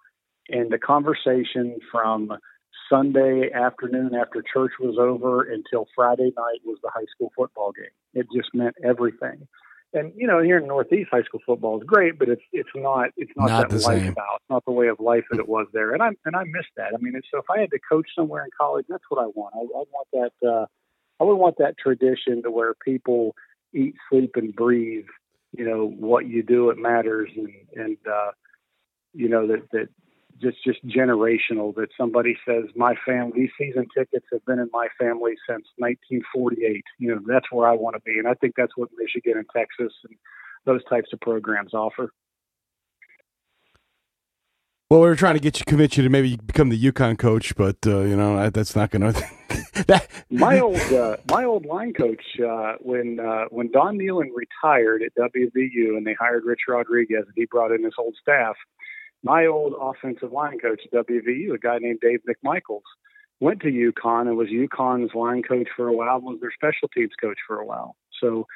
and 0.49 0.71
the 0.71 0.79
conversation 0.79 1.79
from 1.91 2.33
Sunday 2.91 3.51
afternoon 3.53 4.15
after 4.15 4.43
church 4.43 4.73
was 4.81 4.97
over 4.99 5.43
until 5.43 5.87
Friday 5.95 6.33
night 6.37 6.61
was 6.65 6.79
the 6.83 6.91
high 6.95 7.07
school 7.15 7.33
football 7.37 7.73
game. 7.73 7.87
It 8.15 8.27
just 8.35 8.55
meant 8.55 8.75
everything. 8.83 9.47
And 9.95 10.13
you 10.17 10.27
know, 10.27 10.43
here 10.43 10.59
in 10.59 10.65
the 10.65 10.69
Northeast, 10.69 11.09
high 11.11 11.23
school 11.23 11.41
football 11.47 11.79
is 11.81 11.87
great, 11.87 12.19
but 12.19 12.29
it's 12.29 12.43
it's 12.53 12.69
not 12.75 13.11
it's 13.17 13.33
not, 13.37 13.49
Not 13.49 13.71
that 13.71 13.83
lifestyle. 13.83 14.37
It's 14.37 14.51
not 14.51 14.65
the 14.67 14.73
way 14.73 14.89
of 14.89 15.01
life 15.01 15.25
that 15.31 15.39
it 15.39 15.49
was 15.49 15.67
there. 15.73 15.95
And 15.95 16.03
I 16.03 16.09
and 16.27 16.37
I 16.37 16.45
miss 16.45 16.67
that. 16.77 16.93
I 16.95 16.99
mean, 17.01 17.19
so 17.31 17.39
if 17.39 17.47
I 17.51 17.61
had 17.61 17.71
to 17.71 17.79
coach 17.91 18.07
somewhere 18.15 18.45
in 18.45 18.51
college, 18.59 18.85
that's 18.89 19.05
what 19.09 19.23
I 19.23 19.29
want. 19.29 19.55
I, 19.55 19.61
I 19.61 19.85
want 19.91 20.09
that. 20.13 20.47
Uh, 20.47 20.67
I 21.21 21.25
would 21.25 21.37
want 21.37 21.57
that 21.59 21.79
tradition 21.79 22.43
to 22.43 22.51
where 22.51 22.75
people 22.75 23.35
eat, 23.75 23.95
sleep, 24.11 24.33
and 24.37 24.55
breathe. 24.55 25.07
You 25.57 25.65
know 25.65 25.87
what 25.87 26.27
you 26.27 26.43
do, 26.43 26.69
it 26.69 26.77
matters, 26.77 27.31
and 27.35 27.49
and 27.75 27.97
uh, 28.07 28.33
you 29.15 29.31
know 29.31 29.47
that 29.47 29.71
that 29.73 29.89
just 30.41 30.59
just 30.65 30.87
generational 30.87 31.75
that 31.75 31.89
somebody 31.97 32.37
says 32.47 32.65
my 32.77 32.95
family 33.07 33.33
these 33.43 33.51
season 33.59 33.87
tickets 33.97 34.27
have 34.33 34.45
been 34.47 34.59
in 34.59 34.69
my 34.73 34.89
family 34.99 35.35
since 35.49 35.65
1948 35.79 36.85
you 36.99 37.15
know 37.15 37.21
that's 37.27 37.47
where 37.51 37.69
i 37.69 37.75
want 37.75 37.95
to 37.97 38.01
be 38.03 38.19
and 38.19 38.29
i 38.29 38.35
think 38.35 38.55
that's 38.57 38.77
what 38.77 38.89
michigan 38.97 39.37
and 39.37 39.47
texas 39.55 39.93
and 40.05 40.17
those 40.65 40.85
types 40.85 41.13
of 41.13 41.21
programs 41.21 41.75
offer 41.75 42.13
Well, 44.91 45.01
we 45.01 45.09
were 45.09 45.17
trying 45.17 45.35
to 45.35 45.41
get 45.41 45.59
you 45.59 45.67
convince 45.67 45.99
you 45.99 46.03
to 46.03 46.09
maybe 46.09 46.37
become 46.37 46.71
the 46.71 46.83
UConn 46.83 47.19
coach, 47.19 47.55
but 47.57 47.77
uh, 47.87 48.01
you 48.01 48.17
know 48.17 48.39
I, 48.39 48.49
that's 48.49 48.75
not 48.75 48.91
going 48.91 49.13
to. 49.13 49.85
that 49.87 50.09
my 50.31 50.61
old 50.61 50.81
uh, 50.81 51.19
my 51.31 51.45
old 51.45 51.67
line 51.67 51.93
coach 51.93 52.23
uh, 52.41 52.77
when 52.81 53.21
uh, 53.21 53.45
when 53.51 53.71
Don 53.71 53.99
Nehlen 53.99 54.31
retired 54.35 55.03
at 55.03 55.15
WVU 55.15 55.99
and 55.99 56.07
they 56.07 56.15
hired 56.15 56.47
Rich 56.47 56.63
Rodriguez 56.69 57.25
and 57.27 57.35
he 57.37 57.45
brought 57.45 57.71
in 57.71 57.85
his 57.85 57.93
old 57.99 58.17
staff. 58.23 58.57
My 59.23 59.47
old 59.47 59.75
offensive 59.81 60.33
line 60.33 60.59
coach 60.59 60.81
at 60.85 61.07
WVU, 61.07 61.55
a 61.55 61.59
guy 61.59 61.79
named 61.79 62.01
Dave 62.01 62.21
McMichaels, 62.29 62.83
went 63.41 63.61
to 63.61 63.69
UConn 63.69 64.29
and 64.29 64.37
was 64.37 64.49
UConn's 64.49 65.15
line 65.15 65.43
coach 65.43 65.69
for 65.77 65.89
a 65.89 65.93
while 65.93 66.17
and 66.17 66.25
was 66.25 66.41
their 66.41 66.53
special 66.53 66.89
teams 66.89 67.13
coach 67.21 67.39
for 67.47 67.59
a 67.59 67.67
while. 67.67 67.97
So 68.21 68.47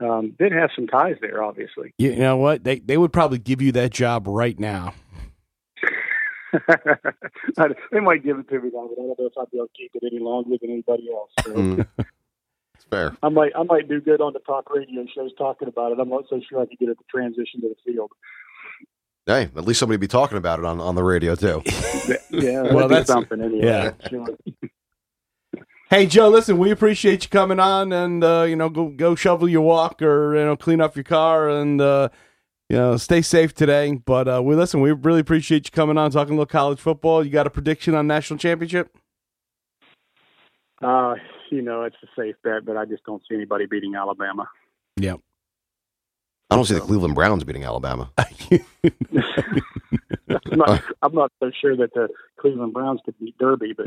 um, 0.00 0.34
did 0.38 0.52
have 0.52 0.70
some 0.74 0.86
ties 0.86 1.16
there, 1.20 1.42
obviously. 1.42 1.92
you 1.98 2.16
know 2.16 2.36
what 2.36 2.64
they 2.64 2.78
they 2.78 2.96
would 2.96 3.12
probably 3.12 3.38
give 3.38 3.60
you 3.60 3.72
that 3.72 3.90
job 3.90 4.26
right 4.28 4.58
now. 4.58 4.94
they 7.92 8.00
might 8.00 8.24
give 8.24 8.38
it 8.38 8.48
to 8.48 8.60
me 8.60 8.70
now, 8.72 8.88
but 8.88 9.02
I 9.02 9.06
don't 9.06 9.18
know 9.18 9.26
if 9.26 9.32
I'd 9.38 9.50
be 9.50 9.58
able 9.58 9.66
to 9.66 9.72
keep 9.76 9.90
it 9.94 10.02
any 10.10 10.18
longer 10.18 10.56
than 10.60 10.70
anybody 10.70 11.08
else. 11.12 11.30
So. 11.44 11.52
Mm. 11.52 11.86
It's 12.78 12.84
fair. 12.84 13.16
I 13.24 13.28
might 13.28 13.50
I 13.58 13.64
might 13.64 13.88
do 13.88 14.00
good 14.00 14.20
on 14.20 14.34
the 14.34 14.38
talk 14.38 14.72
radio 14.72 15.04
shows 15.12 15.32
talking 15.36 15.66
about 15.66 15.90
it. 15.90 15.98
I'm 15.98 16.10
not 16.10 16.26
so 16.30 16.40
sure 16.48 16.60
I 16.60 16.66
could 16.66 16.78
get 16.78 16.88
it 16.88 16.94
to 16.98 17.04
transition 17.10 17.60
to 17.62 17.70
the 17.70 17.74
field. 17.84 18.12
Hey, 19.28 19.42
at 19.42 19.64
least 19.64 19.78
somebody 19.78 19.98
be 19.98 20.08
talking 20.08 20.38
about 20.38 20.58
it 20.58 20.64
on, 20.64 20.80
on 20.80 20.94
the 20.96 21.04
radio 21.04 21.34
too. 21.36 21.62
Yeah, 22.30 22.62
Well, 22.62 22.74
well, 22.74 22.88
that's- 22.88 23.06
that's 23.06 23.08
something 23.08 23.40
anyway. 23.40 23.66
yeah. 23.66 23.90
Hey 25.90 26.04
Joe, 26.04 26.28
listen, 26.28 26.58
we 26.58 26.70
appreciate 26.70 27.24
you 27.24 27.30
coming 27.30 27.58
on, 27.58 27.94
and 27.94 28.22
uh, 28.22 28.42
you 28.46 28.56
know, 28.56 28.68
go 28.68 28.90
go 28.90 29.14
shovel 29.14 29.48
your 29.48 29.62
walk 29.62 30.02
or 30.02 30.36
you 30.36 30.44
know, 30.44 30.54
clean 30.54 30.82
up 30.82 30.94
your 30.96 31.02
car, 31.04 31.48
and 31.48 31.80
uh, 31.80 32.10
you 32.68 32.76
know, 32.76 32.98
stay 32.98 33.22
safe 33.22 33.54
today. 33.54 33.94
But 33.94 34.28
uh, 34.28 34.42
we 34.42 34.54
listen, 34.54 34.82
we 34.82 34.92
really 34.92 35.20
appreciate 35.20 35.64
you 35.66 35.70
coming 35.70 35.96
on, 35.96 36.10
talking 36.10 36.32
a 36.34 36.36
little 36.36 36.44
college 36.44 36.78
football. 36.78 37.24
You 37.24 37.30
got 37.30 37.46
a 37.46 37.50
prediction 37.50 37.94
on 37.94 38.06
national 38.06 38.38
championship? 38.38 38.94
Uh, 40.82 41.14
you 41.50 41.62
know, 41.62 41.84
it's 41.84 41.96
a 42.02 42.06
safe 42.20 42.36
bet, 42.44 42.66
but 42.66 42.76
I 42.76 42.84
just 42.84 43.04
don't 43.04 43.22
see 43.26 43.34
anybody 43.34 43.64
beating 43.64 43.94
Alabama. 43.94 44.46
Yep. 44.98 45.20
I 46.50 46.56
don't 46.56 46.64
see 46.64 46.74
the 46.74 46.80
Cleveland 46.80 47.14
Browns 47.14 47.44
beating 47.44 47.64
Alabama. 47.64 48.10
I'm 48.18 48.30
not, 50.52 50.82
I'm 51.02 51.14
not 51.14 51.30
so 51.40 51.50
sure 51.60 51.76
that 51.76 51.92
the 51.94 52.08
Cleveland 52.40 52.72
Browns 52.72 53.00
could 53.04 53.18
beat 53.18 53.36
Derby, 53.38 53.74
but 53.76 53.86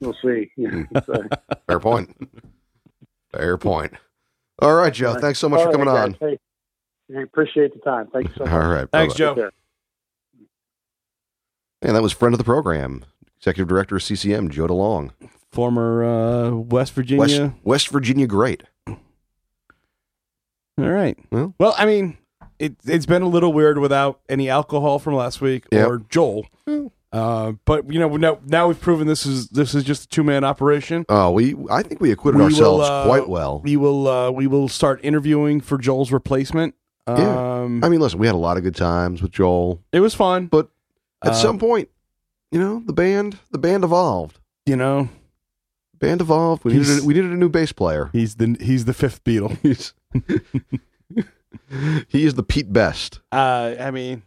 we'll 0.00 0.14
see. 0.22 0.50
So, 1.06 1.24
Fair 1.66 1.80
point. 1.80 2.16
Fair 3.30 3.58
point. 3.58 3.92
All 4.60 4.74
right, 4.74 4.92
Joe. 4.92 5.14
Thanks 5.14 5.38
so 5.38 5.48
much 5.48 5.60
all 5.60 5.66
for 5.66 5.72
coming 5.72 5.86
guys. 5.86 6.04
on. 6.04 6.16
Hey, 6.20 6.38
I 7.16 7.22
appreciate 7.22 7.74
the 7.74 7.80
time. 7.80 8.08
Thanks 8.12 8.34
so 8.36 8.44
much. 8.44 8.52
All 8.52 8.68
right. 8.68 8.88
Thanks, 8.90 9.14
bye-bye. 9.18 9.34
Joe. 9.34 9.50
And 11.82 11.96
that 11.96 12.02
was 12.02 12.12
friend 12.12 12.32
of 12.32 12.38
the 12.38 12.44
program, 12.44 13.04
executive 13.38 13.68
director 13.68 13.96
of 13.96 14.02
CCM, 14.02 14.50
Joe 14.50 14.66
DeLong. 14.68 15.10
Former 15.50 16.04
uh, 16.04 16.50
West 16.52 16.92
Virginia. 16.94 17.20
West, 17.20 17.52
West 17.64 17.88
Virginia 17.88 18.26
great. 18.26 18.62
All 20.82 20.90
right. 20.90 21.18
Well. 21.30 21.54
Well, 21.58 21.74
I 21.78 21.86
mean, 21.86 22.18
it, 22.58 22.74
it's 22.84 23.06
been 23.06 23.22
a 23.22 23.28
little 23.28 23.52
weird 23.52 23.78
without 23.78 24.20
any 24.28 24.48
alcohol 24.48 24.98
from 24.98 25.14
last 25.14 25.40
week 25.40 25.64
Yep. 25.72 25.88
or 25.88 25.98
Joel. 26.10 26.46
Uh, 27.12 27.52
but 27.66 27.92
you 27.92 27.98
know, 28.00 28.08
now, 28.16 28.38
now 28.46 28.68
we've 28.68 28.80
proven 28.80 29.06
this 29.06 29.26
is 29.26 29.48
this 29.50 29.74
is 29.74 29.84
just 29.84 30.04
a 30.04 30.08
two 30.08 30.24
man 30.24 30.44
operation. 30.44 31.04
Oh, 31.10 31.30
we 31.30 31.54
I 31.70 31.82
think 31.82 32.00
we 32.00 32.10
acquitted 32.10 32.38
We 32.38 32.44
will, 32.46 32.52
ourselves 32.52 32.88
uh, 32.88 33.04
quite 33.04 33.28
well. 33.28 33.60
We 33.62 33.76
will 33.76 34.08
uh, 34.08 34.30
we 34.30 34.46
will 34.46 34.66
start 34.68 35.00
interviewing 35.02 35.60
for 35.60 35.76
Joel's 35.76 36.10
replacement. 36.10 36.74
Yeah. 37.06 37.60
Um, 37.62 37.82
I 37.84 37.88
mean, 37.90 38.00
listen, 38.00 38.18
we 38.18 38.26
had 38.26 38.34
a 38.34 38.38
lot 38.38 38.56
of 38.56 38.62
good 38.62 38.76
times 38.76 39.20
with 39.20 39.32
Joel. 39.32 39.82
it 39.92 40.00
was 40.00 40.14
fun, 40.14 40.46
But 40.46 40.70
at 41.22 41.32
Uh, 41.32 41.34
some 41.34 41.58
point, 41.58 41.90
you 42.50 42.58
know, 42.58 42.82
the 42.86 42.92
band 42.94 43.38
the 43.50 43.58
band 43.58 43.84
evolved. 43.84 44.38
you 44.66 44.76
know, 44.76 45.08
Band 45.98 46.20
evolved. 46.22 46.64
We 46.64 46.72
needed 46.72 47.02
a, 47.02 47.04
we 47.04 47.12
needed 47.14 47.30
a 47.32 47.36
new 47.36 47.48
bass 47.50 47.72
player. 47.72 48.08
he's 48.12 48.36
the 48.36 48.56
he's 48.60 48.86
the 48.86 48.94
fifth 48.94 49.22
Beatle. 49.24 49.58
He's 49.62 49.92
he 52.08 52.24
is 52.24 52.34
the 52.34 52.42
Pete 52.42 52.72
Best. 52.72 53.20
Uh, 53.30 53.74
I 53.78 53.90
mean, 53.90 54.22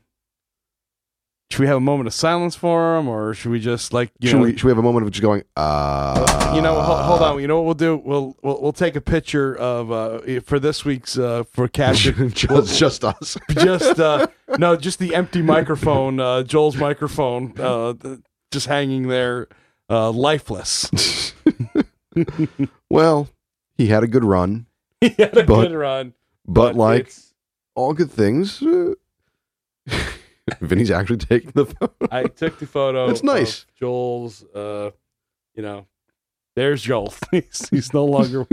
should 1.52 1.62
we 1.62 1.68
have 1.68 1.78
a 1.78 1.82
moment 1.82 2.08
of 2.08 2.14
silence 2.14 2.56
for 2.56 2.98
him, 2.98 3.08
or 3.08 3.34
should 3.34 3.52
we 3.52 3.60
just 3.60 3.94
like 3.94 4.12
you 4.20 4.30
should 4.30 4.38
know? 4.38 4.44
we 4.44 4.52
should 4.58 4.64
we 4.64 4.72
have 4.72 4.78
a 4.78 4.84
moment 4.84 5.06
of 5.06 5.12
just 5.12 5.22
going? 5.22 5.44
Uh, 5.56 6.52
you 6.56 6.62
know, 6.62 6.82
hold, 6.82 7.00
hold 7.02 7.22
on. 7.22 7.40
You 7.40 7.48
know 7.48 7.58
what 7.58 7.66
we'll 7.66 7.74
do? 7.76 8.02
We'll 8.04 8.36
we'll, 8.42 8.62
we'll 8.62 8.74
take 8.74 8.96
a 8.96 9.02
picture 9.02 9.56
of 9.56 9.92
uh, 9.92 10.42
for 10.42 10.60
this 10.60 10.84
week's 10.84 11.18
uh, 11.18 11.44
for 11.44 11.68
caption. 11.68 12.30
just 12.34 12.80
just 12.80 13.06
us. 13.06 13.38
just 13.52 14.00
uh, 14.00 14.28
no, 14.58 14.76
just 14.76 15.00
the 15.00 15.14
empty 15.14 15.42
microphone, 15.42 16.20
uh, 16.20 16.44
Joel's 16.44 16.78
microphone, 16.78 17.54
uh, 17.60 17.94
just 18.52 18.66
hanging 18.66 19.08
there, 19.08 19.48
uh, 19.90 20.12
lifeless. 20.12 21.34
well, 22.90 23.30
he 23.78 23.88
had 23.88 24.04
a 24.04 24.08
good 24.08 24.24
run, 24.24 24.66
he 25.16 25.22
had 25.24 25.38
a 25.38 25.44
But- 25.44 25.62
good 25.68 25.74
run, 25.74 26.14
but, 26.48 26.76
like 26.76 27.02
it's- 27.02 27.34
all 27.76 27.94
good 27.94 28.12
things, 28.12 28.62
uh, 28.64 28.94
Vinny's 30.62 30.92
actually 30.92 31.18
taking 31.18 31.52
the 31.56 31.66
photo. 31.66 31.94
I 32.12 32.24
took 32.24 32.60
the 32.60 32.68
photo. 32.68 33.08
That's 33.08 33.24
nice. 33.24 33.64
of 33.64 33.76
Joel's, 33.76 34.44
uh, 34.54 34.92
you 35.56 35.64
know, 35.64 35.88
there's 36.56 36.82
Joel. 36.84 37.14
he's, 37.32 37.68
he's 37.70 37.94
no 37.94 38.06
longer. 38.06 38.46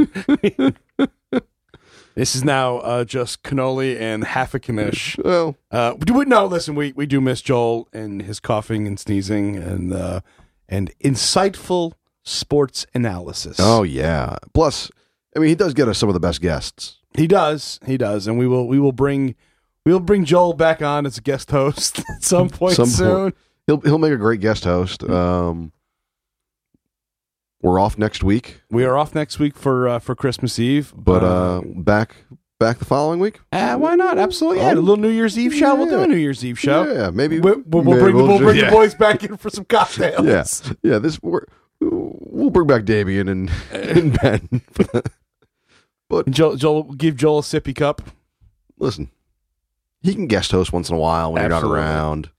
this 2.15 2.35
is 2.35 2.45
now 2.45 2.79
uh, 2.79 3.05
just 3.05 3.43
cannoli 3.43 3.99
and 4.01 4.25
half 4.25 4.55
a 4.55 4.59
knish. 4.73 5.17
Well, 5.25 5.57
Uh, 5.71 5.95
we 6.13 6.25
no, 6.25 6.47
listen, 6.47 6.75
we, 6.75 6.93
we 6.93 7.07
do 7.07 7.21
miss 7.21 7.41
Joel 7.43 7.89
and 7.93 8.23
his 8.23 8.41
coughing 8.41 8.87
and 8.87 8.99
sneezing 8.99 9.57
and 9.57 9.93
uh, 9.93 10.21
and 10.69 10.93
insightful 11.01 11.93
sports 12.25 12.87
analysis. 12.95 13.59
oh 13.61 13.83
yeah. 13.83 14.37
Plus, 14.55 14.91
I 15.35 15.39
mean, 15.39 15.49
he 15.49 15.55
does 15.55 15.73
get 15.75 15.89
us 15.89 15.99
some 15.99 16.09
of 16.09 16.15
the 16.15 16.21
best 16.21 16.41
guests. 16.41 16.99
he 17.17 17.27
does, 17.27 17.81
he 17.87 17.97
does, 17.97 18.27
and 18.27 18.39
we 18.39 18.47
will 18.47 18.67
we 18.69 18.79
will 18.79 18.93
bring 18.93 19.35
we 19.85 19.93
will 19.93 20.01
bring 20.01 20.25
Joel 20.25 20.53
back 20.53 20.83
on 20.83 21.07
as 21.07 21.19
a 21.19 21.21
guest 21.23 21.51
host 21.51 21.99
at 22.17 22.23
some 22.23 22.49
point 22.49 22.75
Some 22.77 22.87
soon. 22.87 23.17
point. 23.17 23.37
He'll 23.67 23.81
he'll 23.81 23.99
make 23.99 24.13
a 24.13 24.17
great 24.17 24.41
guest 24.41 24.65
host. 24.65 25.03
Um, 25.05 25.73
we're 27.63 27.79
off 27.79 27.97
next 27.97 28.25
week, 28.25 28.61
We 28.71 28.85
are 28.85 28.97
off 28.99 29.15
next 29.15 29.39
week 29.39 29.57
for 29.57 29.89
uh, 29.89 29.99
for 30.01 30.15
Christmas 30.17 30.59
Eve, 30.59 30.93
but 30.97 31.23
uh, 31.23 31.61
back 31.65 32.17
back 32.59 32.79
the 32.79 32.85
following 32.85 33.21
week. 33.21 33.39
Uh, 33.53 33.77
why 33.77 33.95
not? 33.95 34.19
Absolutely. 34.19 34.59
Yeah, 34.63 34.73
a 34.73 34.75
little 34.75 34.97
New 34.97 35.09
Year's 35.11 35.39
Eve 35.39 35.55
show. 35.55 35.77
We'll 35.77 35.89
do 35.89 36.03
a 36.03 36.07
New 36.09 36.17
Year's 36.17 36.45
Eve 36.45 36.59
show. 36.59 36.93
Yeah, 36.93 37.11
maybe 37.11 37.39
We, 37.39 37.53
will 37.53 37.63
we'll 37.67 37.99
bring, 38.01 38.17
we'll 38.17 38.39
ju- 38.39 38.45
bring 38.45 38.57
yeah. 38.59 38.65
the 38.67 38.71
boys 38.73 38.95
back 38.97 39.23
in 39.23 39.37
for 39.37 39.49
some 39.49 39.65
cocktails. 39.65 40.27
Yeah, 40.27 40.73
yeah. 40.93 40.99
This 40.99 41.23
we're, 41.23 41.45
we'll 41.81 42.51
bring 42.51 42.67
back 42.67 42.85
Damien 42.85 43.29
and, 43.29 43.51
and 43.71 44.21
Ben. 44.21 44.61
And 46.21 46.35
Joel, 46.35 46.57
Joel, 46.57 46.83
give 46.95 47.17
Joel 47.17 47.39
a 47.39 47.43
sippy 47.43 47.75
cup. 47.75 48.03
Listen, 48.79 49.11
he 50.01 50.15
can 50.15 50.27
guest 50.27 50.51
host 50.53 50.73
once 50.73 50.89
in 50.89 50.97
a 50.97 50.99
while 50.99 51.33
when 51.33 51.43
Absolutely. 51.43 51.69
you're 51.71 51.79
not 51.79 51.85
around. 51.95 52.31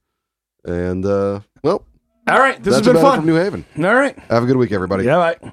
And 0.64 1.04
uh, 1.06 1.40
well, 1.62 1.84
All 2.28 2.38
right. 2.38 2.62
This 2.62 2.74
that's 2.74 2.86
has 2.86 2.86
been 2.86 2.96
about 2.96 3.00
it 3.00 3.10
fun. 3.10 3.18
from 3.20 3.26
New 3.26 3.34
Haven. 3.36 3.64
All 3.78 3.94
right. 3.94 4.18
Have 4.30 4.42
a 4.42 4.46
good 4.46 4.56
week, 4.56 4.72
everybody. 4.72 5.04
Yeah, 5.04 5.16
bye. 5.40 5.52